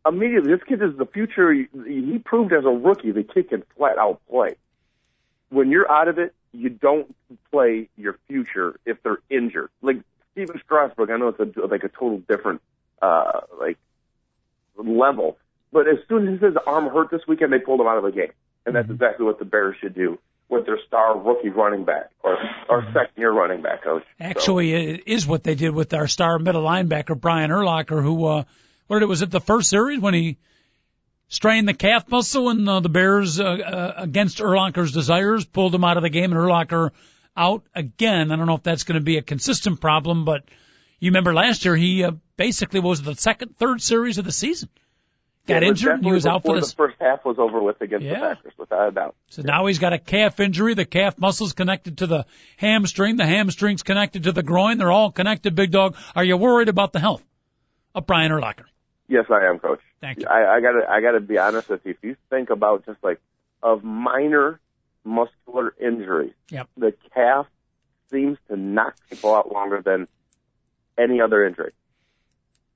Immediately, 0.05 0.51
this 0.51 0.63
kid 0.67 0.81
is 0.81 0.97
the 0.97 1.05
future. 1.05 1.53
He 1.53 1.67
he 1.85 2.17
proved 2.17 2.53
as 2.53 2.65
a 2.65 2.69
rookie 2.69 3.11
the 3.11 3.23
kid 3.23 3.49
can 3.49 3.63
flat 3.77 3.97
out 3.97 4.21
play. 4.29 4.55
When 5.49 5.69
you're 5.69 5.89
out 5.91 6.07
of 6.07 6.17
it, 6.17 6.33
you 6.53 6.69
don't 6.69 7.13
play 7.51 7.89
your 7.97 8.17
future 8.27 8.75
if 8.85 9.01
they're 9.03 9.19
injured. 9.29 9.69
Like 9.81 9.97
Stephen 10.33 10.59
Strasburg, 10.63 11.09
I 11.09 11.17
know 11.17 11.29
it's 11.29 11.57
a, 11.57 11.65
like 11.67 11.83
a 11.83 11.89
total 11.89 12.19
different 12.27 12.61
uh 13.01 13.41
like 13.59 13.77
level, 14.77 15.37
but 15.71 15.87
as 15.87 15.97
soon 16.07 16.27
as 16.33 16.41
his 16.41 16.55
arm 16.65 16.87
hurt 16.89 17.11
this 17.11 17.21
weekend, 17.27 17.51
they 17.53 17.59
pulled 17.59 17.79
him 17.79 17.87
out 17.87 17.97
of 17.97 18.03
the 18.03 18.11
game, 18.11 18.31
and 18.65 18.75
that's 18.75 18.89
exactly 18.89 19.25
what 19.25 19.39
the 19.39 19.45
Bears 19.45 19.75
should 19.81 19.93
do 19.95 20.17
with 20.49 20.65
their 20.65 20.79
star 20.87 21.17
rookie 21.17 21.49
running 21.49 21.85
back 21.85 22.09
or 22.23 22.37
or 22.69 22.83
second 22.87 23.17
year 23.17 23.31
running 23.31 23.61
back 23.61 23.83
coach. 23.83 24.03
So- 24.03 24.25
Actually, 24.25 24.73
it 24.73 25.03
is 25.07 25.25
what 25.25 25.43
they 25.43 25.55
did 25.55 25.73
with 25.73 25.93
our 25.93 26.07
star 26.07 26.39
middle 26.39 26.63
linebacker 26.63 27.19
Brian 27.19 27.49
Urlacher, 27.51 28.01
who 28.01 28.25
uh, 28.25 28.43
what 28.87 28.97
did 28.99 29.03
it 29.03 29.09
was 29.09 29.21
it 29.21 29.31
the 29.31 29.39
first 29.39 29.69
series 29.69 29.99
when 29.99 30.13
he 30.13 30.37
strained 31.31 31.67
the 31.67 31.73
calf 31.73 32.07
muscle 32.09 32.49
and 32.49 32.67
uh, 32.69 32.81
the 32.81 32.89
Bears 32.89 33.39
uh, 33.39 33.45
uh, 33.45 33.93
against 33.97 34.39
Urlacher's 34.39 34.91
desires 34.91 35.45
pulled 35.45 35.73
him 35.73 35.83
out 35.83 35.97
of 35.97 36.03
the 36.03 36.09
game 36.09 36.31
and 36.31 36.39
Urlacher 36.39 36.91
out 37.35 37.63
again. 37.73 38.31
I 38.31 38.35
don't 38.35 38.45
know 38.47 38.55
if 38.55 38.63
that's 38.63 38.83
going 38.83 38.99
to 38.99 39.03
be 39.03 39.17
a 39.17 39.21
consistent 39.21 39.79
problem, 39.79 40.25
but 40.25 40.43
you 40.99 41.09
remember 41.09 41.33
last 41.33 41.63
year 41.65 41.75
he 41.75 42.03
uh, 42.03 42.11
basically 42.35 42.81
was 42.81 43.01
the 43.01 43.15
second, 43.15 43.57
third 43.57 43.81
series 43.81 44.17
of 44.17 44.25
the 44.25 44.31
season. 44.33 44.69
Got 45.47 45.61
was 45.61 45.69
injured 45.69 45.93
and 45.95 46.05
he 46.05 46.11
was 46.11 46.25
out 46.27 46.43
for 46.43 46.55
this. 46.59 46.69
the 46.71 46.75
first 46.75 46.97
half 46.99 47.25
was 47.25 47.39
over 47.39 47.63
with 47.63 47.81
against 47.81 48.05
Yeah. 48.05 48.13
the 48.13 48.35
Packers, 48.35 48.53
without 48.57 48.89
a 48.89 48.91
doubt. 48.91 49.15
So 49.29 49.41
now 49.41 49.65
he's 49.65 49.79
got 49.79 49.93
a 49.93 49.97
calf 49.97 50.39
injury. 50.39 50.73
The 50.75 50.85
calf 50.85 51.17
muscle's 51.17 51.53
connected 51.53 51.99
to 51.99 52.07
the 52.07 52.25
hamstring. 52.57 53.15
The 53.15 53.25
hamstring's 53.25 53.81
connected 53.81 54.23
to 54.23 54.33
the 54.33 54.43
groin. 54.43 54.77
They're 54.77 54.91
all 54.91 55.11
connected, 55.11 55.55
big 55.55 55.71
dog. 55.71 55.95
Are 56.15 56.23
you 56.23 56.37
worried 56.37 56.69
about 56.69 56.93
the 56.93 56.99
health 56.99 57.23
of 57.95 58.05
Brian 58.05 58.31
Urlacher? 58.31 58.65
Yes, 59.11 59.25
I 59.29 59.43
am, 59.47 59.59
coach. 59.59 59.81
Thank 59.99 60.21
you. 60.21 60.27
I, 60.27 60.55
I 60.55 60.61
gotta, 60.61 60.89
I 60.89 61.01
gotta 61.01 61.19
be 61.19 61.37
honest 61.37 61.67
with 61.67 61.81
you. 61.83 61.91
If 61.91 61.97
you 62.01 62.15
think 62.29 62.49
about 62.49 62.85
just 62.85 63.03
like 63.03 63.19
of 63.61 63.83
minor 63.83 64.61
muscular 65.03 65.73
injury, 65.81 66.33
Yep. 66.49 66.69
the 66.77 66.93
calf 67.13 67.45
seems 68.09 68.37
to 68.47 68.55
knock 68.55 68.95
people 69.09 69.35
out 69.35 69.51
longer 69.51 69.81
than 69.81 70.07
any 70.97 71.19
other 71.19 71.45
injury. 71.45 71.73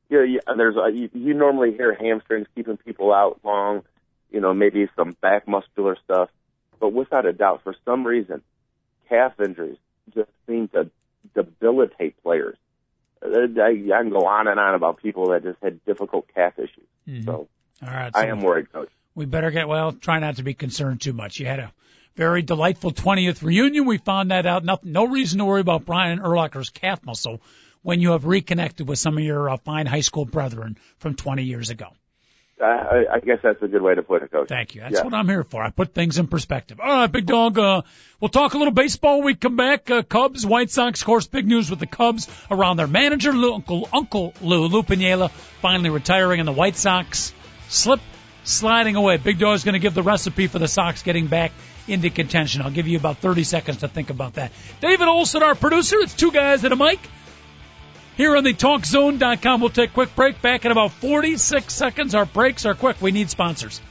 You 0.10 0.18
know, 0.18 0.24
you, 0.26 0.40
there's 0.58 0.76
a, 0.76 0.92
you, 0.92 1.10
you 1.14 1.34
normally 1.34 1.72
hear 1.72 1.94
hamstrings 1.96 2.48
keeping 2.54 2.76
people 2.76 3.14
out 3.14 3.40
long, 3.46 3.84
you 4.30 4.42
know, 4.42 4.54
maybe 4.54 4.90
some 4.98 5.16
back 5.22 5.48
muscular 5.48 5.96
stuff, 6.04 6.30
but 6.82 6.90
without 6.92 7.26
a 7.26 7.32
doubt, 7.32 7.62
for 7.64 7.74
some 7.86 8.06
reason, 8.06 8.42
calf 9.08 9.40
injuries 9.40 9.78
just 10.14 10.30
seem 10.48 10.68
to 10.70 10.90
debilitate 11.34 12.22
players. 12.24 12.58
I, 13.34 13.70
I 13.70 14.02
can 14.02 14.10
go 14.10 14.26
on 14.26 14.48
and 14.48 14.60
on 14.60 14.76
about 14.76 15.02
people 15.02 15.30
that 15.30 15.44
just 15.44 15.58
had 15.62 15.84
difficult 15.86 16.26
calf 16.34 16.54
issues. 16.58 16.86
Mhm. 17.08 17.26
So 17.26 17.48
All 17.82 17.90
right. 17.90 18.14
So 18.14 18.20
I 18.20 18.26
am 18.28 18.42
worried, 18.42 18.72
coach. 18.72 18.90
we 19.16 19.26
better 19.26 19.52
get, 19.52 19.68
well, 19.68 19.92
try 19.92 20.20
not 20.20 20.38
to 20.38 20.44
be 20.44 20.54
concerned 20.54 21.02
too 21.02 21.14
much. 21.14 21.40
You 21.40 21.46
had 21.46 21.60
a 21.60 21.72
very 22.16 22.42
delightful 22.42 22.92
20th 22.92 23.44
reunion. 23.44 23.86
We 23.86 23.98
found 23.98 24.32
that 24.32 24.46
out. 24.46 24.64
Nothing, 24.64 24.92
no 24.94 25.06
reason 25.06 25.40
to 25.40 25.46
worry 25.46 25.62
about 25.62 25.86
Brian 25.86 26.20
Urlacher's 26.20 26.70
calf 26.70 27.04
muscle 27.06 27.42
when 27.82 28.00
you 28.00 28.12
have 28.12 28.26
reconnected 28.26 28.88
with 28.88 28.98
some 29.00 29.18
of 29.18 29.24
your 29.24 29.50
uh, 29.50 29.58
fine 29.58 29.86
high 29.86 30.00
school 30.02 30.26
brethren 30.26 30.78
from 30.98 31.16
20 31.16 31.44
years 31.44 31.70
ago. 31.70 31.88
I, 32.62 33.06
I 33.16 33.20
guess 33.20 33.40
that's 33.44 33.62
a 33.62 33.68
good 33.68 33.82
way 33.82 33.96
to 33.96 34.02
put 34.02 34.24
it, 34.24 34.32
Coach. 34.32 34.48
Thank 34.48 34.76
you. 34.76 34.82
That's 34.82 34.96
Yeah. 34.96 35.04
what 35.04 35.14
I'm 35.14 35.28
here 35.28 35.44
for. 35.44 35.62
I 35.62 35.72
put 35.72 35.94
things 35.94 36.18
in 36.18 36.28
perspective. 36.28 36.80
All 36.80 36.88
right, 36.88 37.12
big 37.12 37.26
dog. 37.26 37.60
Uh, 37.60 37.82
we'll 38.22 38.30
talk 38.30 38.54
a 38.54 38.58
little 38.58 38.74
baseball. 38.74 39.18
when 39.18 39.26
We 39.26 39.36
come 39.36 39.58
back. 39.58 39.92
Uh, 39.92 40.04
Cubs, 40.04 40.46
White 40.46 40.70
Sox. 40.70 41.02
Of 41.02 41.06
course, 41.06 41.28
big 41.28 41.46
news 41.48 41.70
with 41.70 41.80
the 41.80 41.86
Cubs 41.86 42.30
around 42.50 42.78
their 42.78 42.88
manager, 42.88 43.32
Uncle 43.32 43.90
Uncle 43.92 44.34
Lou 44.42 44.68
Lou 44.68 44.84
Piniella, 44.84 45.32
finally 45.62 45.90
retiring, 45.90 46.40
and 46.40 46.48
the 46.48 46.54
White 46.54 46.78
Sox 46.78 47.34
slip 47.68 48.00
sliding 48.46 48.96
away. 48.96 49.18
Big 49.18 49.38
dog's 49.40 49.64
going 49.66 49.74
to 49.74 49.80
give 49.80 49.94
the 49.94 50.04
recipe 50.04 50.48
for 50.48 50.60
the 50.60 50.68
Sox 50.68 51.04
getting 51.04 51.28
back 51.28 51.52
into 51.88 52.10
contention. 52.10 52.62
I'll 52.62 52.72
give 52.72 52.88
you 52.88 52.98
about 52.98 53.18
30 53.18 53.44
seconds 53.44 53.78
to 53.80 53.88
think 53.90 54.10
about 54.10 54.36
that. 54.36 54.52
David 54.82 55.08
Olson, 55.08 55.44
our 55.44 55.56
producer. 55.56 55.98
It's 56.00 56.14
two 56.16 56.32
guys 56.32 56.64
and 56.64 56.72
a 56.72 56.76
mic. 56.78 57.00
Here 58.18 58.36
on 58.38 58.46
the 58.46 58.54
TalkZone.com, 58.54 59.60
we'll 59.60 59.70
take 59.70 59.90
a 59.90 59.94
quick 59.94 60.16
break. 60.16 60.42
Back 60.42 60.64
in 60.64 60.72
about 60.72 60.92
46 60.94 61.74
seconds. 61.74 62.16
Our 62.16 62.26
breaks 62.26 62.66
are 62.66 62.74
quick. 62.74 63.02
We 63.02 63.12
need 63.12 63.30
sponsors. 63.30 63.82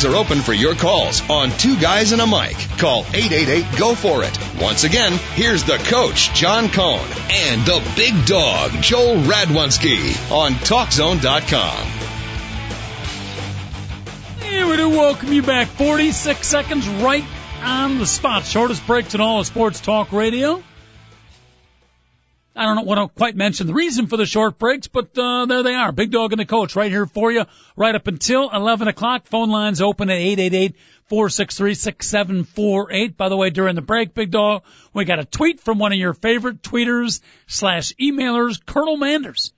Lines 0.00 0.14
are 0.14 0.18
open 0.18 0.40
for 0.40 0.52
your 0.52 0.74
calls 0.74 1.28
on 1.28 1.50
Two 1.50 1.78
Guys 1.78 2.12
and 2.12 2.22
a 2.22 2.26
Mic. 2.26 2.56
Call 2.78 3.00
888 3.12 3.78
Go 3.78 3.94
For 3.94 4.24
It. 4.24 4.38
Once 4.60 4.84
again, 4.84 5.12
here's 5.34 5.64
the 5.64 5.76
coach, 5.76 6.32
John 6.32 6.68
Cohn, 6.68 7.06
and 7.30 7.66
the 7.66 7.82
big 7.96 8.24
dog, 8.24 8.70
Joel 8.82 9.16
Radwanski 9.16 10.30
on 10.30 10.52
TalkZone.com. 10.52 11.86
And 14.42 14.68
we 14.68 14.76
do 14.76 14.88
welcome 14.88 15.32
you 15.32 15.42
back. 15.42 15.68
46 15.68 16.46
seconds 16.46 16.88
right 16.88 17.24
on 17.62 17.98
the 17.98 18.06
spot. 18.06 18.44
Shortest 18.44 18.86
breaks 18.86 19.14
in 19.14 19.20
all 19.20 19.40
of 19.40 19.46
sports 19.46 19.80
talk 19.80 20.12
radio. 20.12 20.62
I 22.60 22.74
don't 22.74 22.86
want 22.86 23.00
to 23.00 23.08
quite 23.16 23.36
mention 23.36 23.68
the 23.68 23.72
reason 23.72 24.06
for 24.06 24.18
the 24.18 24.26
short 24.26 24.58
breaks, 24.58 24.86
but 24.86 25.16
uh, 25.16 25.46
there 25.46 25.62
they 25.62 25.74
are. 25.74 25.92
Big 25.92 26.10
Dog 26.10 26.34
and 26.34 26.40
the 26.40 26.44
Coach 26.44 26.76
right 26.76 26.90
here 26.90 27.06
for 27.06 27.32
you, 27.32 27.46
right 27.74 27.94
up 27.94 28.06
until 28.06 28.50
11 28.50 28.86
o'clock. 28.86 29.26
Phone 29.28 29.48
lines 29.48 29.80
open 29.80 30.10
at 30.10 30.18
888-463-6748. 31.10 33.16
By 33.16 33.30
the 33.30 33.36
way, 33.38 33.48
during 33.48 33.76
the 33.76 33.80
break, 33.80 34.12
Big 34.12 34.30
Dog, 34.30 34.64
we 34.92 35.06
got 35.06 35.20
a 35.20 35.24
tweet 35.24 35.60
from 35.60 35.78
one 35.78 35.92
of 35.92 35.98
your 35.98 36.12
favorite 36.12 36.60
tweeters 36.60 37.22
slash 37.46 37.94
emailers, 37.98 38.62
Colonel 38.62 38.98
Manders 38.98 39.54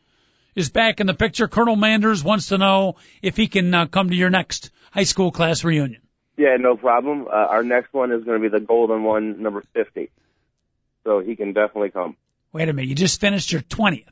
is 0.54 0.70
back 0.70 1.00
in 1.00 1.08
the 1.08 1.14
picture. 1.14 1.48
Colonel 1.48 1.74
Manders 1.74 2.22
wants 2.22 2.50
to 2.50 2.58
know 2.58 2.94
if 3.20 3.36
he 3.36 3.48
can 3.48 3.74
uh, 3.74 3.86
come 3.86 4.10
to 4.10 4.16
your 4.16 4.30
next 4.30 4.70
high 4.92 5.02
school 5.02 5.32
class 5.32 5.64
reunion. 5.64 6.02
Yeah, 6.36 6.56
no 6.56 6.76
problem. 6.76 7.26
Uh, 7.26 7.30
our 7.30 7.64
next 7.64 7.92
one 7.92 8.12
is 8.12 8.22
going 8.22 8.40
to 8.40 8.48
be 8.48 8.56
the 8.56 8.64
golden 8.64 9.02
one, 9.02 9.42
number 9.42 9.64
50. 9.74 10.08
So 11.02 11.18
he 11.18 11.34
can 11.34 11.52
definitely 11.52 11.90
come. 11.90 12.16
Wait 12.52 12.68
a 12.68 12.72
minute, 12.72 12.88
you 12.88 12.94
just 12.94 13.20
finished 13.20 13.50
your 13.50 13.62
20th. 13.62 14.04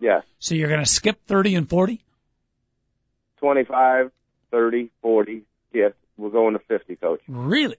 Yes. 0.00 0.24
So 0.38 0.54
you're 0.54 0.68
going 0.68 0.80
to 0.80 0.86
skip 0.86 1.24
30 1.26 1.54
and 1.54 1.68
40? 1.68 2.00
25, 3.38 4.10
30, 4.50 4.90
40. 5.02 5.42
Yes. 5.72 5.92
We're 6.16 6.30
going 6.30 6.54
to 6.54 6.58
50, 6.58 6.96
coach. 6.96 7.20
Really? 7.28 7.76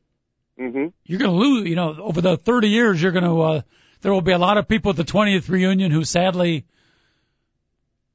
Mm-hmm. 0.60 0.88
You're 1.06 1.20
going 1.20 1.32
to 1.32 1.38
lose, 1.38 1.68
you 1.68 1.76
know, 1.76 1.96
over 2.00 2.22
the 2.22 2.38
30 2.38 2.70
years, 2.70 3.02
you're 3.02 3.12
going 3.12 3.26
to, 3.26 3.42
uh, 3.42 3.62
there 4.02 4.14
will 4.14 4.22
be 4.22 4.32
a 4.32 4.38
lot 4.38 4.58
of 4.58 4.68
people 4.68 4.92
at 4.92 4.98
the 4.98 5.04
20th 5.04 5.50
reunion 5.50 5.92
who 5.92 6.04
sadly 6.04 6.66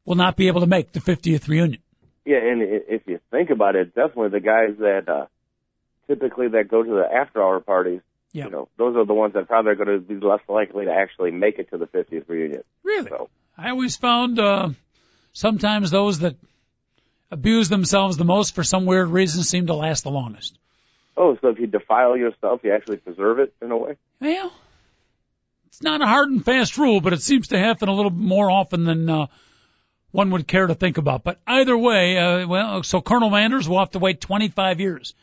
will 0.04 0.14
not 0.14 0.36
be 0.36 0.48
able 0.48 0.60
to 0.60 0.66
make 0.66 0.92
the 0.92 1.00
50th 1.00 1.48
reunion. 1.48 1.80
Yeah, 2.24 2.38
and 2.38 2.60
if 2.62 3.02
you 3.06 3.20
think 3.30 3.50
about 3.50 3.76
it, 3.76 3.94
definitely 3.94 4.30
the 4.30 4.40
guys 4.40 4.76
that 4.78 5.08
uh, 5.08 5.26
typically 6.08 6.48
that 6.48 6.68
go 6.68 6.82
to 6.82 6.90
the 6.90 7.04
after 7.04 7.42
hour 7.42 7.60
parties, 7.60 8.00
Yeah. 8.37 8.44
you 8.44 8.51
know, 8.51 8.68
those 8.77 8.96
are 8.96 9.07
the 9.07 9.14
ones 9.14 9.33
that 9.33 9.49
probably 9.49 9.72
are 9.72 9.77
going 9.77 9.88
to 9.88 9.99
be 9.99 10.14
less 10.16 10.42
likely 10.46 10.85
to 10.85 10.92
actually 10.92 11.31
make 11.31 11.59
it 11.59 11.70
to 11.70 11.79
the 11.79 11.87
50th 11.87 12.29
reunion. 12.29 12.64
Really? 12.83 13.09
So, 13.09 13.31
I 13.57 13.70
always 13.70 13.96
found, 13.96 14.38
uh, 14.38 14.68
sometimes 15.33 15.90
those 15.90 16.18
that 16.18 16.37
abuse 17.31 17.70
themselves 17.70 18.18
the 18.18 18.27
most 18.27 18.55
for 18.55 18.62
some 18.62 18.85
weird 18.85 19.09
reason 19.09 19.42
seem 19.42 19.68
to 19.68 19.75
last 19.75 20.05
the 20.05 20.11
longest. 20.11 20.59
oh, 21.16 21.38
so 21.40 21.49
if 21.49 21.59
you 21.59 21.66
defile 21.66 22.14
yourself, 22.14 22.61
you 22.62 22.75
actually 22.75 22.99
preserve 22.99 23.38
it 23.38 23.55
in 23.62 23.70
a 23.70 23.77
way. 23.79 23.96
Well, 24.20 24.53
it's 25.68 25.83
not 25.83 26.03
a 26.03 26.07
hard 26.07 26.29
and 26.29 26.44
fast 26.44 26.77
rule, 26.77 27.01
but 27.01 27.14
it 27.14 27.22
seems 27.22 27.49
to 27.49 27.59
happen 27.59 27.88
a 27.88 27.94
little 27.94 28.12
more 28.12 28.51
often 28.51 28.85
than 28.85 29.09
uh, 29.09 29.27
one 30.11 30.31
would 30.33 30.46
care 30.46 30.66
to 30.66 30.75
think 30.75 30.99
about. 30.99 31.25
But 31.25 31.40
either 31.46 31.77
way, 31.77 32.18
uh, 32.18 32.46
well, 32.46 32.83
so 32.83 33.01
Colonel 33.01 33.31
Manders 33.31 33.66
will 33.66 33.79
have 33.79 33.92
to 33.92 33.99
wait 33.99 34.20
25 34.20 34.81
years, 34.81 35.14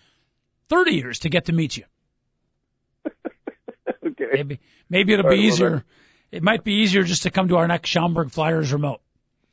30 0.70 0.96
years 0.96 1.20
to 1.20 1.30
get 1.30 1.46
to 1.46 1.54
meet 1.54 1.78
you. 1.78 1.84
Okay. 4.24 4.38
Maybe, 4.38 4.60
maybe 4.90 5.14
it'll 5.14 5.26
All 5.26 5.32
be 5.32 5.38
right, 5.38 5.44
well, 5.44 5.54
easier. 5.54 5.86
It 6.32 6.44
might 6.44 6.64
be 6.64 6.82
easier 6.82 7.04
just 7.04 7.24
to 7.24 7.32
come 7.32 7.50
to 7.50 7.58
our 7.58 7.68
next 7.68 7.90
Schaumburg 7.90 8.32
Flyers 8.32 8.74
remote. 8.74 9.02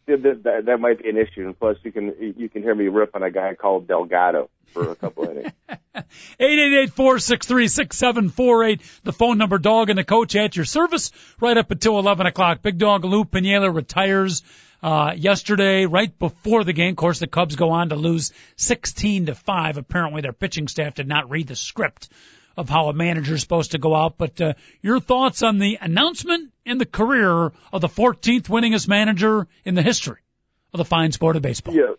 That, 0.07 0.43
that, 0.43 0.65
that 0.65 0.81
might 0.81 1.03
be 1.03 1.09
an 1.09 1.17
issue, 1.19 1.47
and 1.47 1.59
plus 1.59 1.77
you 1.83 1.93
can 1.93 2.35
you 2.37 2.49
can 2.49 2.63
hear 2.63 2.75
me 2.75 2.89
rip 2.89 3.15
on 3.15 3.23
a 3.23 3.31
guy 3.31 3.55
called 3.55 3.87
Delgado 3.87 4.51
for 4.73 4.91
a 4.91 4.97
couple 4.97 5.25
of 5.25 5.31
innings. 5.31 5.53
Eight 6.41 6.59
eight 6.59 6.83
eight 6.83 6.93
four 6.93 7.19
six 7.19 7.47
three 7.47 7.69
six 7.69 7.97
seven 7.97 8.31
four 8.31 8.65
eight. 8.65 8.81
The 9.05 9.13
phone 9.13 9.39
number, 9.39 9.59
dog 9.59 9.91
and 9.91 9.99
the 9.99 10.05
coach 10.05 10.35
at 10.35 10.57
your 10.57 10.65
service 10.65 11.11
right 11.41 11.57
up 11.57 11.71
until 11.71 11.99
11 11.99 12.27
o'clock. 12.27 12.63
Big 12.63 12.79
dog 12.79 13.05
Lou 13.05 13.25
Piniella 13.25 13.75
retires, 13.75 14.43
uh, 14.83 15.13
yesterday 15.17 15.87
right 15.87 16.17
before 16.19 16.65
the 16.65 16.73
game. 16.73 16.91
Of 16.91 16.97
course, 16.97 17.19
the 17.19 17.27
Cubs 17.27 17.57
go 17.57 17.71
on 17.71 17.91
to 17.91 17.97
lose 17.97 18.33
16 18.57 19.27
to 19.27 19.35
5. 19.35 19.77
Apparently 19.77 20.23
their 20.23 20.33
pitching 20.33 20.69
staff 20.69 20.95
did 20.95 21.09
not 21.09 21.31
read 21.31 21.49
the 21.49 21.57
script 21.57 22.09
of 22.57 22.69
how 22.69 22.89
a 22.89 22.93
manager 22.93 23.35
is 23.35 23.41
supposed 23.41 23.73
to 23.73 23.79
go 23.79 23.95
out. 23.95 24.19
But, 24.19 24.41
uh, 24.41 24.55
your 24.83 25.01
thoughts 25.01 25.43
on 25.43 25.59
the 25.59 25.79
announcement 25.81 26.53
and 26.67 26.81
the 26.81 26.87
career 26.87 27.53
of 27.73 27.81
the 27.81 27.89
14th 27.89 28.49
winningest 28.49 28.89
manager 28.89 29.47
in 29.65 29.75
the 29.75 29.83
history 29.83 30.21
of 30.73 30.79
the 30.79 30.85
fine 30.85 31.13
sport 31.13 31.37
of 31.37 31.43
baseball. 31.43 31.75
yeah, 31.75 31.95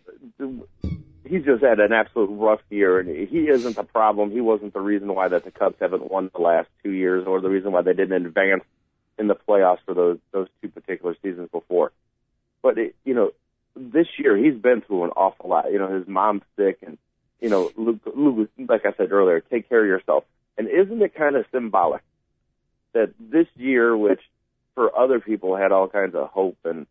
he's 1.32 1.44
just 1.44 1.62
had 1.62 1.80
an 1.80 1.92
absolute 1.92 2.30
rough 2.30 2.60
year, 2.70 2.98
and 2.98 3.28
he 3.28 3.48
isn't 3.48 3.76
the 3.76 3.84
problem. 3.84 4.30
He 4.30 4.40
wasn't 4.40 4.74
the 4.74 4.80
reason 4.80 5.14
why 5.14 5.28
that 5.28 5.44
the 5.44 5.50
Cubs 5.50 5.76
haven't 5.80 6.10
won 6.10 6.30
the 6.34 6.42
last 6.42 6.68
two 6.82 6.92
years, 6.92 7.26
or 7.26 7.40
the 7.40 7.48
reason 7.48 7.72
why 7.72 7.82
they 7.82 7.94
didn't 7.94 8.26
advance 8.26 8.64
in 9.18 9.28
the 9.28 9.34
playoffs 9.34 9.78
for 9.84 9.94
those 9.94 10.18
those 10.32 10.48
two 10.60 10.68
particular 10.68 11.16
seasons 11.22 11.48
before. 11.50 11.92
But 12.62 12.78
it, 12.78 12.94
you 13.04 13.14
know, 13.14 13.30
this 13.76 14.06
year 14.18 14.36
he's 14.36 14.60
been 14.60 14.82
through 14.82 15.04
an 15.04 15.10
awful 15.10 15.50
lot. 15.50 15.72
You 15.72 15.78
know, 15.78 15.94
his 15.96 16.06
mom's 16.06 16.42
sick, 16.56 16.78
and 16.86 16.98
you 17.40 17.48
know, 17.48 17.70
Luke, 17.76 18.00
Luke, 18.14 18.50
like 18.68 18.84
I 18.84 18.92
said 18.92 19.10
earlier, 19.10 19.40
take 19.40 19.68
care 19.68 19.80
of 19.80 19.88
yourself. 19.88 20.24
And 20.58 20.68
isn't 20.68 21.02
it 21.02 21.14
kind 21.14 21.36
of 21.36 21.44
symbolic 21.52 22.02
that 22.92 23.12
this 23.18 23.46
year, 23.56 23.96
which 23.96 24.20
for 24.74 24.96
other 24.96 25.20
people 25.20 25.56
had 25.56 25.72
all 25.72 25.88
kinds 25.88 26.14
of 26.14 26.28
hope 26.28 26.58
and 26.64 26.86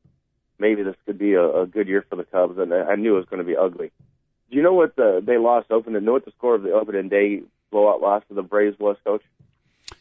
maybe 0.62 0.84
this 0.84 0.96
could 1.06 1.18
be 1.18 1.34
a, 1.34 1.62
a 1.62 1.66
good 1.66 1.88
year 1.88 2.06
for 2.08 2.16
the 2.16 2.24
Cubs, 2.24 2.58
and 2.58 2.74
I 2.74 2.96
knew 2.96 3.16
it 3.16 3.20
was 3.20 3.26
going 3.26 3.40
to 3.40 3.48
be 3.48 3.58
ugly. 3.58 3.92
Do 4.50 4.58
you 4.58 4.64
know 4.64 4.74
what 4.74 4.96
the, 4.96 5.22
they 5.26 5.38
lost 5.38 5.72
opening? 5.72 6.06
Know 6.06 6.14
what 6.14 6.26
the 6.26 6.32
score 6.38 6.56
of 6.56 6.64
the 6.64 6.72
opening 6.72 7.10
day 7.10 7.42
blowout 7.72 8.02
loss 8.02 8.24
to 8.28 8.36
the 8.36 8.44
Braves 8.44 8.78
was, 8.80 8.98
Coach? 9.04 9.24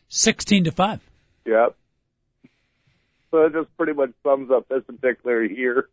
16 0.09 0.65
to 0.65 0.73
5. 0.73 1.01
Yep. 1.47 1.77
So 3.31 3.45
it 3.45 3.53
just 3.53 3.77
pretty 3.77 3.93
much 3.93 4.11
sums 4.23 4.51
up 4.51 4.69
this 4.69 4.83
particular 4.85 5.43
year 5.43 5.89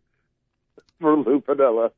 for 1.00 1.16
Lou 1.16 1.40
Piniella. 1.40 1.92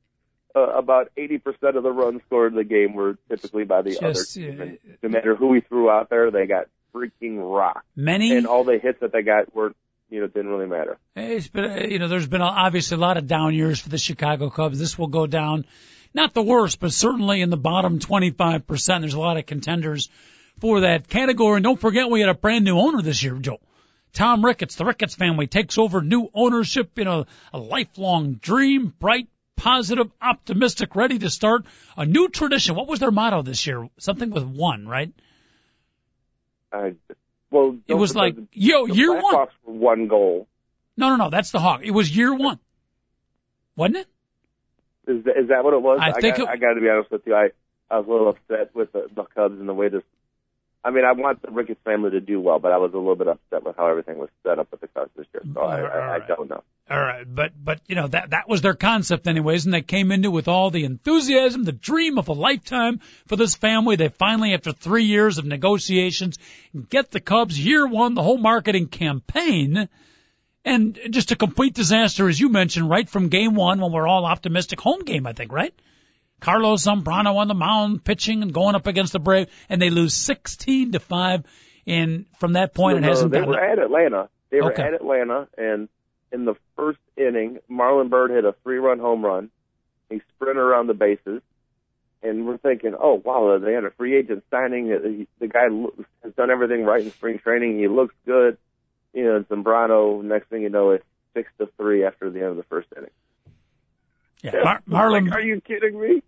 Uh, 0.56 0.62
about 0.62 1.12
80% 1.16 1.76
of 1.76 1.84
the 1.84 1.91
runs 1.91 2.22
scored 2.26 2.54
in 2.54 2.58
the 2.58 2.64
game 2.64 2.93
were 2.93 3.18
typically 3.30 3.66
by 3.66 3.84
the 3.84 4.00
other 4.04 4.24
team. 4.24 4.60
uh, 4.60 4.64
And 4.64 4.78
no 5.04 5.10
matter 5.10 5.36
who 5.36 5.47
we 5.50 5.62
threw 5.62 5.89
out 5.89 6.10
there, 6.10 6.32
they 6.32 6.47
got 6.47 6.66
freaking 6.93 7.38
rocked. 7.38 7.86
Many 7.95 8.36
And 8.36 8.47
all 8.47 8.64
the 8.64 8.80
hits 8.80 9.00
that 9.02 9.12
they 9.12 9.22
got 9.22 9.54
were 9.54 9.74
you 10.10 10.20
know, 10.20 10.26
it 10.26 10.34
didn't 10.34 10.50
really 10.50 10.68
matter. 10.68 10.97
It's 11.16 11.47
been, 11.47 11.91
you 11.91 12.00
know, 12.00 12.08
there's 12.08 12.28
been 12.28 12.41
obviously 12.41 12.95
a 12.95 13.00
lot 13.00 13.18
of 13.18 13.28
down 13.28 13.54
years 13.54 13.80
for 13.80 13.89
the 13.89 13.97
Chicago 13.97 14.50
Cubs. 14.50 14.80
This 14.80 14.97
will 14.97 15.08
go 15.08 15.28
down, 15.28 15.66
not 16.14 16.34
the 16.34 16.41
worst, 16.41 16.80
but 16.80 16.91
certainly 16.91 17.41
in 17.41 17.50
the 17.50 17.58
bottom 17.58 18.00
25%. 18.00 18.66
There's 19.02 19.14
a 19.14 19.20
lot 19.20 19.38
of 19.38 19.45
contenders 19.45 20.10
for 20.60 20.82
that 20.82 21.08
category. 21.08 21.58
And 21.58 21.64
don't 21.64 21.80
forget 21.80 22.10
we 22.10 22.22
had 22.22 22.30
a 22.30 22.34
brand 22.34 22.66
new 22.66 22.80
owner 22.80 23.02
this 23.02 23.22
year, 23.22 23.36
Joe. 23.36 23.60
Tom 24.14 24.43
Ricketts, 24.43 24.76
the 24.76 24.86
Ricketts 24.86 25.14
family 25.14 25.45
takes 25.45 25.78
over 25.78 26.02
new 26.02 26.30
ownership, 26.34 26.97
you 26.97 27.06
know, 27.06 27.26
a 27.54 27.60
lifelong 27.60 28.34
dream, 28.34 28.91
bright, 29.00 29.28
positive, 29.60 30.10
optimistic, 30.22 30.95
ready 30.95 31.20
to 31.20 31.30
start 31.30 31.66
a 31.97 32.05
new 32.05 32.30
tradition. 32.30 32.76
What 32.76 32.88
was 32.88 32.99
their 32.99 33.12
motto 33.12 33.41
this 33.41 33.68
year? 33.68 33.89
Something 33.97 34.32
with 34.32 34.43
one, 34.43 34.88
right? 34.88 35.12
I, 36.72 36.93
well, 37.51 37.78
It 37.88 37.93
was 37.95 38.16
like, 38.16 38.38
yo, 38.53 38.88
the 38.88 38.93
year 38.93 39.14
one. 39.22 39.47
One 39.64 40.07
goal. 40.07 40.47
No, 40.95 41.10
no, 41.10 41.16
no, 41.16 41.30
that's 41.30 41.51
the 41.51 41.60
Hawk. 41.60 41.82
It 41.84 41.91
was 41.91 42.16
year 42.16 42.34
one. 42.34 42.60
Wasn't 43.76 43.97
it? 43.97 44.07
Is 45.07 45.24
that, 45.26 45.38
is 45.38 45.47
that 45.49 45.64
what 45.64 45.74
it 45.74 45.82
was? 45.82 45.99
I 46.01 46.20
think 46.20 46.38
got, 46.38 46.43
it- 46.43 46.49
I 46.49 46.57
got 46.57 46.74
to 46.74 46.82
be 46.82 46.89
honest 46.89 47.12
with 47.12 47.22
you. 47.26 47.36
I 47.36 47.49
I 47.91 47.97
was 47.97 48.07
a 48.07 48.12
little 48.12 48.30
upset 48.30 48.76
with 48.76 48.91
the, 48.91 49.07
the 49.14 49.24
Cubs 49.24 49.60
and 49.60 49.68
the 49.68 49.74
way 49.74 49.89
this. 49.89 50.03
I 50.84 50.92
mean, 50.92 51.04
I 51.04 51.12
want 51.12 51.42
the 51.42 51.52
Ricketts 51.52 51.82
family 51.84 52.12
to 52.12 52.22
do 52.22 52.40
well, 52.40 52.60
but 52.60 52.72
I 52.72 52.78
was 52.78 52.94
a 52.94 52.98
little 52.98 53.16
bit 53.16 53.28
upset 53.28 53.66
with 53.66 53.76
how 53.76 53.88
everything 53.88 54.18
was 54.18 54.30
set 54.44 54.60
up 54.60 54.72
with 54.72 54.80
the 54.80 54.88
Cubs 54.88 55.12
this 55.16 55.28
year. 55.34 55.44
So 55.54 55.60
I, 55.60 55.82
I, 55.82 56.16
I 56.16 56.20
don't 56.20 56.50
know. 56.50 56.64
All 56.90 57.00
right, 57.00 57.26
but 57.28 57.52
but 57.62 57.82
you 57.88 57.96
know 57.96 58.08
that 58.08 58.30
that 58.30 58.48
was 58.48 58.62
their 58.62 58.74
concept 58.74 59.28
anyways, 59.28 59.66
and 59.66 59.74
they 59.74 59.82
came 59.82 60.12
into 60.12 60.32
with 60.32 60.48
all 60.48 60.72
the 60.72 60.86
enthusiasm, 60.86 61.64
the 61.64 61.74
dream 61.74 62.18
of 62.18 62.30
a 62.30 62.34
lifetime 62.34 63.02
for 63.28 63.36
this 63.36 63.56
family. 63.56 63.98
They 63.98 64.08
finally, 64.08 64.54
after 64.54 64.72
three 64.72 65.04
years 65.04 65.38
of 65.38 65.46
negotiations, 65.46 66.40
get 66.90 67.12
the 67.12 67.20
Cubs 67.20 67.60
year 67.60 67.86
one, 67.86 68.14
the 68.14 68.24
whole 68.24 68.38
marketing 68.38 68.88
campaign, 68.88 69.90
and 70.64 70.98
just 71.10 71.32
a 71.32 71.36
complete 71.36 71.74
disaster, 71.74 72.28
as 72.30 72.40
you 72.40 72.50
mentioned, 72.50 72.90
right 72.90 73.08
from 73.08 73.28
game 73.28 73.54
one 73.54 73.82
when 73.82 73.92
we're 73.92 74.08
all 74.08 74.26
optimistic. 74.26 74.80
Home 74.80 75.04
game, 75.04 75.28
I 75.28 75.34
think, 75.34 75.52
right? 75.52 75.74
Carlos 76.40 76.86
Zambrano 76.86 77.36
on 77.36 77.48
the 77.48 77.54
mound, 77.54 78.04
pitching 78.04 78.42
and 78.42 78.54
going 78.54 78.76
up 78.76 78.88
against 78.88 79.14
the 79.14 79.20
Braves, 79.20 79.52
and 79.70 79.82
they 79.82 79.90
lose 79.90 80.14
sixteen 80.14 80.92
to 80.94 81.00
five. 81.00 81.44
And 81.88 82.26
from 82.40 82.54
that 82.54 82.74
point, 82.74 82.98
it 83.00 83.04
hasn't 83.04 83.32
been. 83.32 83.42
they 83.42 83.48
were 83.48 83.60
at 83.60 83.80
Atlanta. 83.80 84.30
They 84.52 84.62
were 84.62 84.72
Okay. 84.74 84.84
at 84.84 84.94
Atlanta, 84.94 85.48
and 85.58 85.90
in 86.32 86.46
the 86.46 86.56
first 86.76 87.00
inning, 87.18 87.60
Marlon 87.70 88.10
Byrd 88.10 88.32
hit 88.32 88.46
a 88.46 88.54
three-run 88.64 89.00
home 89.00 89.26
run. 89.26 89.50
He 90.10 90.22
sprinted 90.36 90.58
around 90.58 90.88
the 90.88 90.94
bases, 90.94 91.42
and 92.22 92.46
we're 92.46 92.58
thinking, 92.58 92.96
"Oh 93.00 93.22
wow, 93.24 93.58
they 93.60 93.74
had 93.74 93.86
a 93.86 93.92
free 93.92 94.16
agent 94.16 94.44
signing. 94.52 94.88
The 95.40 95.48
guy 95.48 95.70
has 96.24 96.34
done 96.34 96.50
everything 96.52 96.84
right 96.84 97.04
in 97.04 97.12
spring 97.12 97.40
training. 97.40 97.80
He 97.80 97.88
looks 97.88 98.14
good." 98.26 98.58
You 99.14 99.24
know, 99.24 99.44
Zambrano. 99.44 100.24
Next 100.24 100.50
thing 100.50 100.62
you 100.62 100.70
know, 100.70 100.92
it's 100.92 101.06
six 101.34 101.52
to 101.60 101.68
three 101.78 102.04
after 102.06 102.30
the 102.30 102.40
end 102.42 102.50
of 102.50 102.58
the 102.58 102.64
first 102.64 102.88
inning. 102.96 103.10
Yeah, 104.44 104.52
Mar- 104.64 104.82
Marlon. 104.88 105.32
Are 105.32 105.42
you 105.42 105.62
kidding 105.62 106.00
me? 106.00 106.24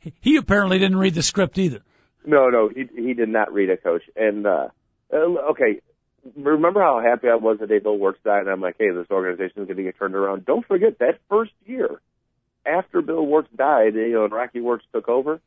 he 0.20 0.36
apparently 0.36 0.78
didn't 0.78 0.98
read 0.98 1.14
the 1.14 1.22
script 1.22 1.58
either. 1.58 1.80
No, 2.24 2.48
no, 2.50 2.68
he 2.68 2.88
he 2.94 3.14
did 3.14 3.28
not 3.28 3.52
read 3.52 3.70
it, 3.70 3.82
coach. 3.82 4.02
And 4.16 4.46
uh 4.46 4.68
okay, 5.12 5.80
remember 6.36 6.80
how 6.80 7.00
happy 7.00 7.28
I 7.28 7.36
was 7.36 7.58
the 7.58 7.66
day 7.66 7.78
Bill 7.78 7.98
Wirtz 7.98 8.18
died, 8.24 8.40
and 8.40 8.50
I'm 8.50 8.60
like, 8.60 8.76
hey, 8.78 8.90
this 8.90 9.10
organization 9.10 9.62
is 9.62 9.66
going 9.66 9.76
to 9.78 9.82
get 9.82 9.98
turned 9.98 10.14
around. 10.14 10.44
Don't 10.44 10.66
forget 10.66 10.98
that 10.98 11.18
first 11.28 11.52
year 11.64 12.00
after 12.66 13.02
Bill 13.02 13.24
Wirtz 13.24 13.48
died, 13.56 13.94
you 13.94 14.12
know, 14.12 14.24
and 14.24 14.32
Rocky 14.32 14.60
Wirtz 14.60 14.84
took 14.92 15.08
over, 15.08 15.40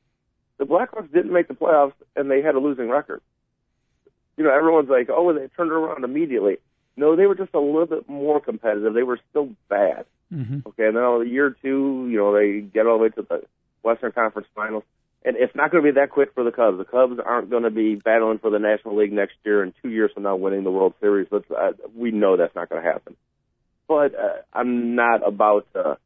the 0.58 0.66
Blackhawks 0.66 1.12
didn't 1.12 1.34
make 1.34 1.48
the 1.48 1.54
playoffs, 1.54 1.94
and 2.16 2.30
they 2.30 2.42
had 2.42 2.56
a 2.56 2.60
losing 2.60 2.90
record. 2.90 3.22
You 4.38 4.44
know, 4.44 4.56
everyone's 4.56 4.90
like, 4.90 5.10
oh, 5.10 5.34
they 5.34 5.48
turned 5.48 5.72
it 5.72 5.76
around 5.76 6.04
immediately. 6.04 6.58
No, 6.96 7.16
they 7.16 7.26
were 7.26 7.36
just 7.36 7.54
a 7.54 7.60
little 7.60 7.86
bit 7.86 8.10
more 8.10 8.40
competitive. 8.40 8.94
They 8.94 9.04
were 9.04 9.20
still 9.30 9.50
bad. 9.70 10.06
Mm-hmm. 10.34 10.60
Okay, 10.68 10.88
and 10.88 10.96
then 10.96 11.04
on 11.04 11.24
the 11.24 11.30
year 11.30 11.56
two, 11.62 12.08
you 12.10 12.18
know, 12.18 12.34
they 12.34 12.62
get 12.62 12.88
all 12.88 12.98
the 12.98 13.04
way 13.04 13.10
to 13.10 13.22
the 13.22 13.44
Western 13.84 14.12
Conference 14.12 14.48
Finals. 14.56 14.84
And 15.26 15.38
it's 15.38 15.56
not 15.56 15.72
going 15.72 15.84
to 15.86 15.94
be 15.94 16.00
that 16.00 16.10
quick 16.10 16.34
for 16.34 16.44
the 16.44 16.52
Cubs. 16.52 16.78
The 16.78 16.84
Cubs 16.84 17.18
aren't 17.26 17.50
going 17.50 17.64
to 17.64 17.70
be 17.70 17.96
battling 17.96 18.40
for 18.40 18.50
the 18.50 18.60
National 18.60 18.98
League 18.98 19.14
next 19.14 19.36
year 19.46 19.64
and 19.64 19.74
two 19.82 19.90
years 19.90 20.12
from 20.14 20.24
now 20.24 20.36
winning 20.36 20.66
the 20.66 20.72
World 20.72 20.96
Series. 21.00 21.28
Let's, 21.32 21.50
uh, 21.50 21.72
we 21.96 22.12
know 22.12 22.36
that's 22.36 22.56
not 22.56 22.68
going 22.68 22.84
to 22.84 22.92
happen. 22.92 23.16
But 23.88 24.16
uh, 24.16 24.42
I'm 24.52 24.96
not 24.96 25.26
about 25.26 25.66
to 25.74 25.98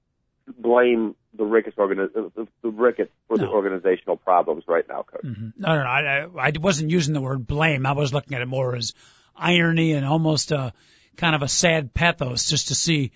blame 0.55 1.15
the 1.35 1.45
Ricketts, 1.45 1.77
organi- 1.77 2.13
the, 2.13 2.47
the 2.61 2.69
Ricketts 2.69 3.11
for 3.27 3.37
the 3.37 3.47
organizational 3.47 4.17
problems 4.17 4.65
right 4.67 4.85
now, 4.87 5.03
Coach. 5.03 5.23
Mm-hmm. 5.23 5.49
No, 5.57 5.75
no, 5.75 5.83
no. 5.83 5.89
I, 5.89 6.25
I, 6.25 6.47
I 6.47 6.51
wasn't 6.59 6.91
using 6.91 7.13
the 7.13 7.21
word 7.21 7.45
blame. 7.47 7.85
I 7.87 7.93
was 7.93 8.13
looking 8.13 8.35
at 8.35 8.41
it 8.41 8.47
more 8.47 8.75
as 8.75 8.93
irony 9.35 9.93
and 9.93 10.05
almost 10.05 10.51
a 10.51 10.73
kind 11.15 11.35
of 11.35 11.41
a 11.41 11.47
sad 11.47 11.93
pathos 11.93 12.49
just 12.49 12.67
to 12.67 12.75
see 12.75 13.11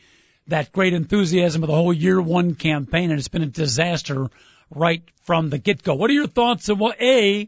that 0.52 0.72
great 0.72 0.94
enthusiasm 0.94 1.64
of 1.64 1.68
the 1.68 1.76
whole 1.76 1.94
year 1.94 2.22
one 2.22 2.56
campaign, 2.56 3.10
and 3.10 3.20
it's 3.20 3.28
been 3.28 3.42
a 3.42 3.48
disaster 3.48 4.30
right 4.70 5.04
from 5.24 5.50
the 5.50 5.58
get 5.58 5.84
go. 5.84 5.96
What 5.96 6.10
are 6.10 6.14
your 6.14 6.28
thoughts 6.28 6.70
on 6.70 6.78
what 6.78 7.02
a 7.02 7.48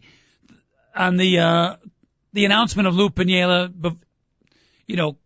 on 0.95 1.17
the 1.17 1.39
uh, 1.39 1.75
the 2.33 2.45
announcement 2.45 2.87
of 2.87 2.95
Lou 2.95 3.09
Piniella, 3.09 3.97
you 4.87 4.95
know, 4.95 5.17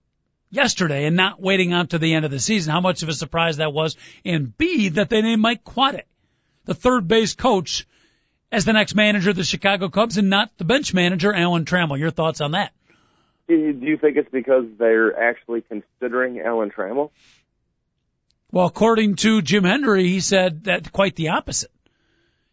yesterday, 0.52 1.06
and 1.06 1.16
not 1.16 1.42
waiting 1.42 1.74
on 1.74 1.88
to 1.88 1.98
the 1.98 2.14
end 2.14 2.26
of 2.26 2.32
the 2.32 2.40
season? 2.40 2.72
How 2.72 2.82
much 2.82 3.04
of 3.04 3.10
a 3.10 3.14
surprise 3.14 3.58
that 3.58 3.74
was, 3.74 3.96
and 4.26 4.56
b 4.58 4.90
that 4.90 5.10
they 5.10 5.22
named 5.22 5.42
Mike 5.42 5.64
Quade, 5.64 6.04
the 6.66 6.76
third 6.76 7.08
base 7.08 7.36
coach 7.36 7.88
as 8.52 8.66
the 8.66 8.74
next 8.74 8.96
manager 8.96 9.32
of 9.32 9.36
the 9.36 9.44
Chicago 9.44 9.90
Cubs 9.90 10.18
and 10.18 10.30
not 10.30 10.52
the 10.58 10.66
bench 10.66 10.94
manager, 10.94 11.34
Alan 11.34 11.66
Trammell. 11.66 12.00
Your 12.00 12.12
thoughts 12.12 12.42
on 12.42 12.52
that? 12.52 12.72
Do 13.48 13.56
you 13.56 13.98
think 13.98 14.18
it's 14.18 14.30
because 14.30 14.66
they're 14.78 15.18
actually 15.18 15.62
considering 15.62 16.40
Alan 16.42 16.70
Trammell? 16.70 17.12
Well, 18.52 18.66
according 18.66 19.16
to 19.18 19.42
Jim 19.42 19.64
Hendry, 19.64 20.08
he 20.08 20.20
said 20.22 20.66
that 20.66 20.92
quite 20.92 21.16
the 21.16 21.30
opposite. 21.30 21.72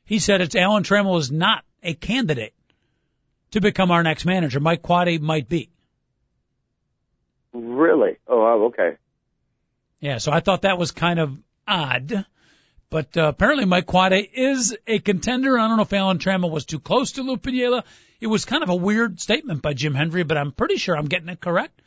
He 0.04 0.18
said 0.18 0.40
it's 0.40 0.56
Alan 0.56 0.82
Trammell 0.82 1.18
is 1.18 1.30
not 1.30 1.64
a 1.82 1.94
candidate 1.94 2.54
to 3.52 3.60
become 3.60 3.90
our 3.90 4.02
next 4.02 4.24
manager. 4.24 4.60
Mike 4.60 4.82
Quade 4.82 5.22
might 5.22 5.48
be. 5.48 5.70
Really? 7.52 8.16
Oh, 8.26 8.66
okay. 8.66 8.96
Yeah, 10.00 10.18
so 10.18 10.32
I 10.32 10.40
thought 10.40 10.62
that 10.62 10.78
was 10.78 10.90
kind 10.90 11.20
of 11.20 11.38
odd. 11.66 12.26
But 12.90 13.16
uh, 13.16 13.28
apparently 13.28 13.64
Mike 13.64 13.86
Quade 13.86 14.28
is 14.34 14.76
a 14.86 14.98
contender. 14.98 15.58
I 15.58 15.68
don't 15.68 15.76
know 15.76 15.84
if 15.84 15.92
Alan 15.92 16.18
Trammell 16.18 16.50
was 16.50 16.64
too 16.64 16.80
close 16.80 17.12
to 17.12 17.22
Lou 17.22 17.36
Piniella. 17.36 17.84
It 18.20 18.26
was 18.26 18.44
kind 18.44 18.62
of 18.62 18.68
a 18.68 18.76
weird 18.76 19.20
statement 19.20 19.62
by 19.62 19.74
Jim 19.74 19.94
Hendry, 19.94 20.24
but 20.24 20.36
I'm 20.36 20.52
pretty 20.52 20.76
sure 20.76 20.96
I'm 20.96 21.06
getting 21.06 21.28
it 21.28 21.40
correct. 21.40 21.80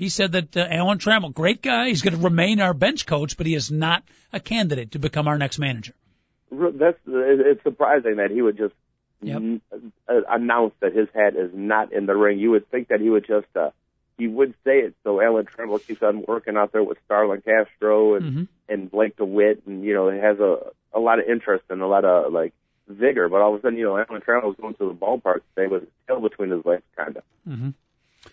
He 0.00 0.08
said 0.08 0.32
that 0.32 0.56
uh, 0.56 0.66
Alan 0.70 0.96
Trammell, 0.96 1.34
great 1.34 1.60
guy, 1.60 1.88
he's 1.88 2.00
going 2.00 2.16
to 2.16 2.24
remain 2.24 2.58
our 2.62 2.72
bench 2.72 3.04
coach, 3.04 3.36
but 3.36 3.46
he 3.46 3.54
is 3.54 3.70
not 3.70 4.02
a 4.32 4.40
candidate 4.40 4.92
to 4.92 4.98
become 4.98 5.28
our 5.28 5.36
next 5.36 5.58
manager. 5.58 5.92
That's 6.50 6.96
it's 7.06 7.62
surprising 7.62 8.16
that 8.16 8.30
he 8.30 8.40
would 8.40 8.56
just 8.56 8.74
Yep. 9.22 9.60
uh, 10.08 10.14
announce 10.30 10.72
that 10.80 10.94
his 10.94 11.08
hat 11.14 11.36
is 11.36 11.50
not 11.52 11.92
in 11.92 12.06
the 12.06 12.16
ring. 12.16 12.38
You 12.38 12.52
would 12.52 12.70
think 12.70 12.88
that 12.88 13.02
he 13.02 13.10
would 13.10 13.26
just 13.26 13.54
uh, 13.54 13.72
he 14.16 14.26
would 14.26 14.54
say 14.64 14.78
it 14.78 14.94
so 15.04 15.20
Alan 15.20 15.44
Trammell 15.44 15.86
keeps 15.86 16.02
on 16.02 16.24
working 16.26 16.56
out 16.56 16.72
there 16.72 16.82
with 16.82 16.96
Starlin 17.04 17.42
Castro 17.42 18.14
and 18.14 18.24
Mhm. 18.24 18.48
and 18.70 18.90
Blake 18.90 19.16
DeWitt, 19.18 19.64
and 19.66 19.84
you 19.84 19.92
know 19.92 20.08
he 20.08 20.18
has 20.18 20.40
a 20.40 20.72
a 20.94 20.98
lot 21.00 21.18
of 21.18 21.26
interest 21.28 21.64
and 21.68 21.82
a 21.82 21.86
lot 21.86 22.06
of 22.06 22.32
like 22.32 22.54
vigor. 22.88 23.28
But 23.28 23.42
all 23.42 23.52
of 23.54 23.60
a 23.60 23.62
sudden, 23.62 23.78
you 23.78 23.84
know, 23.84 23.98
Alan 23.98 24.22
Trammell 24.22 24.44
was 24.44 24.56
going 24.58 24.72
to 24.76 24.88
the 24.88 24.94
ballpark 24.94 25.40
today 25.54 25.66
with 25.66 25.82
his 25.82 25.90
tail 26.08 26.20
between 26.20 26.48
his 26.50 26.64
legs, 26.64 26.82
kind 26.96 27.18
of. 27.18 27.22
Mhm. 27.46 27.74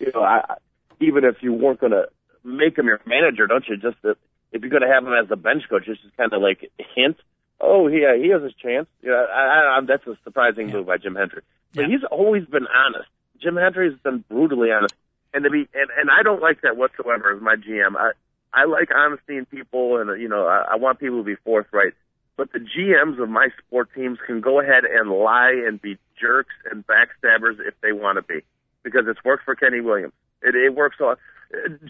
You 0.00 0.10
know, 0.14 0.22
I 0.22 0.56
even 1.00 1.24
if 1.24 1.36
you 1.42 1.52
weren't 1.52 1.80
going 1.80 1.92
to 1.92 2.06
make 2.44 2.76
him 2.78 2.86
your 2.86 3.00
manager, 3.06 3.46
don't 3.46 3.66
you 3.68 3.76
just 3.76 3.96
if, 4.04 4.16
if 4.52 4.62
you're 4.62 4.70
going 4.70 4.82
to 4.82 4.88
have 4.88 5.04
him 5.04 5.12
as 5.12 5.28
the 5.28 5.36
bench 5.36 5.64
coach, 5.68 5.84
it's 5.86 6.00
just 6.02 6.16
kind 6.16 6.32
of 6.32 6.42
like 6.42 6.70
hint. 6.94 7.16
Oh, 7.60 7.88
yeah, 7.88 8.14
uh, 8.14 8.22
he 8.22 8.28
has 8.30 8.42
his 8.42 8.54
chance. 8.54 8.86
Yeah, 9.02 9.12
I, 9.14 9.78
I, 9.78 9.80
that's 9.86 10.06
a 10.06 10.16
surprising 10.24 10.68
Yeah. 10.68 10.76
move 10.76 10.86
by 10.86 10.98
Jim 10.98 11.16
Hendry. 11.16 11.42
But 11.74 11.82
Yeah. 11.82 11.88
he's 11.88 12.04
always 12.10 12.44
been 12.44 12.66
honest. 12.66 13.08
Jim 13.42 13.56
Hendry's 13.56 13.98
been 14.02 14.24
brutally 14.28 14.70
honest, 14.72 14.94
and 15.34 15.44
to 15.44 15.50
be 15.50 15.68
and, 15.74 15.90
and 15.98 16.10
I 16.10 16.22
don't 16.22 16.40
like 16.40 16.62
that 16.62 16.76
whatsoever 16.76 17.34
as 17.34 17.42
my 17.42 17.56
GM. 17.56 17.96
I 17.96 18.12
I 18.52 18.64
like 18.64 18.88
honesty 18.94 19.36
in 19.36 19.46
people, 19.46 19.98
and 20.00 20.20
you 20.20 20.28
know 20.28 20.46
I, 20.46 20.72
I 20.72 20.76
want 20.76 20.98
people 20.98 21.18
to 21.18 21.24
be 21.24 21.36
forthright. 21.36 21.94
But 22.36 22.52
the 22.52 22.60
GMs 22.60 23.20
of 23.22 23.28
my 23.28 23.48
sport 23.58 23.90
teams 23.94 24.18
can 24.26 24.40
go 24.40 24.60
ahead 24.60 24.84
and 24.84 25.10
lie 25.10 25.52
and 25.66 25.80
be 25.82 25.98
jerks 26.20 26.54
and 26.70 26.84
backstabbers 26.86 27.58
if 27.60 27.74
they 27.82 27.92
want 27.92 28.16
to 28.16 28.22
be, 28.22 28.44
because 28.84 29.04
it's 29.08 29.22
worked 29.24 29.44
for 29.44 29.54
Kenny 29.56 29.80
Williams. 29.80 30.12
It, 30.42 30.54
it 30.54 30.74
works. 30.74 30.96
So, 30.98 31.10
uh, 31.10 31.14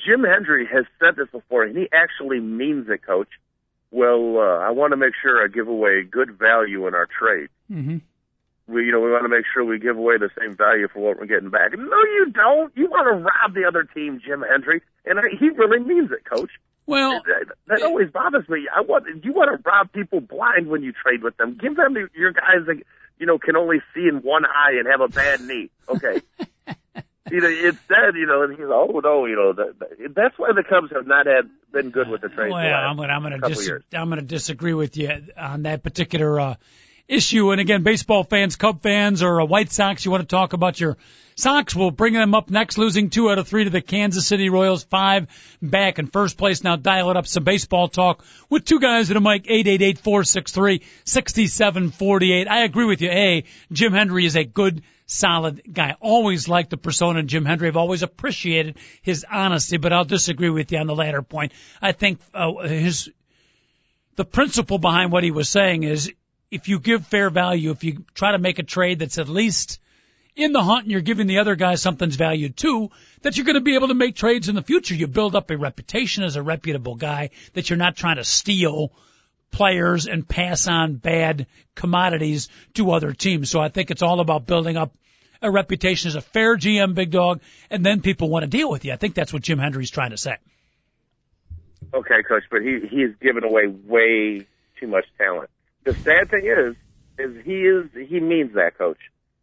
Jim 0.04 0.24
Hendry 0.24 0.66
has 0.72 0.84
said 1.00 1.16
this 1.16 1.28
before, 1.32 1.64
and 1.64 1.76
he 1.76 1.88
actually 1.92 2.40
means 2.40 2.88
it, 2.88 3.02
Coach. 3.04 3.28
Well, 3.90 4.36
uh, 4.38 4.58
I 4.58 4.70
want 4.70 4.92
to 4.92 4.96
make 4.96 5.14
sure 5.20 5.42
I 5.42 5.48
give 5.48 5.66
away 5.68 6.02
good 6.04 6.38
value 6.38 6.86
in 6.86 6.94
our 6.94 7.06
trade 7.06 7.48
Mhm. 7.72 8.02
we 8.66 8.84
you 8.84 8.92
know 8.92 9.00
we 9.00 9.10
want 9.10 9.24
to 9.24 9.28
make 9.30 9.46
sure 9.52 9.64
we 9.64 9.78
give 9.78 9.96
away 9.96 10.18
the 10.18 10.28
same 10.38 10.54
value 10.54 10.88
for 10.88 11.00
what 11.00 11.18
we're 11.18 11.24
getting 11.26 11.48
back. 11.50 11.72
No, 11.76 11.84
you 12.14 12.26
don't. 12.32 12.70
You 12.76 12.86
want 12.90 13.06
to 13.08 13.24
rob 13.24 13.54
the 13.54 13.64
other 13.64 13.84
team, 13.84 14.20
Jim 14.24 14.44
Hendry, 14.48 14.82
and 15.06 15.18
I, 15.18 15.22
he 15.38 15.48
really 15.48 15.80
means 15.80 16.10
it, 16.12 16.24
Coach. 16.24 16.50
Well, 16.86 17.22
that, 17.26 17.54
that 17.66 17.82
always 17.82 18.10
bothers 18.10 18.48
me. 18.48 18.66
I 18.74 18.80
want 18.82 19.04
you 19.24 19.32
want 19.32 19.50
to 19.56 19.62
rob 19.68 19.92
people 19.92 20.20
blind 20.20 20.68
when 20.68 20.82
you 20.82 20.92
trade 20.92 21.22
with 21.22 21.36
them. 21.38 21.56
Give 21.60 21.76
them 21.76 21.96
your 22.14 22.32
guys 22.32 22.66
that 22.66 22.82
you 23.18 23.26
know 23.26 23.38
can 23.38 23.56
only 23.56 23.80
see 23.94 24.06
in 24.06 24.16
one 24.22 24.44
eye 24.44 24.72
and 24.78 24.86
have 24.86 25.00
a 25.00 25.08
bad 25.08 25.40
knee. 25.42 25.70
Okay, 25.88 26.20
you 27.30 27.40
know, 27.40 27.48
instead, 27.48 28.14
you 28.14 28.26
know, 28.26 28.42
and 28.42 28.52
he's 28.56 28.66
oh 28.66 29.00
no, 29.02 29.26
you 29.26 29.36
know, 29.36 29.52
that, 29.52 29.78
that, 29.78 30.14
that's 30.14 30.38
why 30.38 30.52
the 30.54 30.62
Cubs 30.62 30.90
have 30.92 31.06
not 31.06 31.26
had 31.26 31.50
been 31.72 31.90
good 31.90 32.08
with 32.08 32.20
the 32.22 32.28
trade. 32.28 32.50
Well, 32.50 32.58
I'm 32.58 32.96
gonna 32.96 33.12
I'm 33.12 33.22
gonna 33.22 33.40
dis- 33.40 33.70
I'm 33.92 34.08
gonna 34.08 34.22
disagree 34.22 34.74
with 34.74 34.96
you 34.96 35.10
on 35.36 35.62
that 35.62 35.82
particular 35.82 36.40
uh, 36.40 36.54
issue. 37.08 37.50
And 37.50 37.60
again, 37.60 37.82
baseball 37.82 38.22
fans, 38.22 38.56
Cub 38.56 38.82
fans, 38.82 39.22
or 39.22 39.40
uh, 39.40 39.44
White 39.46 39.72
Sox, 39.72 40.04
you 40.04 40.10
want 40.10 40.22
to 40.22 40.26
talk 40.28 40.52
about 40.52 40.78
your 40.78 40.96
Sox? 41.34 41.74
We'll 41.74 41.90
bring 41.90 42.14
them 42.14 42.34
up 42.34 42.50
next, 42.50 42.78
losing 42.78 43.10
two 43.10 43.30
out 43.30 43.38
of 43.38 43.46
three 43.48 43.64
to 43.64 43.70
the 43.70 43.80
Kansas 43.80 44.26
City 44.26 44.50
Royals, 44.50 44.84
five 44.84 45.28
back 45.62 45.98
in 45.98 46.08
first 46.08 46.36
place. 46.36 46.64
Now 46.64 46.76
dial 46.76 47.10
it 47.10 47.16
up 47.16 47.26
some 47.26 47.44
baseball 47.44 47.88
talk 47.88 48.24
with 48.50 48.64
two 48.64 48.80
guys 48.80 49.10
at 49.10 49.16
a 49.16 49.20
mic, 49.20 49.46
eight 49.48 49.68
eight 49.68 49.82
eight 49.82 49.98
four 49.98 50.24
six 50.24 50.52
three 50.52 50.82
sixty 51.04 51.46
seven 51.46 51.90
forty 51.90 52.32
eight. 52.32 52.48
I 52.48 52.64
agree 52.64 52.86
with 52.86 53.00
you. 53.00 53.10
A 53.10 53.44
Jim 53.72 53.92
Hendry 53.92 54.26
is 54.26 54.36
a 54.36 54.44
good 54.44 54.82
solid 55.06 55.62
guy. 55.72 55.94
Always 56.00 56.48
liked 56.48 56.70
the 56.70 56.76
persona 56.76 57.22
Jim 57.22 57.44
Hendry. 57.44 57.68
I've 57.68 57.76
always 57.76 58.02
appreciated 58.02 58.76
his 59.00 59.24
honesty, 59.30 59.76
but 59.76 59.92
I'll 59.92 60.04
disagree 60.04 60.50
with 60.50 60.72
you 60.72 60.78
on 60.78 60.88
the 60.88 60.94
latter 60.94 61.22
point. 61.22 61.52
I 61.80 61.92
think 61.92 62.18
uh, 62.34 62.66
his 62.66 63.10
the 64.16 64.24
principle 64.24 64.78
behind 64.78 65.12
what 65.12 65.22
he 65.22 65.30
was 65.30 65.48
saying 65.48 65.84
is 65.84 66.12
if 66.50 66.68
you 66.68 66.78
give 66.78 67.06
fair 67.06 67.30
value, 67.30 67.70
if 67.70 67.84
you 67.84 68.04
try 68.14 68.32
to 68.32 68.38
make 68.38 68.58
a 68.58 68.62
trade 68.62 69.00
that's 69.00 69.18
at 69.18 69.28
least 69.28 69.80
in 70.34 70.52
the 70.52 70.62
hunt 70.62 70.84
and 70.84 70.92
you're 70.92 71.00
giving 71.00 71.26
the 71.26 71.38
other 71.38 71.56
guy 71.56 71.74
something's 71.74 72.16
valued 72.16 72.56
too, 72.56 72.90
that 73.22 73.36
you're 73.36 73.44
going 73.46 73.54
to 73.54 73.60
be 73.60 73.74
able 73.74 73.88
to 73.88 73.94
make 73.94 74.14
trades 74.14 74.48
in 74.48 74.54
the 74.54 74.62
future. 74.62 74.94
You 74.94 75.06
build 75.06 75.34
up 75.34 75.50
a 75.50 75.56
reputation 75.56 76.24
as 76.24 76.36
a 76.36 76.42
reputable 76.42 76.94
guy 76.94 77.30
that 77.54 77.68
you're 77.68 77.76
not 77.76 77.96
trying 77.96 78.16
to 78.16 78.24
steal 78.24 78.92
players 79.50 80.06
and 80.06 80.28
pass 80.28 80.68
on 80.68 80.94
bad 80.94 81.46
commodities 81.74 82.48
to 82.74 82.92
other 82.92 83.12
teams. 83.12 83.50
So 83.50 83.60
I 83.60 83.68
think 83.68 83.90
it's 83.90 84.02
all 84.02 84.20
about 84.20 84.46
building 84.46 84.76
up 84.76 84.94
a 85.42 85.50
reputation 85.50 86.08
as 86.08 86.14
a 86.14 86.20
fair 86.20 86.56
GM 86.56 86.94
big 86.94 87.10
dog 87.10 87.40
and 87.70 87.84
then 87.84 88.00
people 88.00 88.28
want 88.28 88.44
to 88.44 88.48
deal 88.48 88.70
with 88.70 88.84
you. 88.84 88.92
I 88.92 88.96
think 88.96 89.14
that's 89.14 89.32
what 89.32 89.42
Jim 89.42 89.58
Hendry's 89.58 89.90
trying 89.90 90.10
to 90.10 90.16
say. 90.16 90.36
Okay, 91.94 92.22
coach, 92.28 92.42
but 92.50 92.60
he 92.62 92.80
he's 92.90 93.14
given 93.20 93.44
away 93.44 93.66
way 93.66 94.46
too 94.78 94.86
much 94.86 95.06
talent. 95.16 95.48
The 95.88 95.94
sad 95.94 96.28
thing 96.28 96.44
is, 96.44 96.76
is 97.18 97.42
he 97.46 97.62
is 97.62 97.86
he 98.10 98.20
means 98.20 98.52
that, 98.56 98.76
coach. 98.76 98.98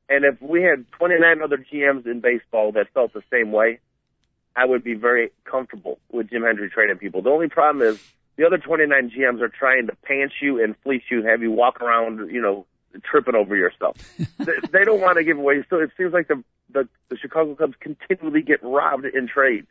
And 0.07 0.23
if 0.23 0.39
we 0.39 0.61
had 0.61 0.85
29 0.91 1.41
other 1.41 1.57
GMs 1.57 2.05
in 2.05 2.19
baseball 2.19 2.71
that 2.73 2.85
felt 2.93 3.13
the 3.13 3.23
same 3.31 3.51
way, 3.51 3.79
I 4.55 4.65
would 4.65 4.83
be 4.83 4.93
very 4.93 5.31
comfortable 5.43 5.97
with 6.11 6.29
Jim 6.29 6.43
Hendry 6.43 6.69
trading 6.69 6.99
people. 6.99 7.23
The 7.23 7.31
only 7.31 7.49
problem 7.49 7.81
is 7.83 7.99
the 8.35 8.45
other 8.45 8.59
29 8.59 9.09
GMs 9.09 9.41
are 9.41 9.49
trying 9.49 9.87
to 9.87 9.95
pants 10.03 10.35
you 10.39 10.63
and 10.63 10.75
fleece 10.83 11.01
you, 11.09 11.23
have 11.23 11.41
you 11.41 11.49
walk 11.49 11.81
around, 11.81 12.29
you 12.31 12.43
know, 12.43 12.67
tripping 13.01 13.33
over 13.33 13.55
yourself. 13.55 13.97
they, 14.37 14.53
they 14.71 14.83
don't 14.83 15.01
want 15.01 15.17
to 15.17 15.23
give 15.23 15.39
away. 15.39 15.65
So 15.67 15.79
it 15.79 15.89
seems 15.97 16.13
like 16.13 16.27
the, 16.27 16.43
the 16.69 16.87
the 17.09 17.17
Chicago 17.17 17.55
Cubs 17.55 17.73
continually 17.79 18.43
get 18.43 18.61
robbed 18.61 19.05
in 19.05 19.27
trades. 19.27 19.65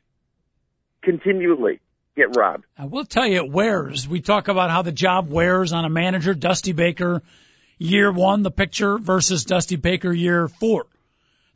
Continually 1.02 1.78
get 2.16 2.36
robbed. 2.36 2.64
I 2.78 2.86
will 2.86 3.04
tell 3.04 3.26
you 3.26 3.36
it 3.36 3.50
wears. 3.50 4.08
We 4.08 4.20
talk 4.20 4.48
about 4.48 4.70
how 4.70 4.82
the 4.82 4.92
job 4.92 5.30
wears 5.30 5.72
on 5.72 5.84
a 5.84 5.90
manager. 5.90 6.34
Dusty 6.34 6.72
Baker, 6.72 7.22
year 7.78 8.12
one, 8.12 8.42
the 8.42 8.50
picture 8.50 8.98
versus 8.98 9.44
Dusty 9.44 9.76
Baker, 9.76 10.12
year 10.12 10.48
four, 10.48 10.86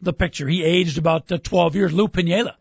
the 0.03 0.13
picture. 0.13 0.49
He 0.49 0.65
aged 0.65 0.99
about 0.99 1.31
uh, 1.31 1.39
12 1.39 1.77
years. 1.77 1.93
Lou 1.93 2.09
Piniella. 2.09 2.55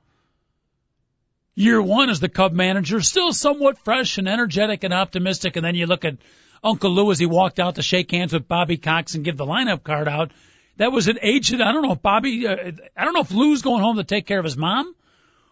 Year 1.56 1.82
one 1.82 2.12
as 2.12 2.20
the 2.20 2.30
Cub 2.30 2.54
manager, 2.54 3.02
still 3.02 3.34
somewhat 3.34 3.80
fresh 3.80 4.20
and 4.20 4.30
energetic 4.30 4.84
and 4.84 4.94
optimistic. 4.94 5.56
And 5.56 5.66
then 5.66 5.74
you 5.74 5.88
look 5.88 6.06
at 6.06 6.18
Uncle 6.64 6.92
Lou 6.92 7.10
as 7.12 7.18
he 7.18 7.26
walked 7.26 7.60
out 7.60 7.76
to 7.76 7.82
shake 7.82 8.12
hands 8.12 8.32
with 8.32 8.48
Bobby 8.48 8.78
Cox 8.78 9.16
and 9.16 9.26
give 9.26 9.38
the 9.38 9.46
lineup 9.46 9.84
card 9.84 10.08
out. 10.08 10.32
That 10.78 10.92
was 10.92 11.08
an 11.08 11.18
aged, 11.24 11.60
I 11.60 11.72
don't 11.72 11.82
know 11.82 11.94
if 11.94 12.02
Bobby, 12.04 12.46
uh, 12.46 12.56
I 12.96 13.06
don't 13.06 13.16
know 13.16 13.22
if 13.22 13.32
Lou's 13.32 13.64
going 13.64 13.82
home 13.82 13.98
to 13.98 14.04
take 14.04 14.28
care 14.28 14.38
of 14.38 14.46
his 14.46 14.56
mom 14.56 14.94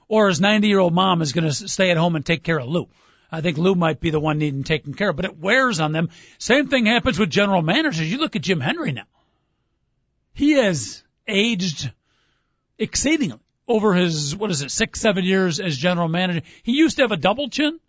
or 0.08 0.28
his 0.28 0.41
90 0.41 0.68
year 0.68 0.80
old 0.80 0.93
mom 0.93 1.22
is 1.22 1.34
going 1.34 1.45
to 1.45 1.53
stay 1.53 1.91
at 1.91 1.97
home 1.97 2.16
and 2.16 2.26
take 2.26 2.43
care 2.43 2.60
of 2.60 2.68
Lou. 2.68 2.88
I 3.32 3.41
think 3.41 3.58
Lou 3.58 3.76
might 3.76 3.99
be 3.99 4.12
the 4.12 4.20
one 4.20 4.38
needing 4.38 4.64
taken 4.64 4.93
care 4.93 5.10
of, 5.10 5.16
but 5.16 5.26
it 5.26 5.38
wears 5.38 5.80
on 5.80 5.91
them. 5.91 6.10
Same 6.38 6.68
thing 6.68 6.86
happens 6.86 7.20
with 7.20 7.30
general 7.30 7.62
managers. 7.62 8.10
You 8.10 8.20
look 8.20 8.36
at 8.36 8.41
Jim 8.41 8.60
Hendry 8.60 8.91
now. 8.91 9.08
He 10.34 10.53
has 10.53 11.03
aged 11.28 11.91
exceedingly 12.78 13.39
over 13.68 13.93
his, 13.93 14.36
what 14.36 14.51
is 14.51 14.62
it, 14.62 14.72
six, 14.72 15.01
seven 15.01 15.24
years 15.24 15.60
as 15.60 15.78
general 15.78 16.08
manager. 16.08 16.41
He 16.64 16.74
used 16.74 16.97
to 16.97 17.03
have 17.03 17.12
a 17.12 17.18
double 17.18 17.49
chin. 17.49 17.80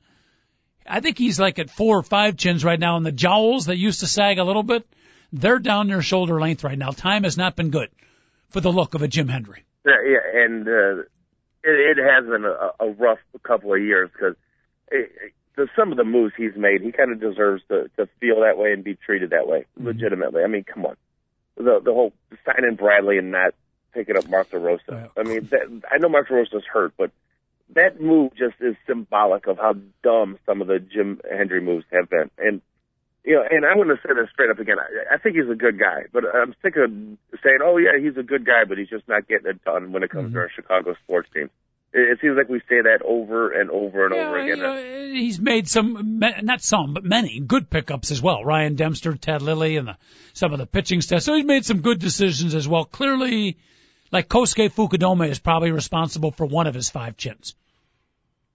I 0.88 1.00
think 1.00 1.18
he's 1.18 1.38
like 1.38 1.58
at 1.58 1.70
four 1.70 1.98
or 1.98 2.02
five 2.02 2.36
chins 2.36 2.64
right 2.64 2.78
now, 2.78 2.96
and 2.96 3.04
the 3.04 3.12
jowls 3.12 3.66
that 3.66 3.76
used 3.76 4.00
to 4.00 4.06
sag 4.06 4.38
a 4.38 4.44
little 4.44 4.62
bit, 4.62 4.86
they're 5.32 5.58
down 5.58 5.88
near 5.88 6.00
shoulder 6.00 6.40
length 6.40 6.64
right 6.64 6.78
now. 6.78 6.90
Time 6.90 7.24
has 7.24 7.36
not 7.36 7.56
been 7.56 7.70
good 7.70 7.90
for 8.50 8.60
the 8.60 8.72
look 8.72 8.94
of 8.94 9.02
a 9.02 9.08
Jim 9.08 9.28
Hendry. 9.28 9.64
Yeah, 9.84 9.94
yeah 10.06 10.44
and 10.44 10.68
uh, 10.68 11.02
it, 11.66 11.98
it 11.98 12.02
has 12.02 12.24
been 12.24 12.44
a, 12.44 12.70
a 12.84 12.90
rough 12.90 13.18
couple 13.42 13.74
of 13.74 13.80
years 13.82 14.10
because 14.12 14.36
the, 15.56 15.68
some 15.76 15.90
of 15.90 15.96
the 15.98 16.04
moves 16.04 16.34
he's 16.36 16.56
made, 16.56 16.82
he 16.82 16.92
kind 16.92 17.12
of 17.12 17.20
deserves 17.20 17.62
to, 17.68 17.90
to 17.96 18.08
feel 18.20 18.40
that 18.42 18.56
way 18.58 18.72
and 18.72 18.84
be 18.84 18.94
treated 18.94 19.30
that 19.30 19.46
way, 19.48 19.66
Mm-hmm. 19.78 19.86
legitimately. 19.88 20.42
I 20.42 20.46
mean, 20.46 20.64
come 20.64 20.86
on, 20.86 20.96
the 21.56 21.80
the 21.84 21.92
whole 21.92 22.12
signing 22.44 22.76
Bradley 22.76 23.18
and 23.18 23.30
not 23.30 23.54
picking 23.92 24.16
up 24.16 24.28
Martha. 24.28 24.58
Yeah. 24.90 25.06
I 25.16 25.22
mean, 25.26 25.48
that, 25.50 25.82
I 25.90 25.98
know 25.98 26.08
Mark 26.10 26.28
DeRosa's 26.28 26.64
hurt, 26.70 26.92
but 26.98 27.10
that 27.74 28.00
move 28.00 28.32
just 28.36 28.54
is 28.60 28.76
symbolic 28.86 29.46
of 29.46 29.56
how 29.58 29.74
dumb 30.02 30.38
some 30.46 30.60
of 30.60 30.68
the 30.68 30.78
Jim 30.78 31.20
Hendry 31.30 31.60
moves 31.60 31.84
have 31.90 32.08
been. 32.08 32.30
And 32.38 32.60
you 33.26 33.34
know, 33.34 33.42
and 33.50 33.66
I'm 33.66 33.76
going 33.76 33.88
to 33.88 33.96
say 33.96 34.14
this 34.14 34.30
straight 34.32 34.50
up 34.50 34.60
again. 34.60 34.76
I, 34.78 35.16
I 35.16 35.18
think 35.18 35.34
he's 35.34 35.50
a 35.50 35.56
good 35.56 35.78
guy, 35.80 36.04
but 36.12 36.22
I'm 36.24 36.54
sick 36.62 36.76
of 36.76 36.88
saying, 37.42 37.58
"Oh 37.62 37.76
yeah, 37.76 37.98
he's 38.00 38.16
a 38.16 38.22
good 38.22 38.46
guy," 38.46 38.62
but 38.66 38.78
he's 38.78 38.88
just 38.88 39.08
not 39.08 39.26
getting 39.26 39.48
it 39.48 39.64
done 39.64 39.92
when 39.92 40.04
it 40.04 40.10
comes 40.10 40.26
to 40.26 40.28
mm-hmm. 40.28 40.38
our 40.38 40.50
Chicago 40.54 40.94
sports 41.02 41.28
teams. 41.34 41.50
It, 41.92 42.12
it 42.12 42.18
seems 42.20 42.36
like 42.36 42.48
we 42.48 42.60
say 42.60 42.82
that 42.82 43.00
over 43.04 43.50
and 43.50 43.68
over 43.70 44.04
and 44.04 44.14
over 44.14 44.38
again. 44.38 44.58
you 44.58 44.62
know, 44.62 45.12
he's 45.12 45.40
made 45.40 45.68
some, 45.68 46.20
not 46.20 46.62
some, 46.62 46.94
but 46.94 47.04
many 47.04 47.40
good 47.40 47.68
pickups 47.68 48.12
as 48.12 48.22
well. 48.22 48.44
Ryan 48.44 48.76
Dempster, 48.76 49.16
Ted 49.16 49.42
Lilly, 49.42 49.76
and 49.76 49.88
the, 49.88 49.96
some 50.32 50.52
of 50.52 50.60
the 50.60 50.66
pitching 50.66 51.00
stuff. 51.00 51.22
So 51.22 51.34
he's 51.34 51.44
made 51.44 51.64
some 51.64 51.80
good 51.80 51.98
decisions 51.98 52.54
as 52.54 52.68
well. 52.68 52.84
Clearly, 52.84 53.58
like 54.12 54.28
Kosuke 54.28 54.70
Fukudome 54.72 55.28
is 55.28 55.40
probably 55.40 55.72
responsible 55.72 56.30
for 56.30 56.46
one 56.46 56.68
of 56.68 56.74
his 56.74 56.88
five 56.90 57.16
chins. 57.16 57.56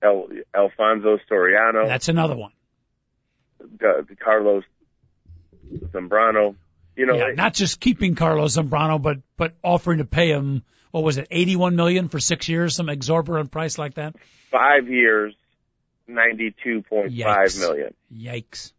El, 0.02 0.30
Alfonso 0.56 1.18
Soriano, 1.30 1.88
That's 1.88 2.08
another 2.08 2.38
one. 2.38 2.52
Carlos 4.24 4.64
Zambrano. 5.94 6.56
You 6.96 7.06
know, 7.06 7.16
Yeah, 7.16 7.34
not 7.36 7.54
just 7.54 7.80
keeping 7.80 8.16
Carlos 8.16 8.58
Zambrano, 8.58 9.02
but 9.02 9.18
but 9.38 9.54
offering 9.64 10.00
to 10.00 10.06
pay 10.06 10.30
him 10.30 10.64
what 10.92 11.04
was 11.04 11.18
it, 11.18 11.28
eighty 11.32 11.56
one 11.56 11.76
million 11.76 12.10
for 12.10 12.20
six 12.20 12.50
years, 12.50 12.76
some 12.76 12.90
exorbitant 12.90 13.52
price 13.52 13.78
like 13.78 13.94
that. 13.96 14.16
five 14.52 14.90
years, 14.90 15.34
ninety 16.08 16.54
two 16.64 16.82
point 16.84 17.14
five 17.18 17.58
million. 17.58 17.94
Yikes. 18.14 18.44
Yikes! 18.44 18.72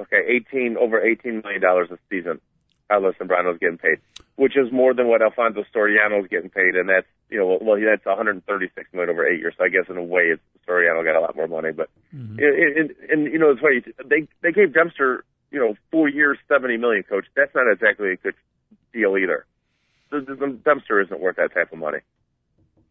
Okay, 0.00 0.22
eighteen 0.28 0.76
over 0.78 1.00
eighteen 1.04 1.42
million 1.42 1.60
dollars 1.60 1.88
a 1.90 1.98
season. 2.08 2.40
Carlos 2.88 3.14
Zambrano's 3.20 3.58
getting 3.60 3.78
paid, 3.78 3.98
which 4.36 4.56
is 4.56 4.72
more 4.72 4.94
than 4.94 5.06
what 5.06 5.22
Alfonso 5.22 5.64
Soriano's 5.74 6.28
getting 6.28 6.50
paid, 6.50 6.74
and 6.74 6.88
that's 6.88 7.06
you 7.30 7.38
know 7.38 7.58
well 7.60 7.78
that's 7.80 8.04
one 8.04 8.16
hundred 8.16 8.44
thirty-six 8.46 8.92
million 8.92 9.10
over 9.10 9.26
eight 9.26 9.38
years. 9.40 9.54
So 9.56 9.64
I 9.64 9.68
guess 9.68 9.84
in 9.88 9.96
a 9.96 10.02
way, 10.02 10.34
it's 10.34 10.42
Soriano 10.68 11.04
got 11.04 11.16
a 11.16 11.20
lot 11.20 11.36
more 11.36 11.48
money, 11.48 11.72
but 11.72 11.88
Mm-hmm. 12.14 12.40
and, 12.40 12.90
and, 13.08 13.32
you 13.32 13.38
know 13.38 13.52
it's 13.52 13.60
funny 13.60 13.82
they 14.04 14.26
they 14.42 14.50
gave 14.50 14.74
Dempster 14.74 15.24
you 15.52 15.60
know 15.60 15.76
four 15.92 16.08
years, 16.08 16.38
seventy 16.48 16.76
million. 16.76 17.04
Coach, 17.04 17.26
that's 17.36 17.54
not 17.54 17.70
exactly 17.70 18.10
a 18.10 18.16
good 18.16 18.34
deal 18.92 19.16
either. 19.16 19.46
The, 20.10 20.20
the, 20.20 20.34
the 20.34 20.58
Dempster 20.64 21.00
isn't 21.00 21.20
worth 21.20 21.36
that 21.36 21.54
type 21.54 21.72
of 21.72 21.78
money. 21.78 21.98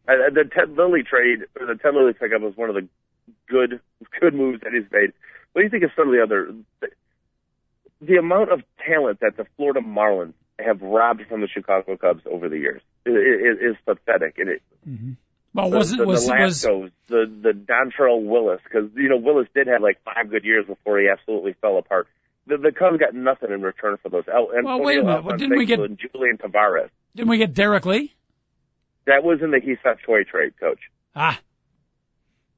Uh, 0.08 0.32
the 0.34 0.46
Ted 0.46 0.78
Lilly 0.78 1.04
trade, 1.04 1.40
or 1.60 1.66
the 1.68 1.76
Ted 1.76 1.94
Lilly 1.96 2.14
pickup, 2.14 2.42
was 2.42 2.56
one 2.56 2.70
of 2.70 2.76
the 2.76 2.88
good 3.50 3.82
good 4.22 4.34
moves 4.34 4.62
that 4.62 4.72
he's 4.72 4.90
made. 4.90 5.12
What 5.52 5.62
do 5.62 5.64
you 5.64 5.70
think 5.70 5.84
of 5.84 5.92
some 5.98 6.08
of 6.08 6.14
the 6.14 6.24
other? 6.24 6.54
The, 6.80 6.88
the 8.02 8.16
amount 8.16 8.54
of 8.54 8.62
talent 8.88 9.20
that 9.20 9.36
the 9.36 9.46
Florida 9.58 9.82
Marlins 9.82 10.34
have 10.58 10.82
robbed 10.82 11.24
from 11.28 11.42
the 11.42 11.48
Chicago 11.48 11.98
Cubs 11.98 12.22
over 12.26 12.48
the 12.48 12.58
years 12.58 12.82
is, 13.16 13.72
is, 13.72 13.76
pathetic, 13.86 14.38
and 14.39 14.49
it 14.49 14.62
Well, 15.53 15.70
the, 15.70 15.78
was 15.78 15.91
it 15.93 15.97
the, 15.97 16.05
was 16.05 16.28
the 16.28 16.34
was 16.34 16.62
the 16.62 16.91
the 17.07 17.51
Dontrelle 17.53 18.24
Willis, 18.24 18.62
because 18.64 18.89
you 18.95 19.10
know 19.10 19.18
Willis 19.18 19.47
did 19.53 19.68
have 19.68 19.82
like 19.82 19.99
five 20.03 20.30
good 20.30 20.43
years 20.45 20.66
before 20.66 20.99
he 20.99 21.07
absolutely 21.10 21.53
fell 21.62 21.78
apart. 21.78 22.07
The, 22.47 22.57
the 22.57 22.72
Cubs 22.72 22.97
got 22.97 23.14
nothing 23.14 23.51
in 23.51 23.62
return 23.62 23.97
for 24.01 24.10
those. 24.10 24.24
El, 24.28 24.49
Well, 24.64 24.80
wait 24.82 24.99
a 24.99 25.03
minute. 25.03 25.24
Well, 25.24 25.38
didn't 25.38 25.57
we 25.57 25.66
get- 25.66 25.78
Julian 25.80 26.38
Tavarez? 26.39 26.89
didn't 27.16 27.30
we 27.30 27.38
get 27.38 27.53
Derrek 27.53 27.86
Lee? 27.86 28.14
That 29.05 29.24
was 29.24 29.39
in 29.41 29.51
the 29.51 29.60
Hee-Seop 29.60 29.97
Choi 30.05 30.24
trade, 30.24 30.53
Coach. 30.60 30.80
Ah, 31.16 31.39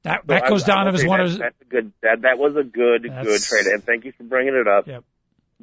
that 0.02 0.20
So 0.22 0.26
that 0.28 0.44
I- 0.44 0.48
goes 0.48 0.64
I 0.64 0.66
down 0.66 0.86
will 0.86 0.94
as 0.94 1.04
one 1.06 1.18
that, 1.18 1.24
of 1.24 1.30
his. 1.30 1.38
That's 1.38 1.60
a 1.60 1.64
good. 1.64 1.92
That 2.02 2.22
that 2.22 2.38
was 2.38 2.56
a 2.56 2.62
good 2.64 3.04
That's- 3.04 3.26
good 3.26 3.42
trade, 3.42 3.66
and 3.72 3.84
thank 3.84 4.04
you 4.04 4.12
for 4.12 4.24
bringing 4.24 4.54
it 4.54 4.68
up. 4.68 4.86
Yep. 4.86 5.04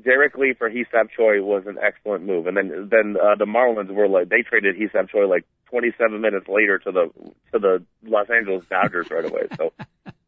Derrek 0.02 0.38
Lee 0.38 0.54
for 0.58 0.70
Hee-Seop 0.70 1.10
Choi 1.16 1.42
was 1.44 1.64
an 1.68 1.78
excellent 1.82 2.26
move, 2.26 2.48
and 2.48 2.56
then 2.56 2.90
then 2.90 3.18
uh, 3.22 3.36
the 3.36 3.46
Marlins 3.46 3.94
were 3.94 4.08
like 4.08 4.30
they 4.30 4.42
traded 4.42 4.76
Hee-Seop 4.76 5.10
Choi 5.10 5.28
like 5.28 5.46
27 5.70 6.22
minutes 6.22 6.48
later 6.48 6.80
to 6.80 6.92
the 6.92 7.12
to 7.52 7.60
the 7.60 7.84
Los 8.04 8.30
Angeles 8.30 8.64
Dodgers 8.70 9.08
right 9.12 9.26
away. 9.26 9.48
So 9.58 9.74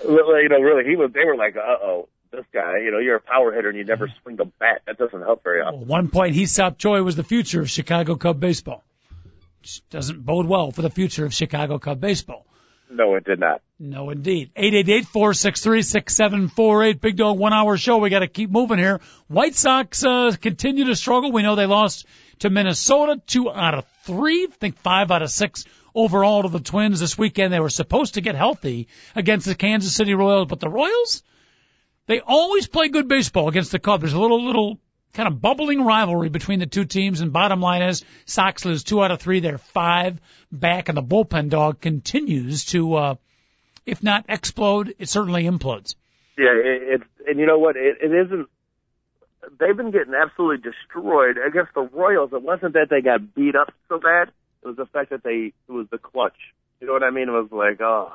you 0.05 0.49
know, 0.49 0.61
really, 0.61 0.89
he 0.89 0.97
was. 0.97 1.11
They 1.13 1.25
were 1.25 1.37
like, 1.37 1.57
uh 1.57 1.77
oh, 1.83 2.09
this 2.31 2.45
guy. 2.53 2.79
You 2.79 2.91
know, 2.91 2.99
you're 2.99 3.17
a 3.17 3.21
power 3.21 3.53
hitter 3.53 3.69
and 3.69 3.79
you 3.79 3.85
never 3.85 4.09
swing 4.23 4.37
the 4.37 4.45
bat. 4.45 4.83
That 4.87 4.99
doesn't 4.99 5.23
help 5.23 5.43
very 5.43 5.61
often. 5.61 5.83
At 5.83 5.87
one 5.87 6.09
point, 6.09 6.35
Hee-Seop 6.35 6.79
Choi 6.79 7.03
was 7.03 7.17
the 7.17 7.25
future 7.25 7.61
of 7.61 7.71
Chicago 7.71 8.17
Cub 8.17 8.39
baseball. 8.39 8.85
which 9.61 9.83
doesn't 9.91 10.25
bode 10.25 10.47
well 10.47 10.71
for 10.71 10.83
the 10.83 10.91
future 10.91 11.25
of 11.25 11.35
Chicago 11.35 11.79
Cub 11.79 12.01
baseball. 12.01 12.47
No, 12.91 13.17
it 13.17 13.25
did 13.25 13.39
not. 13.39 13.61
No, 13.79 14.09
indeed. 14.11 14.51
888-463-6748. 14.57 17.01
Big 17.01 17.17
Dog 17.17 17.39
one 17.39 17.53
hour 17.53 17.77
show. 17.77 17.99
We 17.99 18.11
got 18.11 18.21
to 18.21 18.29
keep 18.29 18.51
moving 18.51 18.79
here. 18.79 19.01
White 19.29 19.55
Sox, 19.55 20.05
uh, 20.05 20.33
continue 20.41 20.87
to 20.87 20.97
struggle. 20.97 21.31
We 21.31 21.43
know 21.43 21.55
they 21.55 21.67
lost 21.67 22.07
to 22.41 22.51
Minnesota 22.51 23.21
two 23.27 23.51
out 23.51 23.75
of 23.75 23.85
three. 24.05 24.45
I 24.45 24.55
think 24.55 24.79
five 24.79 25.11
out 25.11 25.23
of 25.23 25.31
six 25.31 25.65
overall 25.95 26.43
to 26.43 26.49
the 26.49 26.61
Twins 26.61 27.01
this 27.01 27.19
weekend. 27.19 27.53
They 27.53 27.61
were 27.61 27.69
supposed 27.69 28.15
to 28.15 28.21
get 28.21 28.35
healthy 28.35 28.89
against 29.15 29.47
the 29.47 29.55
Kansas 29.55 29.95
City 29.95 30.15
Royals, 30.15 30.49
but 30.49 30.61
the 30.61 30.69
Royals, 30.69 31.23
they 32.07 32.21
always 32.21 32.67
play 32.67 32.89
good 32.89 33.09
baseball 33.09 33.49
against 33.49 33.73
the 33.73 33.79
Cubs. 33.79 34.03
There's 34.03 34.15
a 34.15 34.21
little, 34.21 34.45
little 34.45 34.79
kind 35.13 35.27
of 35.27 35.41
bubbling 35.41 35.85
rivalry 35.85 36.29
between 36.29 36.61
the 36.61 36.67
two 36.67 36.85
teams. 36.85 37.21
And 37.21 37.33
bottom 37.33 37.61
line 37.61 37.83
is, 37.83 38.05
Sox 38.27 38.65
lose 38.65 38.85
two 38.85 39.03
out 39.03 39.11
of 39.11 39.21
three. 39.21 39.41
They're 39.41 39.59
five 39.59 40.21
back, 40.53 40.89
and 40.89 40.97
the 40.97 41.03
bullpen 41.03 41.51
dog 41.51 41.81
continues 41.81 42.67
to, 42.67 42.95
uh, 42.95 43.15
if 43.87 44.03
not 44.03 44.27
explode, 44.29 44.95
it 44.99 45.09
certainly 45.09 45.45
implodes. 45.45 45.95
Yeah, 46.37 46.53
it, 46.55 46.83
it's 47.01 47.05
and 47.27 47.39
you 47.39 47.47
know 47.47 47.59
what? 47.59 47.77
It, 47.77 47.99
it 48.01 48.27
isn't. 48.27 48.49
They've 49.59 49.77
been 49.77 49.91
getting 49.91 50.15
absolutely 50.15 50.71
destroyed 50.71 51.37
against 51.39 51.75
the 51.75 51.83
Royals. 51.83 52.33
It 52.33 52.43
wasn't 52.43 52.75
that 52.75 52.89
they 52.91 53.01
got 53.01 53.35
beat 53.35 53.57
up 53.57 53.73
so 53.89 53.99
bad. 53.99 54.31
It 54.63 54.67
was 54.67 54.77
the 54.77 54.87
fact 54.87 55.11
that 55.11 55.23
they 55.23 55.53
it 55.69 55.73
was 55.73 55.87
the 55.91 55.99
clutch. 55.99 56.37
You 56.81 56.87
know 56.87 56.93
what 56.93 57.03
I 57.03 57.11
mean? 57.11 57.29
It 57.29 57.33
was 57.33 57.51
like, 57.51 57.81
oh, 57.81 58.13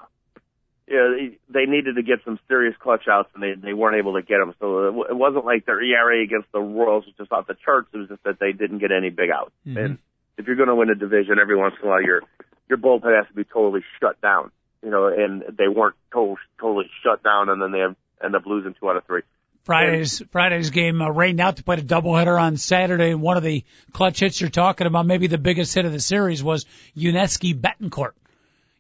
yeah, 0.88 1.30
they 1.50 1.66
needed 1.66 1.96
to 1.96 2.04
get 2.04 2.20
some 2.26 2.40
serious 2.48 2.76
clutch 2.80 3.08
outs, 3.10 3.30
and 3.34 3.42
they 3.42 3.54
they 3.56 3.74
weren't 3.74 3.98
able 3.98 4.14
to 4.16 4.22
get 4.22 4.40
them. 4.40 4.54
So 4.60 5.04
it 5.04 5.16
wasn't 5.16 5.46
like 5.46 5.66
their 5.66 5.82
ERA 5.82 6.22
against 6.24 6.52
the 6.52 6.60
Royals 6.60 7.06
was 7.06 7.16
just 7.18 7.32
off 7.32 7.48
the 7.48 7.56
charts. 7.64 7.90
It 7.94 7.98
was 7.98 8.10
just 8.10 8.24
that 8.24 8.40
they 8.40 8.52
didn't 8.52 8.80
get 8.80 8.92
any 8.92 9.10
big 9.10 9.30
outs. 9.30 9.52
Mhm. 9.66 9.78
And 9.78 9.98
if 10.38 10.46
you're 10.46 10.58
going 10.58 10.68
to 10.68 10.76
win 10.76 10.90
a 10.90 10.96
division, 10.96 11.40
every 11.40 11.56
once 11.56 11.76
in 11.82 11.88
a 11.88 11.92
while, 11.92 12.02
your 12.02 12.22
your 12.68 12.78
bullpen 12.78 13.16
has 13.16 13.28
to 13.28 13.34
be 13.34 13.46
totally 13.46 13.84
shut 14.02 14.20
down. 14.22 14.52
You 14.84 14.90
know, 14.90 15.08
and 15.08 15.44
they 15.58 15.70
weren't 15.70 15.96
to- 16.12 16.36
totally 16.60 16.90
shut 17.02 17.24
down, 17.24 17.48
and 17.48 17.62
then 17.62 17.72
they 17.72 17.80
have, 17.80 17.96
end 18.22 18.36
up 18.36 18.46
losing 18.46 18.74
two 18.74 18.90
out 18.90 18.98
of 18.98 19.06
three. 19.06 19.22
Friday's 19.64 20.22
Friday's 20.32 20.72
game 20.72 21.02
uh, 21.02 21.10
rained 21.10 21.40
out 21.40 21.56
to 21.56 21.64
play 21.64 21.78
a 21.78 21.82
doubleheader 21.82 22.38
on 22.38 22.58
Saturday, 22.58 23.12
and 23.12 23.22
one 23.22 23.38
of 23.38 23.44
the 23.44 23.64
clutch 23.94 24.20
hits 24.20 24.42
you're 24.42 24.50
talking 24.50 24.88
about, 24.88 25.06
maybe 25.06 25.28
the 25.28 25.38
biggest 25.38 25.74
hit 25.74 25.86
of 25.86 25.94
the 25.94 26.02
series, 26.02 26.44
was 26.44 26.66
Yuniesky 26.98 27.58
Betancourt 27.58 28.12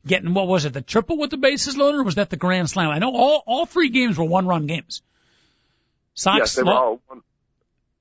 getting 0.05 0.33
what 0.33 0.47
was 0.47 0.65
it, 0.65 0.73
the 0.73 0.81
triple 0.81 1.17
with 1.17 1.29
the 1.31 1.37
bases 1.37 1.77
loaded, 1.77 1.99
or 1.99 2.03
was 2.03 2.15
that 2.15 2.29
the 2.29 2.37
grand 2.37 2.69
slam? 2.69 2.89
I 2.89 2.99
know 2.99 3.15
all 3.15 3.43
all 3.45 3.65
three 3.65 3.89
games 3.89 4.17
were 4.17 4.25
one 4.25 4.45
run 4.47 4.67
games. 4.67 5.01
Sox 6.15 6.37
yes, 6.39 6.55
they 6.55 6.63
were 6.63 6.73
all. 6.73 7.01
One, 7.07 7.21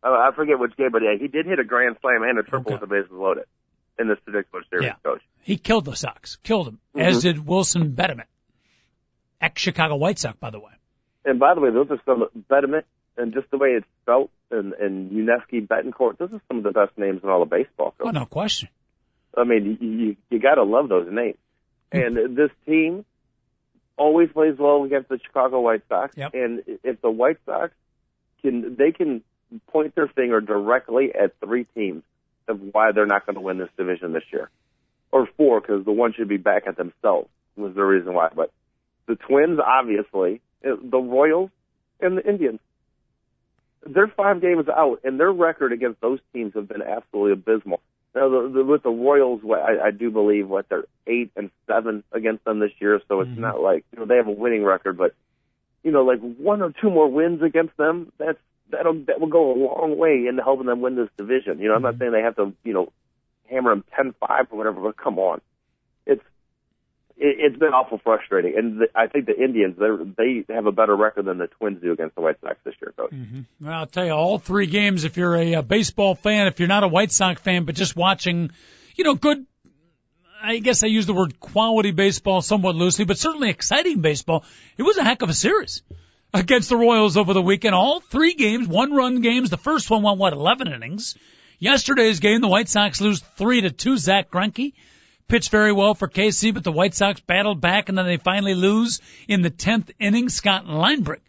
uh, 0.04 0.08
I 0.08 0.30
forget 0.34 0.58
which 0.58 0.76
game, 0.76 0.90
but 0.92 1.02
yeah, 1.02 1.14
he 1.18 1.28
did 1.28 1.46
hit 1.46 1.58
a 1.58 1.64
grand 1.64 1.96
slam 2.00 2.22
and 2.22 2.38
a 2.38 2.42
triple 2.42 2.72
Okay. 2.72 2.80
with 2.80 2.80
the 2.80 2.86
bases 2.94 3.10
loaded 3.12 3.44
in 3.98 4.08
this 4.08 4.18
particular 4.24 4.64
series, 4.68 4.86
Yeah. 4.86 4.94
coach. 5.04 5.22
he 5.42 5.56
killed 5.56 5.84
the 5.84 5.94
Sox, 5.96 6.36
killed 6.36 6.66
them, 6.66 6.78
Mm-hmm. 6.94 7.06
as 7.08 7.22
did 7.22 7.46
Wilson 7.46 7.92
Betemit, 7.92 8.26
ex 9.40 9.60
Chicago 9.62 9.96
White 9.96 10.18
Sox, 10.18 10.36
by 10.38 10.50
the 10.50 10.58
way. 10.58 10.72
And 11.24 11.38
by 11.38 11.54
the 11.54 11.60
way, 11.60 11.70
those 11.70 11.90
are 11.90 12.00
some 12.04 12.26
Betemit 12.50 12.82
and 13.16 13.32
just 13.32 13.50
the 13.50 13.58
way 13.58 13.70
it's 13.70 13.86
spelt 14.02 14.30
and 14.50 14.72
and 14.74 15.10
Yuniesky 15.10 15.66
Betancourt. 15.66 16.18
Those 16.18 16.32
are 16.32 16.40
some 16.48 16.58
of 16.58 16.64
the 16.64 16.72
best 16.72 16.98
names 16.98 17.20
in 17.22 17.28
all 17.28 17.42
of 17.42 17.50
baseball. 17.50 17.94
Oh 18.00 18.10
no 18.10 18.26
question. 18.26 18.68
I 19.36 19.44
mean, 19.44 19.78
you 19.80 19.88
you, 19.88 20.16
you 20.30 20.38
got 20.40 20.56
to 20.56 20.64
love 20.64 20.88
those 20.88 21.08
names. 21.10 21.36
And 21.92 22.36
this 22.36 22.50
team 22.66 23.04
always 23.96 24.30
plays 24.32 24.56
well 24.58 24.84
against 24.84 25.08
the 25.08 25.18
Chicago 25.24 25.60
White 25.60 25.82
Sox. 25.88 26.16
Yep. 26.16 26.34
And 26.34 26.62
if 26.82 27.00
the 27.00 27.10
White 27.10 27.38
Sox 27.46 27.72
can, 28.42 28.76
they 28.76 28.92
can 28.92 29.22
point 29.68 29.94
their 29.94 30.08
finger 30.08 30.40
directly 30.40 31.14
at 31.14 31.34
three 31.44 31.64
teams 31.74 32.02
of 32.48 32.60
why 32.72 32.92
they're 32.92 33.06
not 33.06 33.26
going 33.26 33.34
to 33.34 33.40
win 33.40 33.58
this 33.58 33.68
division 33.76 34.12
this 34.12 34.24
year, 34.32 34.50
or 35.12 35.28
four 35.36 35.60
because 35.60 35.84
the 35.84 35.92
one 35.92 36.12
should 36.12 36.28
be 36.28 36.38
back 36.38 36.64
at 36.66 36.76
themselves 36.76 37.28
was 37.56 37.74
the 37.74 37.84
reason 37.84 38.14
why. 38.14 38.28
But 38.34 38.50
the 39.06 39.16
Twins, 39.16 39.58
obviously, 39.64 40.40
uh, 40.64 40.76
the 40.82 40.98
Royals, 40.98 41.50
and 42.00 42.18
the 42.18 42.28
Indians. 42.28 42.60
They're 43.84 44.08
five 44.08 44.40
games 44.40 44.68
out, 44.68 45.00
and 45.04 45.18
their 45.18 45.32
record 45.32 45.72
against 45.72 46.00
those 46.00 46.20
teams 46.32 46.54
have 46.54 46.68
been 46.68 46.82
absolutely 46.82 47.32
abysmal. 47.32 47.80
Now, 48.14 48.28
the, 48.28 48.50
the, 48.54 48.64
with 48.64 48.82
the 48.82 48.90
Royals, 48.90 49.40
I, 49.44 49.86
I 49.86 49.90
do 49.90 50.10
believe 50.10 50.48
what 50.48 50.68
they're 50.68 50.84
eight 51.06 51.30
and 51.34 51.50
seven 51.66 52.04
against 52.12 52.44
them 52.44 52.58
this 52.58 52.72
year, 52.78 53.00
so 53.08 53.20
it's 53.22 53.30
Mhm. 53.30 53.38
not 53.38 53.60
like 53.60 53.84
you 53.92 53.98
know 53.98 54.04
they 54.04 54.16
have 54.16 54.28
a 54.28 54.32
winning 54.32 54.64
record, 54.64 54.98
but 54.98 55.14
you 55.82 55.90
know, 55.90 56.04
like 56.04 56.20
one 56.20 56.62
or 56.62 56.72
two 56.72 56.90
more 56.90 57.08
wins 57.08 57.42
against 57.42 57.76
them, 57.76 58.12
that's 58.18 58.38
that'll 58.70 58.94
that 59.06 59.20
will 59.20 59.28
go 59.28 59.52
a 59.52 59.56
long 59.56 59.96
way 59.96 60.26
into 60.26 60.42
helping 60.42 60.66
them 60.66 60.80
win 60.80 60.96
this 60.96 61.08
division. 61.16 61.58
You 61.58 61.68
know, 61.68 61.74
I'm 61.74 61.82
not 61.82 61.94
Mhm. 61.94 61.98
saying 61.98 62.12
they 62.12 62.22
have 62.22 62.36
to, 62.36 62.52
you 62.64 62.72
know, 62.72 62.92
hammer 63.50 63.70
them 63.70 63.84
ten 63.96 64.12
five 64.12 64.46
or 64.52 64.58
whatever, 64.58 64.80
but 64.80 64.96
come 64.96 65.18
on, 65.18 65.40
it's 66.06 66.22
it, 67.16 67.36
it's 67.38 67.58
been 67.58 67.72
awful 67.72 67.98
frustrating, 67.98 68.54
and 68.56 68.80
the, 68.80 68.88
I 68.94 69.06
think 69.06 69.26
the 69.26 69.36
Indians 69.36 69.76
they 70.16 70.44
they 70.46 70.54
have 70.54 70.66
a 70.66 70.72
better 70.72 70.96
record 70.96 71.26
than 71.26 71.38
the 71.38 71.46
Twins 71.46 71.82
do 71.82 71.92
against 71.92 72.14
the 72.14 72.20
White 72.20 72.40
Sox 72.40 72.56
this 72.64 72.74
year, 72.80 72.92
coach. 72.96 73.10
Mm-hmm. 73.10 73.40
Well, 73.60 73.74
I'll 73.74 73.86
tell 73.86 74.04
you, 74.04 74.12
all 74.12 74.38
three 74.38 74.66
games, 74.66 75.04
if 75.04 75.16
you're 75.16 75.36
a, 75.36 75.56
uh 75.56 75.62
baseball 75.62 76.14
fan, 76.14 76.46
if 76.46 76.58
you're 76.58 76.68
not 76.68 76.84
a 76.84 76.88
White 76.88 77.12
Sox 77.12 77.40
fan, 77.40 77.64
but 77.64 77.74
just 77.74 77.96
watching, 77.96 78.50
you 78.96 79.04
know, 79.04 79.14
good, 79.14 79.46
I 80.42 80.58
guess 80.58 80.82
I 80.82 80.88
use 80.88 81.06
the 81.06 81.14
word 81.14 81.38
quality 81.40 81.92
baseball 81.92 82.42
somewhat 82.42 82.74
loosely, 82.74 83.04
but 83.04 83.18
certainly 83.18 83.50
exciting 83.50 84.00
baseball, 84.00 84.44
it 84.76 84.82
was 84.82 84.96
a 84.96 85.04
heck 85.04 85.22
of 85.22 85.30
a 85.30 85.34
series 85.34 85.82
against 86.34 86.68
the 86.68 86.76
Royals 86.76 87.16
over 87.16 87.32
the 87.32 87.42
weekend. 87.42 87.74
All 87.74 88.00
three 88.00 88.34
games, 88.34 88.66
one 88.66 88.92
run 88.92 89.20
games. 89.20 89.50
The 89.50 89.56
first 89.56 89.90
one 89.90 90.02
went, 90.02 90.18
what, 90.18 90.32
11 90.32 90.72
innings? 90.72 91.16
Yesterday's 91.58 92.20
game, 92.20 92.40
the 92.40 92.48
White 92.48 92.68
Sox 92.68 93.00
lose 93.00 93.20
three 93.36 93.60
to 93.60 93.70
two. 93.70 93.96
Zack 93.96 94.30
Greinke 94.30 94.72
pitched 95.32 95.50
very 95.50 95.72
well 95.72 95.94
for 95.94 96.08
KC, 96.08 96.52
but 96.52 96.62
the 96.62 96.70
White 96.70 96.94
Sox 96.94 97.18
battled 97.20 97.58
back 97.58 97.88
and 97.88 97.96
then 97.96 98.04
they 98.04 98.18
finally 98.18 98.54
lose 98.54 99.00
in 99.26 99.40
the 99.40 99.50
10th 99.50 99.90
inning. 99.98 100.28
Scott 100.28 100.66
Linebrink 100.66 101.20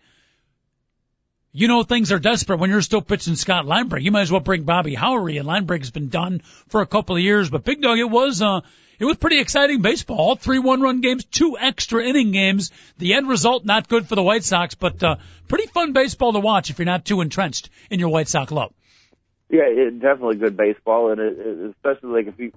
you 1.53 1.67
know 1.67 1.83
things 1.83 2.11
are 2.11 2.19
desperate 2.19 2.59
when 2.59 2.69
you're 2.69 2.81
still 2.81 3.01
pitching 3.01 3.35
Scott 3.35 3.65
Linebrink. 3.65 4.01
You 4.01 4.11
might 4.11 4.23
as 4.23 4.31
well 4.31 4.41
bring 4.41 4.63
Bobby 4.63 4.95
Howry, 4.95 5.37
and 5.37 5.47
Linebrink's 5.47 5.91
been 5.91 6.09
done 6.09 6.41
for 6.67 6.81
a 6.81 6.87
couple 6.87 7.15
of 7.15 7.21
years. 7.21 7.49
But 7.49 7.63
Big 7.63 7.79
Dog, 7.79 7.99
it 7.99 8.09
was 8.09 8.41
uh, 8.41 8.61
it 8.99 9.05
was 9.05 9.17
pretty 9.17 9.39
exciting 9.39 9.81
baseball. 9.81 10.17
All 10.17 10.35
three 10.35 10.59
one-run 10.59 11.01
games, 11.01 11.23
two 11.23 11.55
extra 11.59 12.03
inning 12.03 12.31
games. 12.31 12.71
The 12.97 13.13
end 13.13 13.29
result 13.29 13.65
not 13.65 13.87
good 13.87 14.07
for 14.07 14.15
the 14.15 14.23
White 14.23 14.43
Sox, 14.43 14.73
but 14.73 15.01
uh, 15.03 15.17
pretty 15.47 15.67
fun 15.67 15.93
baseball 15.93 16.33
to 16.33 16.39
watch 16.39 16.71
if 16.71 16.79
you're 16.79 16.87
not 16.87 17.05
too 17.05 17.21
entrenched 17.21 17.69
in 17.91 17.99
your 17.99 18.09
White 18.09 18.27
Sox 18.27 18.51
love. 18.51 18.73
Yeah, 19.49 19.67
it, 19.67 19.99
definitely 19.99 20.37
good 20.37 20.57
baseball, 20.57 21.11
and 21.11 21.21
it, 21.21 21.37
it, 21.37 21.75
especially 21.75 22.09
like 22.09 22.27
if 22.27 22.39
you 22.39 22.51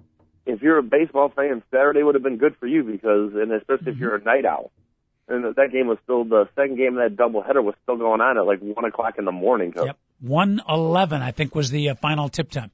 if 0.46 0.62
you're 0.62 0.78
a 0.78 0.82
baseball 0.82 1.28
fan, 1.28 1.62
Saturday 1.70 2.02
would 2.02 2.14
have 2.14 2.22
been 2.22 2.38
good 2.38 2.56
for 2.56 2.66
you 2.66 2.84
because, 2.84 3.32
and 3.34 3.52
especially 3.52 3.92
if 3.92 3.98
you're 3.98 4.14
a 4.14 4.22
night 4.22 4.44
owl. 4.44 4.70
And 5.28 5.56
that 5.56 5.72
game 5.72 5.88
was 5.88 5.98
still 6.04 6.24
the 6.24 6.48
second 6.54 6.76
game 6.76 6.96
of 6.96 7.10
that 7.10 7.20
doubleheader 7.20 7.62
was 7.62 7.74
still 7.82 7.96
going 7.96 8.20
on 8.20 8.38
at 8.38 8.46
like 8.46 8.60
one 8.60 8.84
o'clock 8.84 9.16
in 9.18 9.24
the 9.24 9.32
morning. 9.32 9.72
Coach. 9.72 9.86
Yep, 9.86 9.98
one 10.20 10.62
eleven 10.68 11.20
I 11.20 11.32
think 11.32 11.54
was 11.54 11.70
the 11.70 11.90
uh, 11.90 11.94
final 11.96 12.28
tip 12.28 12.50
time. 12.50 12.70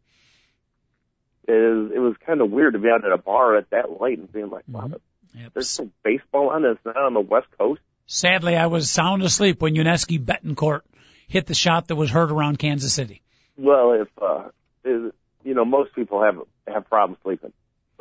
It, 1.48 1.52
is, 1.52 1.92
it 1.94 1.98
was 1.98 2.14
kind 2.24 2.40
of 2.42 2.50
weird 2.50 2.74
to 2.74 2.78
be 2.78 2.88
out 2.88 3.04
at 3.04 3.10
a 3.10 3.16
bar 3.16 3.56
at 3.56 3.70
that 3.70 4.00
late 4.00 4.18
and 4.18 4.30
being 4.30 4.50
like, 4.50 4.64
wow, 4.68 4.90
Yep. 5.34 5.54
there's 5.54 5.70
some 5.70 5.92
baseball 6.04 6.50
on 6.50 6.62
this 6.62 6.76
not 6.84 6.96
on 6.96 7.14
the 7.14 7.20
West 7.20 7.46
Coast. 7.58 7.80
Sadly, 8.06 8.54
I 8.54 8.66
was 8.66 8.90
sound 8.90 9.22
asleep 9.22 9.62
when 9.62 9.74
Yuniesky 9.74 10.22
Betancourt 10.22 10.82
hit 11.28 11.46
the 11.46 11.54
shot 11.54 11.88
that 11.88 11.96
was 11.96 12.10
heard 12.10 12.30
around 12.30 12.58
Kansas 12.58 12.92
City. 12.92 13.22
Well, 13.56 13.92
if 13.92 14.08
uh, 14.20 14.48
is, 14.84 15.12
you 15.42 15.54
know, 15.54 15.64
most 15.64 15.94
people 15.94 16.22
have 16.22 16.36
have 16.68 16.88
problems 16.88 17.18
sleeping. 17.22 17.52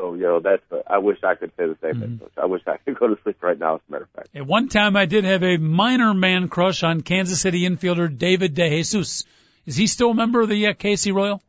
So 0.01 0.15
you 0.15 0.23
know, 0.23 0.39
that's. 0.39 0.63
Uh, 0.71 0.81
I 0.87 0.97
wish 0.97 1.19
I 1.23 1.35
could 1.35 1.51
say 1.57 1.67
the 1.67 1.77
same 1.81 2.01
thing. 2.01 2.17
Coach. 2.19 2.31
I 2.35 2.45
wish 2.45 2.63
I 2.65 2.77
could 2.77 2.97
go 2.97 3.07
to 3.07 3.17
sleep 3.21 3.37
right 3.43 3.57
now. 3.57 3.75
As 3.75 3.81
a 3.87 3.91
matter 3.91 4.03
of 4.05 4.09
fact. 4.09 4.29
At 4.35 4.47
one 4.47 4.67
time, 4.67 4.95
I 4.97 5.05
did 5.05 5.25
have 5.25 5.43
a 5.43 5.57
minor 5.57 6.13
man 6.15 6.49
crush 6.49 6.81
on 6.81 7.01
Kansas 7.01 7.39
City 7.39 7.61
infielder 7.69 8.17
David 8.17 8.55
DeJesus. 8.55 9.25
Is 9.67 9.75
he 9.75 9.85
still 9.85 10.11
a 10.11 10.15
member 10.15 10.41
of 10.41 10.49
the 10.49 10.67
uh, 10.67 10.73
KC 10.73 11.13
Royal? 11.13 11.39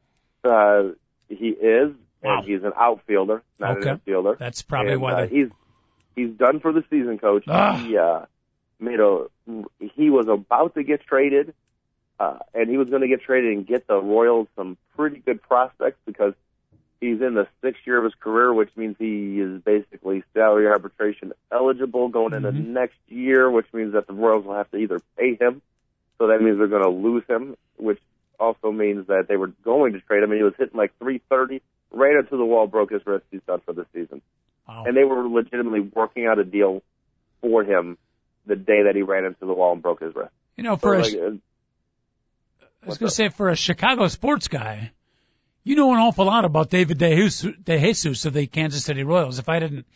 Uh, 0.45 0.95
he 1.29 1.49
is, 1.49 1.93
Wow. 2.23 2.39
and 2.39 2.47
he's 2.47 2.63
an 2.63 2.73
outfielder, 2.79 3.43
not 3.59 3.79
Okay. 3.79 3.89
an 3.89 4.01
infielder. 4.07 4.37
That's 4.39 4.61
probably 4.61 4.93
and, 4.93 5.01
why. 5.03 5.23
uh, 5.23 5.27
he's 5.29 5.49
he's 6.15 6.31
done 6.33 6.61
for 6.61 6.73
the 6.73 6.85
season, 6.91 7.19
coach. 7.19 7.45
Ah. 7.49 7.77
He 7.79 7.97
uh, 7.97 8.27
made 8.79 9.01
a. 9.01 9.29
He 9.97 10.11
was 10.11 10.27
about 10.29 10.75
to 10.75 10.83
get 10.85 11.01
traded, 11.07 11.55
uh, 12.21 12.39
and 12.53 12.69
he 12.69 12.77
was 12.77 12.91
going 12.91 13.01
to 13.01 13.09
get 13.09 13.23
traded 13.23 13.53
and 13.57 13.67
get 13.67 13.87
the 13.87 13.97
Royals 13.97 14.49
some 14.57 14.77
pretty 14.95 15.21
good 15.21 15.41
prospects 15.41 15.99
because 16.05 16.35
he's 17.03 17.21
in 17.21 17.35
the 17.35 17.47
sixth 17.61 17.87
year 17.87 17.99
of 17.99 18.05
his 18.05 18.15
career, 18.15 18.55
which 18.55 18.71
means 18.77 18.97
he 18.99 19.41
is 19.41 19.61
basically 19.63 20.25
salary 20.33 20.67
arbitration 20.67 21.33
eligible 21.51 22.09
going 22.09 22.33
into 22.33 22.51
Mhm. 22.53 22.69
next 22.69 22.97
year, 23.09 23.51
which 23.51 23.67
means 23.75 23.93
that 23.93 24.07
the 24.07 24.15
Royals 24.15 24.47
will 24.47 24.55
have 24.55 24.71
to 24.71 24.79
either 24.79 25.01
pay 25.19 25.35
him, 25.35 25.61
so 26.19 26.29
that 26.29 26.41
means 26.41 26.59
they're 26.59 26.69
going 26.69 26.83
to 26.83 26.89
lose 26.89 27.25
him, 27.29 27.57
which 27.77 28.01
also 28.41 28.73
means 28.73 29.07
that 29.09 29.29
they 29.29 29.37
were 29.37 29.49
going 29.65 29.93
to 29.93 30.01
trade 30.01 30.23
him, 30.23 30.31
and 30.31 30.39
he 30.39 30.45
was 30.45 30.55
hitting 30.57 30.77
like 30.79 30.97
330, 30.99 31.61
right 31.91 32.17
into 32.17 32.37
the 32.39 32.45
wall, 32.45 32.67
broke 32.67 32.91
his 32.91 33.05
wrist, 33.07 33.25
he's 33.31 33.43
done 33.43 33.61
for 33.67 33.73
the 33.75 33.85
season 33.93 34.23
wow. 34.67 34.85
and 34.87 34.97
they 34.97 35.05
were 35.05 35.29
legitimately 35.29 35.81
working 35.81 36.27
out 36.27 36.39
a 36.39 36.45
deal 36.45 36.83
for 37.41 37.65
him 37.65 37.99
the 38.47 38.57
day 38.57 38.85
that 38.85 38.95
he 38.95 39.03
ran 39.03 39.25
into 39.25 39.47
the 39.47 39.53
wall 39.53 39.73
and 39.73 39.83
broke 39.83 40.01
his 40.01 40.15
wrist. 40.15 40.33
you 40.57 40.65
know, 40.65 40.77
for 40.77 40.95
a, 40.95 41.03
like, 41.03 41.15
uh, 41.15 41.31
I 42.83 42.87
was 42.87 42.99
going 42.99 43.09
to 43.09 43.15
say 43.15 43.29
for 43.29 43.49
a 43.49 43.57
Chicago 43.57 44.09
sports 44.09 44.49
guy, 44.49 44.91
You 45.65 45.77
know 45.77 45.93
an 45.93 45.99
awful 45.99 46.25
lot 46.27 46.45
about 46.45 46.71
David 46.71 46.99
DeJesus, 46.99 48.27
of 48.27 48.33
the 48.33 48.47
Kansas 48.49 48.85
City 48.85 49.05
Royals. 49.05 49.39
If 49.39 49.49
I 49.49 49.61
didn't 49.61 49.87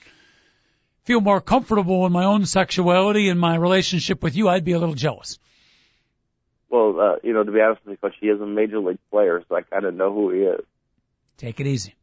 feel 1.03 1.21
more 1.21 1.41
comfortable 1.41 2.07
in 2.07 2.13
my 2.13 2.25
own 2.25 2.47
sexuality 2.47 3.29
and 3.29 3.41
my 3.41 3.57
relationship 3.57 4.23
with 4.23 4.37
you, 4.37 4.49
I'd 4.49 4.65
be 4.65 4.73
a 4.73 4.79
little 4.79 4.95
jealous. 4.95 5.39
Well, 6.69 7.01
uh, 7.01 7.17
you 7.23 7.33
know, 7.33 7.43
to 7.43 7.51
be 7.51 7.61
honest 7.61 7.85
with 7.85 7.93
you, 7.93 7.97
Coach, 7.97 8.15
he 8.21 8.29
is 8.29 8.41
a 8.41 8.47
major 8.47 8.79
league 8.79 8.99
player, 9.11 9.43
so 9.49 9.57
I 9.57 9.63
kind 9.63 9.85
of 9.85 9.95
know 9.95 10.13
who 10.13 10.31
he 10.31 10.41
is. 10.41 10.65
Take 11.37 11.61
it 11.61 11.67
easy. 11.67 11.95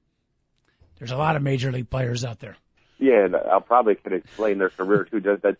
There's 1.00 1.12
a 1.12 1.18
lot 1.18 1.36
of 1.36 1.42
major 1.42 1.72
league 1.72 1.90
players 1.90 2.24
out 2.24 2.40
there. 2.40 2.58
Yeah, 3.00 3.26
and 3.26 3.36
I'll 3.36 3.62
probably 3.62 3.96
can 3.96 4.14
explain 4.14 4.58
their 4.60 4.70
career 4.70 5.06
too. 5.06 5.20
Just 5.20 5.42
that, 5.42 5.58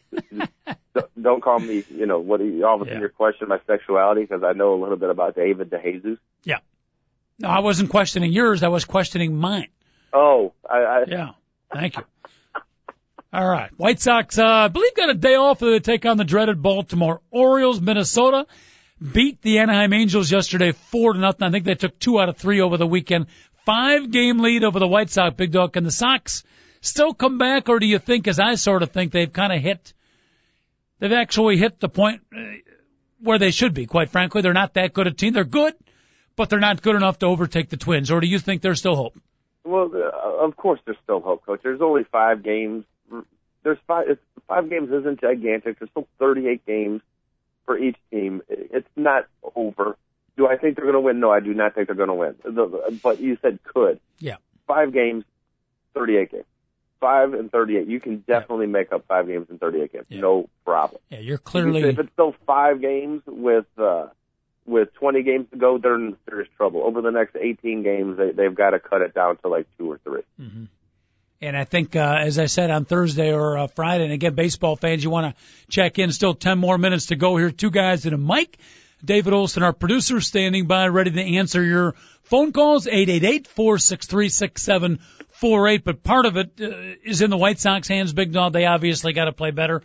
don't 1.22 1.42
call 1.42 1.60
me, 1.60 1.84
you 1.90 2.06
know, 2.06 2.20
what 2.20 2.40
you 2.42 2.66
all 2.66 2.76
of 2.76 2.82
a 2.82 2.86
sudden 2.86 2.96
Yeah. 2.96 3.00
you're 3.02 3.10
questioning 3.10 3.50
my 3.50 3.60
sexuality 3.66 4.22
because 4.22 4.44
I 4.44 4.54
know 4.54 4.74
a 4.74 4.80
little 4.82 4.96
bit 4.98 5.10
about 5.10 5.36
David 5.36 5.70
DeJesus. 5.70 6.18
Yeah. 6.44 6.60
No, 7.40 7.50
I 7.50 7.60
wasn't 7.60 7.90
questioning 7.90 8.32
yours. 8.32 8.64
I 8.64 8.68
was 8.68 8.86
questioning 8.86 9.36
mine. 9.36 9.70
Oh, 10.14 10.54
I, 10.70 10.78
I 10.78 11.04
Yeah. 11.08 11.30
Thank 11.74 11.98
you. 11.98 12.04
All 13.34 13.48
right. 13.48 13.72
White 13.78 14.00
Sox, 14.00 14.38
uh, 14.38 14.46
I 14.46 14.68
believe 14.68 14.94
got 14.94 15.10
a 15.10 15.16
day 15.16 15.36
off 15.36 15.60
to 15.60 15.80
take 15.80 16.06
on 16.06 16.18
the 16.18 16.24
dreaded 16.24 16.62
Baltimore 16.62 17.22
Orioles. 17.32 17.82
Minnesota 17.82 18.46
beat 19.02 19.42
the 19.42 19.58
Anaheim 19.58 19.92
Angels 19.92 20.32
yesterday 20.32 20.72
four 20.72 21.14
to 21.14 21.20
nothing. 21.20 21.48
I 21.48 21.52
think 21.52 21.66
they 21.66 21.74
took 21.74 21.98
two 21.98 22.20
out 22.20 22.30
of 22.30 22.38
three 22.38 22.62
over 22.62 22.78
the 22.78 22.86
weekend. 22.86 23.28
Five 23.66 24.12
game 24.12 24.40
lead 24.40 24.64
over 24.64 24.78
the 24.78 24.88
White 24.88 25.10
Sox, 25.10 25.36
Big 25.36 25.52
Dog. 25.52 25.74
Can 25.74 25.84
the 25.84 25.92
Sox 25.92 26.44
still 26.82 27.14
come 27.14 27.40
back 27.40 27.70
or 27.70 27.80
do 27.80 27.88
you 27.88 27.98
think, 27.98 28.28
as 28.28 28.40
I 28.40 28.56
sort 28.56 28.84
of 28.84 28.92
think, 28.92 29.12
they've 29.12 29.32
kind 29.32 29.52
of 29.52 29.62
hit, 29.62 29.94
they've 31.00 31.12
actually 31.12 31.58
hit 31.58 31.80
the 31.80 31.90
point 31.90 32.22
uh, 32.36 32.40
where 33.20 33.40
they 33.40 33.52
should 33.52 33.74
be, 33.74 33.88
quite 33.88 34.10
frankly. 34.10 34.42
They're 34.42 34.54
not 34.54 34.76
that 34.76 34.94
good 34.94 35.08
a 35.08 35.12
team. 35.12 35.34
They're 35.34 35.44
good, 35.44 35.74
but 36.36 36.50
they're 36.50 36.60
not 36.60 36.82
good 36.82 36.96
enough 36.96 37.20
to 37.20 37.26
overtake 37.26 37.70
the 37.70 37.78
Twins. 37.78 38.12
Or 38.12 38.20
do 38.20 38.28
you 38.28 38.40
think 38.40 38.62
there's 38.62 38.80
still 38.80 38.96
hope? 38.96 39.16
well, 39.64 39.90
uh, 39.94 40.46
of 40.46 40.56
course, 40.58 40.80
there's 40.86 40.98
still 41.04 41.22
hope, 41.22 41.46
Coach. 41.46 41.62
There's 41.64 41.82
only 41.82 42.04
five 42.12 42.44
games. 42.44 42.86
There's 43.64 43.78
five. 43.88 44.18
Five 44.48 44.70
games 44.70 44.90
isn't 44.92 45.22
gigantic. 45.22 45.80
There's 45.80 45.90
still 45.92 46.08
38 46.20 46.66
games 46.66 47.02
for 47.66 47.78
each 47.78 47.96
team. 48.12 48.42
It's 48.50 48.88
not 48.96 49.26
over. 49.56 49.98
Do 50.36 50.48
I 50.48 50.58
think 50.58 50.76
they're 50.76 50.86
going 50.86 50.96
to 50.96 51.00
win? 51.00 51.20
No, 51.20 51.32
I 51.32 51.40
do 51.40 51.54
not 51.54 51.76
think 51.76 51.88
they're 51.88 51.96
going 51.96 52.10
to 52.10 52.14
win. 52.14 52.36
The, 52.44 53.00
but 53.02 53.22
you 53.22 53.38
said 53.42 53.60
could. 53.64 54.00
Yeah. 54.20 54.36
Five 54.68 54.92
games, 54.92 55.24
38 55.94 56.32
games. 56.32 56.46
Five 57.00 57.34
and 57.34 57.52
38. 57.52 57.88
You 57.88 58.00
can 58.00 58.24
definitely 58.28 58.68
make 58.68 58.92
up 58.92 59.06
five 59.08 59.28
games 59.28 59.48
in 59.50 59.60
38 59.60 59.94
games. 59.94 60.06
Yeah. 60.10 60.22
No 60.22 60.50
problem. 60.66 61.02
Yeah, 61.10 61.20
you're 61.20 61.38
clearly. 61.38 61.84
If 61.84 62.00
it's 62.00 62.12
still 62.14 62.36
five 62.46 62.82
games 62.82 63.22
with 63.28 63.66
uh, 63.78 64.08
with 64.66 64.94
20 64.96 65.24
games 65.24 65.48
to 65.52 65.58
go, 65.58 65.78
they're 65.78 65.96
in 65.96 66.18
serious 66.28 66.50
trouble. 66.58 66.84
Over 66.84 67.02
the 67.02 67.12
next 67.12 67.36
18 67.36 67.84
games, 67.84 68.18
they, 68.18 68.32
they've 68.32 68.56
got 68.56 68.72
to 68.72 68.80
cut 68.80 69.02
it 69.02 69.14
down 69.14 69.38
to 69.38 69.50
like 69.50 69.68
two 69.78 69.92
or 69.92 70.00
three. 70.00 70.24
And 71.42 71.58
I 71.58 71.66
think, 71.66 71.96
uh, 71.96 72.16
as 72.20 72.40
I 72.40 72.46
said 72.46 72.72
on 72.72 72.86
Thursday 72.86 73.34
or 73.34 73.58
uh, 73.58 73.68
Friday, 73.68 74.06
and 74.06 74.14
again, 74.14 74.34
baseball 74.34 74.78
fans, 74.78 75.04
you 75.04 75.10
want 75.10 75.36
to 75.36 75.44
check 75.70 76.00
in. 76.00 76.14
Still 76.14 76.34
10 76.34 76.58
more 76.58 76.78
minutes 76.78 77.08
to 77.08 77.18
go 77.18 77.36
here. 77.36 77.52
Two 77.52 77.72
guys 77.72 78.06
and 78.06 78.16
a 78.16 78.18
mic. 78.18 78.58
David 79.04 79.34
Olson, 79.34 79.64
our 79.64 79.74
producer, 79.74 80.22
standing 80.22 80.68
by, 80.68 80.88
ready 80.88 81.12
to 81.12 81.22
answer 81.22 81.62
your 81.62 81.96
phone 82.24 82.54
calls. 82.54 82.88
888-463-6748. 82.88 85.84
But 85.84 86.02
part 86.02 86.26
of 86.26 86.38
it 86.38 86.54
uh, 86.62 86.96
is 87.04 87.22
in 87.22 87.30
the 87.30 87.38
White 87.38 87.60
Sox 87.60 87.90
hands, 87.90 88.14
Big 88.14 88.32
Dog. 88.32 88.54
They 88.54 88.66
obviously 88.66 89.12
got 89.12 89.26
to 89.26 89.34
play 89.34 89.52
better. 89.52 89.82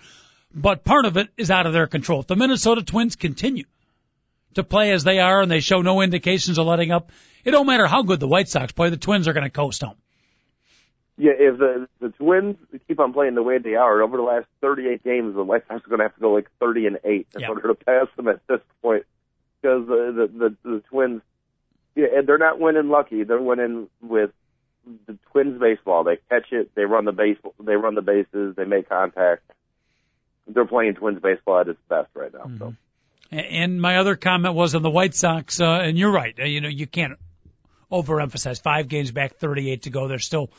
But 0.54 0.84
part 0.84 1.06
of 1.06 1.16
it 1.16 1.26
is 1.36 1.50
out 1.50 1.66
of 1.66 1.72
their 1.72 1.88
control. 1.88 2.20
If 2.20 2.28
the 2.28 2.36
Minnesota 2.36 2.84
Twins 2.84 3.16
continue 3.16 3.64
to 4.54 4.64
play 4.64 4.92
as 4.92 5.04
they 5.04 5.18
are 5.18 5.40
and 5.42 5.50
they 5.50 5.60
show 5.60 5.82
no 5.82 6.00
indications 6.00 6.58
of 6.58 6.66
letting 6.66 6.90
up, 6.90 7.10
it 7.44 7.50
don't 7.52 7.66
matter 7.66 7.86
how 7.86 8.02
good 8.02 8.20
the 8.20 8.28
White 8.28 8.48
Sox 8.48 8.72
play, 8.72 8.90
the 8.90 8.96
Twins 8.96 9.28
are 9.28 9.32
going 9.32 9.44
to 9.44 9.50
coast 9.50 9.82
home. 9.82 9.96
Yeah, 11.20 11.32
if 11.36 11.58
the 11.58 11.88
the 12.00 12.10
Twins 12.10 12.56
keep 12.86 13.00
on 13.00 13.12
playing 13.12 13.34
the 13.34 13.42
way 13.42 13.58
they 13.58 13.74
are 13.74 14.02
over 14.02 14.16
the 14.16 14.22
last 14.22 14.46
38 14.60 15.02
games, 15.02 15.34
the 15.34 15.42
White 15.42 15.66
Sox 15.66 15.84
are 15.84 15.88
going 15.88 15.98
to 15.98 16.04
have 16.04 16.14
to 16.14 16.20
go 16.20 16.32
like 16.32 16.48
30 16.60 16.86
and 16.86 16.98
eight 17.04 17.26
in 17.34 17.40
Yeah. 17.40 17.48
order 17.48 17.66
to 17.68 17.74
pass 17.74 18.06
them 18.16 18.28
at 18.28 18.40
this 18.46 18.60
point 18.82 19.04
because 19.60 19.86
the, 19.88 20.28
the 20.32 20.38
the 20.38 20.56
the 20.70 20.80
Twins, 20.90 21.22
yeah, 21.96 22.06
and 22.16 22.28
they're 22.28 22.38
not 22.38 22.60
winning 22.60 22.88
lucky. 22.88 23.24
They're 23.24 23.42
winning 23.42 23.88
with 24.00 24.30
the 25.08 25.18
Twins 25.32 25.60
baseball. 25.60 26.04
They 26.04 26.18
catch 26.30 26.52
it, 26.52 26.70
they 26.76 26.84
run 26.84 27.04
the 27.04 27.12
base, 27.12 27.36
they 27.58 27.74
run 27.74 27.96
the 27.96 28.02
bases, 28.02 28.54
they 28.56 28.64
make 28.64 28.88
contact. 28.88 29.42
They're 30.46 30.64
playing 30.66 30.94
Twins 30.94 31.20
baseball 31.20 31.58
at 31.60 31.68
its 31.68 31.80
best 31.88 32.08
right 32.14 32.32
now. 32.32 32.44
So. 32.44 32.48
Mm-hmm. 32.48 32.70
And 33.30 33.80
my 33.80 33.98
other 33.98 34.16
comment 34.16 34.54
was 34.54 34.74
on 34.74 34.82
the 34.82 34.90
White 34.90 35.14
Sox, 35.14 35.60
uh, 35.60 35.80
and 35.82 35.98
you're 35.98 36.10
right. 36.10 36.34
Uh, 36.38 36.44
You 36.44 36.60
know, 36.60 36.68
you 36.68 36.86
can't 36.86 37.18
overemphasize 37.92 38.62
five 38.62 38.88
games 38.88 39.10
back, 39.10 39.36
38 39.36 39.82
to 39.82 39.90
go. 39.90 40.08
There's 40.08 40.24
still 40.24 40.50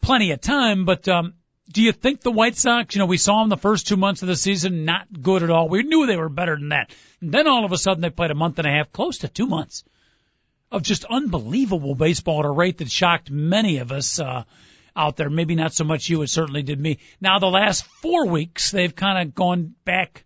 plenty 0.00 0.30
of 0.32 0.40
time, 0.40 0.84
but, 0.84 1.08
um, 1.08 1.34
do 1.70 1.82
you 1.82 1.92
think 1.92 2.20
the 2.20 2.32
White 2.32 2.56
Sox, 2.56 2.94
you 2.94 2.98
know, 2.98 3.06
we 3.06 3.16
saw 3.16 3.40
them 3.40 3.48
the 3.48 3.56
first 3.56 3.86
two 3.86 3.96
months 3.96 4.22
of 4.22 4.28
the 4.28 4.36
season, 4.36 4.84
not 4.84 5.06
good 5.22 5.42
at 5.42 5.50
all. 5.50 5.68
We 5.68 5.82
knew 5.82 6.06
they 6.06 6.16
were 6.16 6.28
better 6.28 6.56
than 6.56 6.70
that. 6.70 6.92
And 7.20 7.32
then 7.32 7.46
all 7.46 7.64
of 7.64 7.72
a 7.72 7.78
sudden 7.78 8.00
they 8.00 8.10
played 8.10 8.30
a 8.30 8.34
month 8.34 8.58
and 8.58 8.66
a 8.66 8.70
half, 8.70 8.92
close 8.92 9.18
to 9.18 9.28
two 9.28 9.46
months 9.46 9.84
of 10.72 10.82
just 10.82 11.04
unbelievable 11.04 11.94
baseball 11.94 12.40
at 12.40 12.46
a 12.46 12.50
rate 12.50 12.78
that 12.78 12.90
shocked 12.90 13.30
many 13.30 13.78
of 13.78 13.92
us, 13.92 14.18
uh, 14.18 14.44
out 14.96 15.16
there. 15.16 15.30
Maybe 15.30 15.54
not 15.54 15.72
so 15.72 15.84
much 15.84 16.08
you, 16.08 16.22
it 16.22 16.28
certainly 16.28 16.62
did 16.62 16.80
me. 16.80 16.98
Now 17.20 17.38
the 17.38 17.46
last 17.46 17.84
four 17.84 18.26
weeks, 18.26 18.70
they've 18.70 18.94
kind 18.94 19.28
of 19.28 19.34
gone 19.34 19.74
back 19.84 20.24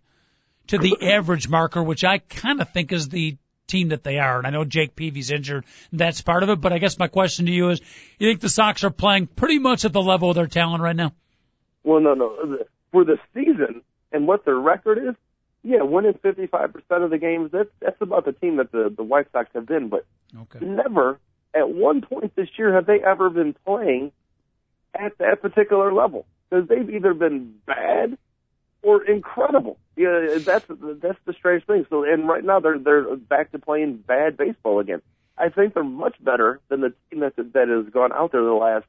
to 0.67 0.77
the 0.77 0.97
average 1.01 1.47
marker, 1.49 1.81
which 1.81 2.03
I 2.03 2.19
kind 2.19 2.61
of 2.61 2.69
think 2.71 2.91
is 2.91 3.09
the 3.09 3.37
team 3.67 3.89
that 3.89 4.03
they 4.03 4.19
are. 4.19 4.37
And 4.37 4.47
I 4.47 4.51
know 4.51 4.63
Jake 4.65 4.95
Peavy's 4.95 5.31
injured, 5.31 5.65
and 5.91 5.99
that's 5.99 6.21
part 6.21 6.43
of 6.43 6.49
it. 6.49 6.61
But 6.61 6.73
I 6.73 6.77
guess 6.77 6.99
my 6.99 7.07
question 7.07 7.45
to 7.47 7.51
you 7.51 7.69
is, 7.69 7.81
you 8.19 8.29
think 8.29 8.41
the 8.41 8.49
Sox 8.49 8.83
are 8.83 8.89
playing 8.89 9.27
pretty 9.27 9.59
much 9.59 9.85
at 9.85 9.93
the 9.93 10.01
level 10.01 10.29
of 10.29 10.35
their 10.35 10.47
talent 10.47 10.81
right 10.83 10.95
now? 10.95 11.13
Well, 11.83 11.99
no, 11.99 12.13
no. 12.13 12.57
For 12.91 13.03
the 13.03 13.17
season 13.33 13.81
and 14.11 14.27
what 14.27 14.45
their 14.45 14.57
record 14.59 14.97
is, 14.97 15.15
yeah, 15.63 15.81
winning 15.81 16.13
55% 16.13 16.73
of 17.03 17.09
the 17.09 17.17
games, 17.17 17.51
that's, 17.51 17.69
that's 17.79 17.99
about 18.01 18.25
the 18.25 18.33
team 18.33 18.57
that 18.57 18.71
the, 18.71 18.93
the 18.95 19.03
White 19.03 19.27
Sox 19.31 19.49
have 19.55 19.65
been. 19.65 19.89
But 19.89 20.05
Okay. 20.39 20.63
never, 20.63 21.19
at 21.53 21.69
one 21.69 22.01
point 22.01 22.35
this 22.35 22.49
year, 22.57 22.73
have 22.73 22.85
they 22.85 22.99
ever 23.03 23.29
been 23.29 23.55
playing 23.65 24.11
at 24.99 25.17
that 25.19 25.41
particular 25.41 25.93
level. 25.93 26.25
Because 26.49 26.67
they've 26.67 26.89
either 26.89 27.13
been 27.13 27.55
bad 27.65 28.17
or 28.81 29.03
incredible. 29.03 29.77
Yeah, 29.95 30.37
that's 30.39 30.65
that's 30.69 31.19
the 31.25 31.33
strange 31.33 31.65
thing. 31.65 31.85
So, 31.89 32.03
and 32.03 32.27
right 32.27 32.43
now 32.43 32.59
they're 32.59 32.77
they're 32.77 33.15
back 33.15 33.51
to 33.51 33.59
playing 33.59 33.97
bad 33.97 34.35
baseball 34.35 34.79
again. 34.79 35.01
I 35.37 35.49
think 35.49 35.73
they're 35.73 35.83
much 35.83 36.15
better 36.21 36.59
than 36.69 36.81
the 36.81 36.93
team 37.09 37.21
that 37.21 37.35
that 37.37 37.67
has 37.69 37.93
gone 37.93 38.11
out 38.11 38.31
there 38.31 38.43
the 38.43 38.51
last 38.51 38.85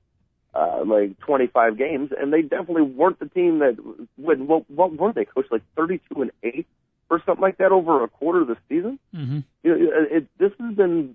uh, 0.54 0.84
like 0.84 1.18
25 1.20 1.76
games, 1.76 2.10
and 2.18 2.32
they 2.32 2.42
definitely 2.42 2.82
weren't 2.82 3.18
the 3.18 3.28
team 3.28 3.58
that 3.58 3.76
when 4.16 4.46
what, 4.46 4.68
what 4.70 4.96
were 4.96 5.12
they, 5.12 5.26
coach? 5.26 5.46
Like 5.50 5.62
32 5.76 6.22
and 6.22 6.30
eight 6.42 6.66
or 7.10 7.22
something 7.24 7.42
like 7.42 7.58
that 7.58 7.72
over 7.72 8.02
a 8.02 8.08
quarter 8.08 8.42
of 8.42 8.48
the 8.48 8.56
season. 8.68 8.98
Mm-hmm. 9.14 9.40
You 9.62 9.70
know, 9.70 9.76
it, 9.76 10.12
it, 10.12 10.26
this 10.38 10.52
has 10.58 10.74
been 10.74 11.14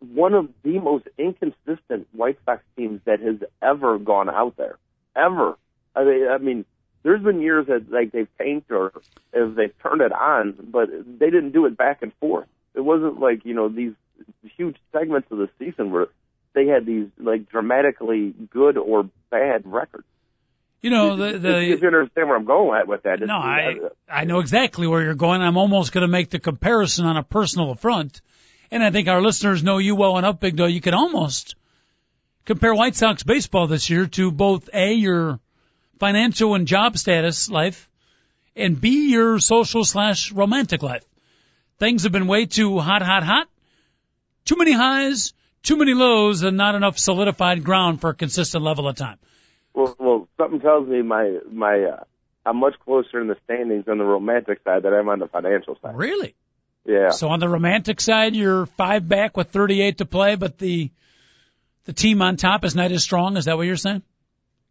one 0.00 0.34
of 0.34 0.48
the 0.62 0.78
most 0.78 1.06
inconsistent 1.18 2.08
White 2.12 2.38
Sox 2.44 2.62
teams 2.76 3.00
that 3.04 3.20
has 3.20 3.36
ever 3.62 3.98
gone 3.98 4.30
out 4.30 4.56
there, 4.56 4.78
ever. 5.14 5.56
I 5.94 6.04
mean, 6.04 6.28
I 6.28 6.38
mean, 6.38 6.64
there's 7.02 7.22
been 7.22 7.40
years 7.40 7.66
that 7.66 7.90
like 7.90 8.12
they've 8.12 8.28
tanked 8.38 8.70
or 8.70 8.92
if 9.32 9.54
they've 9.54 9.78
turned 9.82 10.00
it 10.00 10.12
on, 10.12 10.56
but 10.70 10.88
they 10.90 11.30
didn't 11.30 11.52
do 11.52 11.66
it 11.66 11.76
back 11.76 12.02
and 12.02 12.12
forth. 12.14 12.48
It 12.74 12.80
wasn't 12.80 13.20
like 13.20 13.44
you 13.44 13.54
know 13.54 13.68
these 13.68 13.94
huge 14.56 14.76
segments 14.92 15.30
of 15.30 15.38
the 15.38 15.48
season 15.58 15.90
where 15.90 16.06
they 16.54 16.66
had 16.66 16.86
these 16.86 17.08
like 17.18 17.48
dramatically 17.48 18.34
good 18.50 18.76
or 18.76 19.08
bad 19.30 19.62
records. 19.64 20.06
You 20.82 20.90
know, 20.90 21.16
the, 21.16 21.58
if 21.62 21.80
you 21.80 21.88
understand 21.88 22.28
where 22.28 22.36
I'm 22.36 22.44
going 22.44 22.78
at 22.78 22.86
with 22.86 23.02
that. 23.04 23.20
no, 23.20 23.34
I, 23.34 23.78
uh, 23.82 23.88
I 24.08 24.24
know 24.24 24.40
exactly 24.40 24.86
where 24.86 25.02
you're 25.02 25.14
going. 25.14 25.42
I'm 25.42 25.56
almost 25.56 25.92
going 25.92 26.02
to 26.02 26.08
make 26.08 26.30
the 26.30 26.38
comparison 26.38 27.06
on 27.06 27.16
a 27.16 27.22
personal 27.22 27.74
front. 27.74 28.20
And 28.70 28.84
I 28.84 28.90
think 28.90 29.08
our 29.08 29.20
listeners 29.20 29.62
know 29.62 29.78
you 29.78 29.96
well 29.96 30.18
enough, 30.18 30.38
Big 30.38 30.56
Dog. 30.56 30.70
You 30.70 30.80
can 30.80 30.94
almost 30.94 31.56
compare 32.44 32.74
White 32.74 32.94
Sox 32.94 33.22
baseball 33.22 33.66
this 33.66 33.90
year 33.90 34.06
to 34.06 34.30
both 34.30 34.68
A, 34.72 34.92
your 34.92 35.40
financial 35.98 36.54
and 36.54 36.66
job 36.66 36.98
status 36.98 37.50
life, 37.50 37.88
and 38.54 38.80
B, 38.80 39.10
your 39.10 39.38
social 39.38 39.84
slash 39.84 40.32
romantic 40.32 40.82
life. 40.82 41.04
Things 41.78 42.04
have 42.04 42.12
been 42.12 42.26
way 42.26 42.46
too 42.46 42.78
hot, 42.78 43.02
hot, 43.02 43.22
hot. 43.22 43.48
Too 44.44 44.56
many 44.56 44.72
highs, 44.72 45.34
too 45.62 45.76
many 45.76 45.92
lows, 45.92 46.42
and 46.42 46.56
not 46.56 46.74
enough 46.74 46.98
solidified 46.98 47.64
ground 47.64 48.00
for 48.00 48.10
a 48.10 48.14
consistent 48.14 48.64
level 48.64 48.88
of 48.88 48.96
time. 48.96 49.18
Well, 49.74 49.94
well, 49.98 50.28
something 50.38 50.60
tells 50.60 50.88
me 50.88 51.02
my 51.02 51.38
my 51.52 51.82
uh, 51.82 52.04
I'm 52.46 52.56
much 52.56 52.74
closer 52.84 53.20
in 53.20 53.26
the 53.26 53.36
standings 53.44 53.86
on 53.88 53.98
the 53.98 54.04
romantic 54.04 54.60
side 54.64 54.84
than 54.84 54.94
I'm 54.94 55.08
on 55.08 55.18
the 55.18 55.26
financial 55.26 55.76
side. 55.82 55.96
Really? 55.96 56.34
Yeah. 56.86 57.10
So 57.10 57.28
on 57.28 57.40
the 57.40 57.48
romantic 57.48 58.00
side, 58.00 58.34
you're 58.34 58.66
five 58.66 59.06
back 59.06 59.36
with 59.36 59.50
38 59.50 59.98
to 59.98 60.06
play, 60.06 60.36
but 60.36 60.56
the 60.58 60.90
the 61.84 61.92
team 61.92 62.22
on 62.22 62.36
top 62.36 62.64
is 62.64 62.74
not 62.74 62.90
as 62.90 63.02
strong. 63.02 63.36
Is 63.36 63.44
that 63.46 63.56
what 63.56 63.66
you're 63.66 63.76
saying? 63.76 64.02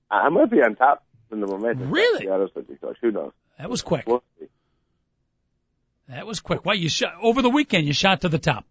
I 0.09 0.30
might 0.30 0.49
be 0.49 0.57
on 0.57 0.76
top 0.76 1.03
in 1.36 1.41
the 1.41 1.47
romantic. 1.47 1.88
Really? 1.89 2.19
To 2.19 2.25
be 2.25 2.29
honest 2.29 2.55
with 2.55 2.69
you. 2.69 2.77
Who 3.01 3.11
knows? 3.11 3.31
That 3.59 3.69
was 3.69 3.81
quick. 3.81 4.05
We'll. 4.07 4.23
That 6.07 6.27
was 6.27 6.39
quick. 6.39 6.65
What 6.65 6.77
you 6.77 6.89
shot 6.89 7.13
over 7.21 7.41
the 7.41 7.49
weekend? 7.49 7.88
You 7.88 7.93
shot 7.93 8.21
to 8.21 8.29
the 8.29 8.39
top. 8.39 8.65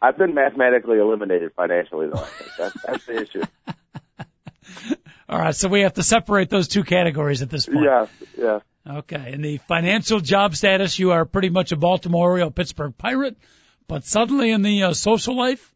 I've 0.00 0.16
been 0.16 0.34
mathematically 0.34 0.98
eliminated 0.98 1.52
financially, 1.56 2.08
though. 2.08 2.20
I 2.20 2.26
think 2.26 2.50
that's, 2.56 2.82
that's 2.82 3.06
the 3.06 3.22
issue. 3.22 3.42
All 5.28 5.38
right, 5.38 5.54
so 5.54 5.68
we 5.68 5.80
have 5.80 5.94
to 5.94 6.02
separate 6.02 6.48
those 6.48 6.68
two 6.68 6.84
categories 6.84 7.42
at 7.42 7.50
this 7.50 7.66
point. 7.66 7.84
Yes, 7.84 8.08
yes. 8.36 8.62
Okay, 8.88 9.32
in 9.32 9.42
the 9.42 9.58
financial 9.58 10.20
job 10.20 10.56
status, 10.56 10.98
you 10.98 11.10
are 11.10 11.26
pretty 11.26 11.50
much 11.50 11.72
a 11.72 11.76
Baltimore 11.76 12.30
Oriole, 12.30 12.50
Pittsburgh 12.50 12.96
Pirate, 12.96 13.36
but 13.86 14.04
suddenly 14.04 14.50
in 14.50 14.62
the 14.62 14.84
uh, 14.84 14.92
social 14.94 15.36
life, 15.36 15.74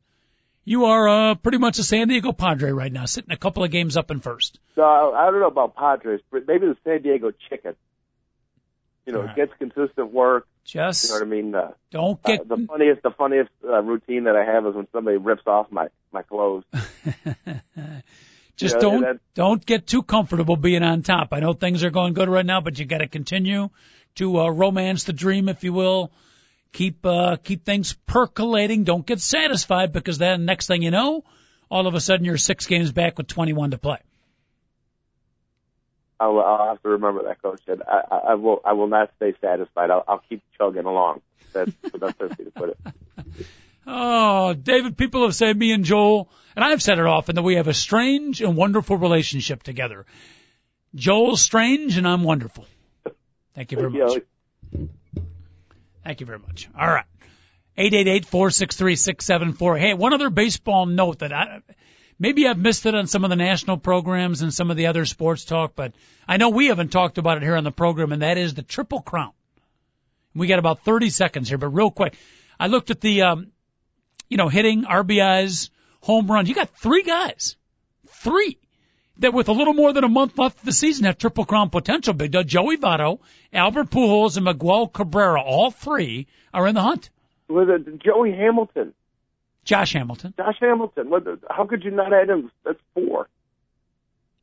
you 0.65 0.85
are 0.87 1.09
uh, 1.09 1.35
pretty 1.35 1.59
much 1.59 1.79
a 1.79 1.83
San 1.83 2.09
Diego 2.09 2.33
Padre 2.33 2.71
right 2.71 2.93
now, 2.93 3.05
sitting 3.05 3.33
a 3.33 3.37
couple 3.37 3.65
of 3.65 3.71
games 3.71 3.97
up 3.97 4.11
in 4.11 4.21
first. 4.21 4.59
So 4.75 4.83
I, 4.83 5.27
I 5.27 5.31
don't 5.31 5.41
know 5.41 5.49
about 5.49 5.75
Padres, 5.75 6.21
but 6.31 6.47
maybe 6.47 6.67
the 6.67 6.77
San 6.85 7.03
Diego 7.03 7.33
Chicken. 7.49 7.75
You 9.07 9.13
know, 9.15 9.23
right. 9.23 9.35
gets 9.35 9.53
consistent 9.59 10.13
work. 10.13 10.47
Just 10.65 11.05
You 11.05 11.11
know 11.11 11.27
what 11.27 11.27
I 11.27 11.31
mean? 11.31 11.55
Uh, 11.57 11.73
don't 11.91 12.21
uh, 12.25 12.29
get 12.29 12.49
the 12.49 12.67
funniest, 12.69 13.03
the 13.03 13.11
funniest 13.11 13.51
uh, 13.65 13.83
routine 13.83 14.25
that 14.25 14.37
I 14.37 14.45
have 14.45 14.65
is 14.65 14.77
when 14.77 14.87
somebody 14.93 15.17
rips 15.17 15.43
off 15.47 15.73
my 15.73 15.89
my 16.13 16.23
clothes. 16.23 16.63
just 18.57 18.77
Yeah, 18.77 18.81
don't 18.81 19.01
that- 19.01 19.19
don't 19.35 19.67
get 19.67 19.89
too 19.89 20.05
comfortable 20.05 20.57
being 20.57 20.85
on 20.85 21.03
top. 21.03 21.33
I 21.33 21.41
know 21.41 21.53
things 21.53 21.83
are 21.83 21.91
going 21.91 22.15
good 22.15 22.29
right 22.29 22.47
now, 22.47 22.61
but 22.61 22.79
you 22.79 22.85
got 22.85 22.99
to 22.99 23.09
continue 23.09 23.71
to 24.17 24.41
uh, 24.41 24.49
romance 24.51 25.03
the 25.03 25.13
dream, 25.13 25.49
if 25.49 25.65
you 25.65 25.73
will. 25.73 26.13
Keep 26.73 27.05
uh, 27.05 27.37
keep 27.37 27.65
things 27.65 27.93
percolating. 28.07 28.85
Don't 28.85 29.05
get 29.05 29.21
satisfied 29.21 29.93
because 29.93 30.19
then 30.19 30.47
next 30.47 30.67
thing 30.67 30.83
you 30.83 30.91
know, 30.91 31.25
all 31.71 31.87
of 31.87 31.95
a 31.95 32.01
sudden 32.01 32.25
you're 32.25 32.39
six 32.39 32.67
games 32.67 32.93
back 32.93 33.19
with 33.19 33.27
21 33.27 33.73
to 33.73 33.79
play. 33.79 33.99
I'll, 36.19 36.39
I'll 36.39 36.69
have 36.69 36.83
to 36.83 36.89
remember 36.91 37.25
that, 37.25 37.43
Coach. 37.43 37.61
And 37.67 37.83
I, 37.83 38.03
I, 38.11 38.17
I 38.17 38.35
will 38.35 38.61
I 38.65 38.73
will 38.73 38.87
not 38.87 39.11
stay 39.17 39.35
satisfied. 39.41 39.91
I'll, 39.91 40.05
I'll 40.09 40.23
keep 40.29 40.43
chugging 40.57 40.85
along. 40.85 41.21
That's 41.53 41.73
the 41.93 41.99
best 41.99 42.21
way 42.21 42.29
to 42.29 42.51
put 42.51 42.71
it. 42.71 42.79
Oh, 43.85 44.55
David, 44.55 44.97
people 44.97 45.25
have 45.25 45.35
said 45.35 45.59
me 45.59 45.73
and 45.73 45.85
Joel, 45.85 46.31
and 46.55 46.65
I've 46.65 46.81
said 46.81 47.01
it 47.01 47.05
often 47.05 47.35
that 47.35 47.43
we 47.43 47.57
have 47.57 47.67
a 47.67 47.75
strange 47.75 48.41
and 48.41 48.57
wonderful 48.57 48.97
relationship 48.97 49.65
together. 49.65 50.07
Joel's 50.95 51.41
strange 51.41 51.97
and 51.97 52.07
I'm 52.07 52.23
wonderful. 52.23 52.65
Thank 53.55 53.73
you 53.73 53.79
very 53.79 53.91
much. 53.91 54.23
Thank 56.05 56.21
you 56.21 56.27
very 56.27 56.39
much. 56.39 56.69
All 56.79 56.87
right. 56.87 57.07
888-463-674. 57.79 59.79
Hey, 59.79 59.95
one 59.95 60.13
other 60.13 60.31
baseball 60.31 60.87
note 60.87 61.21
that 61.21 61.33
I, 61.33 61.63
maybe 62.19 62.47
I've 62.47 62.59
missed 62.59 62.85
it 62.87 62.95
on 62.95 63.07
some 63.07 63.25
of 63.25 63.31
the 63.31 63.37
national 63.37 63.79
programs 63.79 64.43
and 64.43 64.53
some 64.53 64.71
of 64.71 64.77
the 64.77 64.89
other 64.89 65.07
sports 65.07 65.45
talk, 65.45 65.75
but 65.75 65.95
I 66.29 66.37
know 66.37 66.51
we 66.51 66.67
haven't 66.67 66.91
talked 66.91 67.19
about 67.19 67.39
it 67.39 67.43
here 67.43 67.57
on 67.57 67.65
the 67.65 67.73
program, 67.73 68.13
and 68.13 68.23
that 68.23 68.37
is 68.37 68.55
the 68.55 68.63
Triple 68.63 69.01
Crown. 69.01 69.33
We 70.35 70.47
got 70.47 70.59
about 70.59 70.85
30 70.85 71.11
seconds 71.11 71.49
here, 71.49 71.59
but 71.59 71.69
real 71.69 71.91
quick. 71.91 72.15
I 72.59 72.69
looked 72.69 72.91
at 72.91 73.01
the, 73.01 73.23
um, 73.23 73.53
you 74.29 74.37
know, 74.37 74.49
hitting, 74.49 74.85
RBIs, 74.85 75.71
home 76.01 76.31
runs. 76.31 76.49
You 76.49 76.55
got 76.55 76.71
three 76.77 77.03
guys. 77.03 77.57
Three. 78.09 78.59
That 79.19 79.35
with 79.35 79.49
a 79.49 79.53
little 79.53 79.75
more 79.75 79.93
than 79.93 80.05
a 80.05 80.09
month 80.09 80.39
left 80.39 80.61
of 80.61 80.65
the 80.65 80.73
season 80.73 81.05
have 81.05 81.19
Triple 81.19 81.45
Crown 81.45 81.71
potential. 81.71 82.15
Big 82.15 82.33
Dog, 82.33 82.47
uh, 82.47 82.49
Joey 82.49 82.77
Votto, 82.79 83.21
Albert 83.53 83.91
Pujols, 83.91 84.37
and 84.37 84.45
Miguel 84.45 84.89
Cabrera, 84.89 85.43
all 85.43 85.71
three 85.71 86.27
are 86.53 86.67
in 86.67 86.75
the 86.75 86.83
hunt. 86.83 87.11
with 87.49 87.69
it, 87.69 88.03
Joey 88.03 88.33
Hamilton, 88.33 88.95
Josh 89.65 89.93
Hamilton. 89.93 90.35
Josh 90.37 90.57
Hamilton. 90.61 91.11
What, 91.11 91.25
how 91.49 91.67
could 91.67 91.85
you 91.85 91.91
not 91.91 92.13
add 92.13 92.31
him? 92.31 92.51
That's 92.65 92.81
four. 92.95 93.29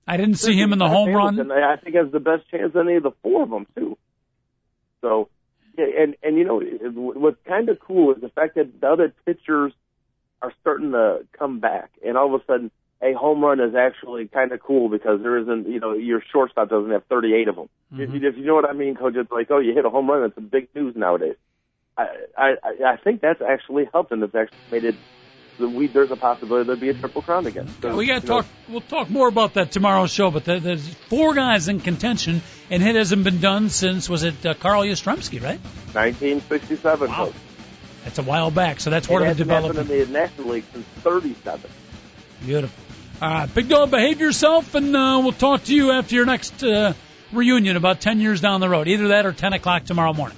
I 0.08 0.18
didn't 0.18 0.36
see 0.36 0.56
him 0.56 0.72
in 0.74 0.80
the 0.80 0.86
Josh 0.86 0.94
home 0.94 1.10
Hamilton, 1.10 1.48
run. 1.50 1.64
I 1.64 1.76
think 1.76 1.96
has 1.96 2.12
the 2.12 2.20
best 2.20 2.50
chance 2.50 2.74
of 2.74 2.88
any 2.88 2.96
of 2.96 3.04
the 3.04 3.12
four 3.22 3.44
of 3.44 3.50
them 3.50 3.68
too. 3.76 3.98
So, 5.02 5.30
yeah, 5.78 5.86
and 6.00 6.16
and 6.24 6.38
you 6.38 6.46
know 6.46 6.62
what's 6.94 7.38
kind 7.48 7.70
of 7.70 7.80
cool 7.80 8.14
is 8.14 8.22
the 8.22 8.30
fact 8.30 8.56
that 8.56 8.80
the 8.80 8.88
other 8.88 9.14
pitchers 9.26 9.74
are 10.42 10.54
starting 10.62 10.92
to 10.92 11.26
come 11.38 11.60
back, 11.60 11.92
and 12.06 12.18
all 12.18 12.34
of 12.34 12.42
a 12.42 12.46
sudden 12.46 12.72
a 13.02 13.14
home 13.14 13.42
run 13.44 13.60
is 13.60 13.76
actually 13.76 14.28
kind 14.28 14.52
of 14.52 14.60
cool 14.62 14.90
because 14.90 15.22
there 15.22 15.38
isn't, 15.38 15.70
you 15.70 15.80
know, 15.80 15.94
your 15.94 16.22
shortstop 16.32 16.70
doesn't 16.70 16.92
have 16.92 17.06
38 17.06 17.48
of 17.48 17.56
them. 17.56 17.70
If, 17.98 18.14
if 18.14 18.38
you 18.38 18.46
know 18.46 18.56
what 18.56 18.70
I 18.70 18.74
mean, 18.74 18.96
coach, 18.96 19.16
it's 19.16 19.32
like, 19.32 19.50
oh, 19.50 19.60
you 19.60 19.74
hit 19.74 19.86
a 19.86 19.90
home 19.90 20.10
run, 20.10 20.22
that's 20.22 20.38
a 20.38 20.42
big 20.42 20.68
news 20.76 20.96
nowadays. 20.96 21.36
I 21.98 22.08
I 22.38 22.54
I 22.86 22.98
think 22.98 23.20
that's 23.22 23.42
actually 23.42 23.90
helped, 23.92 24.12
and 24.12 24.24
it's 24.24 24.34
actually 24.34 24.58
made 24.72 24.84
it. 24.86 24.96
We, 25.60 25.88
there's 25.88 26.10
a 26.12 26.16
possibility 26.16 26.68
there'll 26.68 26.80
be 26.80 26.88
a 26.88 26.94
triple 26.94 27.22
crown 27.22 27.46
again. 27.46 27.68
So, 27.82 27.94
We 27.94 28.06
got 28.06 28.22
to 28.22 28.28
you 28.28 28.34
know, 28.34 28.42
talk. 28.42 28.46
We'll 28.70 28.80
talk 28.80 29.10
more 29.10 29.28
about 29.28 29.56
that 29.56 29.74
tomorrow's 29.74 30.12
show. 30.12 30.32
But 30.32 30.46
there's 30.46 30.88
four 30.88 31.34
guys 31.34 31.68
in 31.68 31.82
contention, 31.82 32.42
and 32.70 32.82
it 32.82 32.96
hasn't 32.96 33.26
been 33.26 33.42
done 33.42 33.68
since 33.68 34.08
was 34.08 34.24
it 34.24 34.46
uh, 34.46 34.54
Carl 34.54 34.84
Yastrzemski, 34.84 35.44
right? 35.44 35.60
1967. 35.92 37.10
Wow. 37.10 37.26
coach. 37.26 37.34
That's 38.06 38.20
a 38.20 38.24
while 38.24 38.52
back. 38.52 38.80
So 38.80 38.90
that's 38.90 39.10
It 39.10 39.14
of 39.14 39.20
the 39.20 39.26
hasn't 39.26 39.50
happened 39.50 39.80
in 39.80 39.88
the 39.88 40.06
National 40.06 40.48
League 40.48 40.64
since 40.72 40.86
37. 41.04 41.70
Beautiful. 42.46 42.89
All 43.22 43.30
right, 43.30 43.54
big 43.54 43.68
dog, 43.68 43.92
behave 43.92 44.22
yourself, 44.22 44.76
and 44.76 44.96
uh, 44.96 45.20
we'll 45.22 45.34
talk 45.34 45.66
to 45.66 45.76
you 45.76 45.92
after 45.92 46.16
your 46.16 46.26
next 46.26 46.64
uh, 46.64 46.94
reunion 47.34 47.76
about 47.76 48.00
10 48.00 48.22
years 48.22 48.40
down 48.40 48.62
the 48.62 48.70
road. 48.70 48.88
Either 48.88 49.10
that 49.10 49.26
or 49.26 49.34
10 49.34 49.52
o'clock 49.52 49.84
tomorrow 49.84 50.14
morning. 50.14 50.38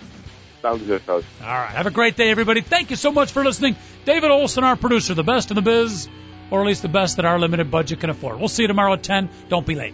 Sounds 0.63 0.81
good, 0.81 1.05
coach. 1.05 1.23
All 1.41 1.47
right, 1.47 1.69
have 1.69 1.85
a 1.85 1.91
great 1.91 2.15
day, 2.15 2.31
everybody. 2.31 2.61
Thank 2.61 2.89
you 2.89 2.95
so 2.95 3.11
much 3.11 3.33
for 3.33 3.43
listening. 3.43 3.75
David 4.05 4.31
Olson, 4.31 4.63
our 4.63 4.75
producer, 4.75 5.13
the 5.13 5.23
best 5.23 5.51
in 5.51 5.55
the 5.55 5.61
biz, 5.61 6.09
or 6.49 6.61
at 6.61 6.65
least 6.65 6.81
the 6.81 6.89
best 6.89 7.17
that 7.17 7.25
our 7.25 7.37
limited 7.37 7.69
budget 7.69 7.99
can 7.99 8.09
afford. 8.09 8.39
We'll 8.39 8.47
see 8.47 8.63
you 8.63 8.67
tomorrow 8.67 8.93
at 8.93 9.03
10. 9.03 9.29
Don't 9.47 9.65
be 9.65 9.75
late. 9.75 9.93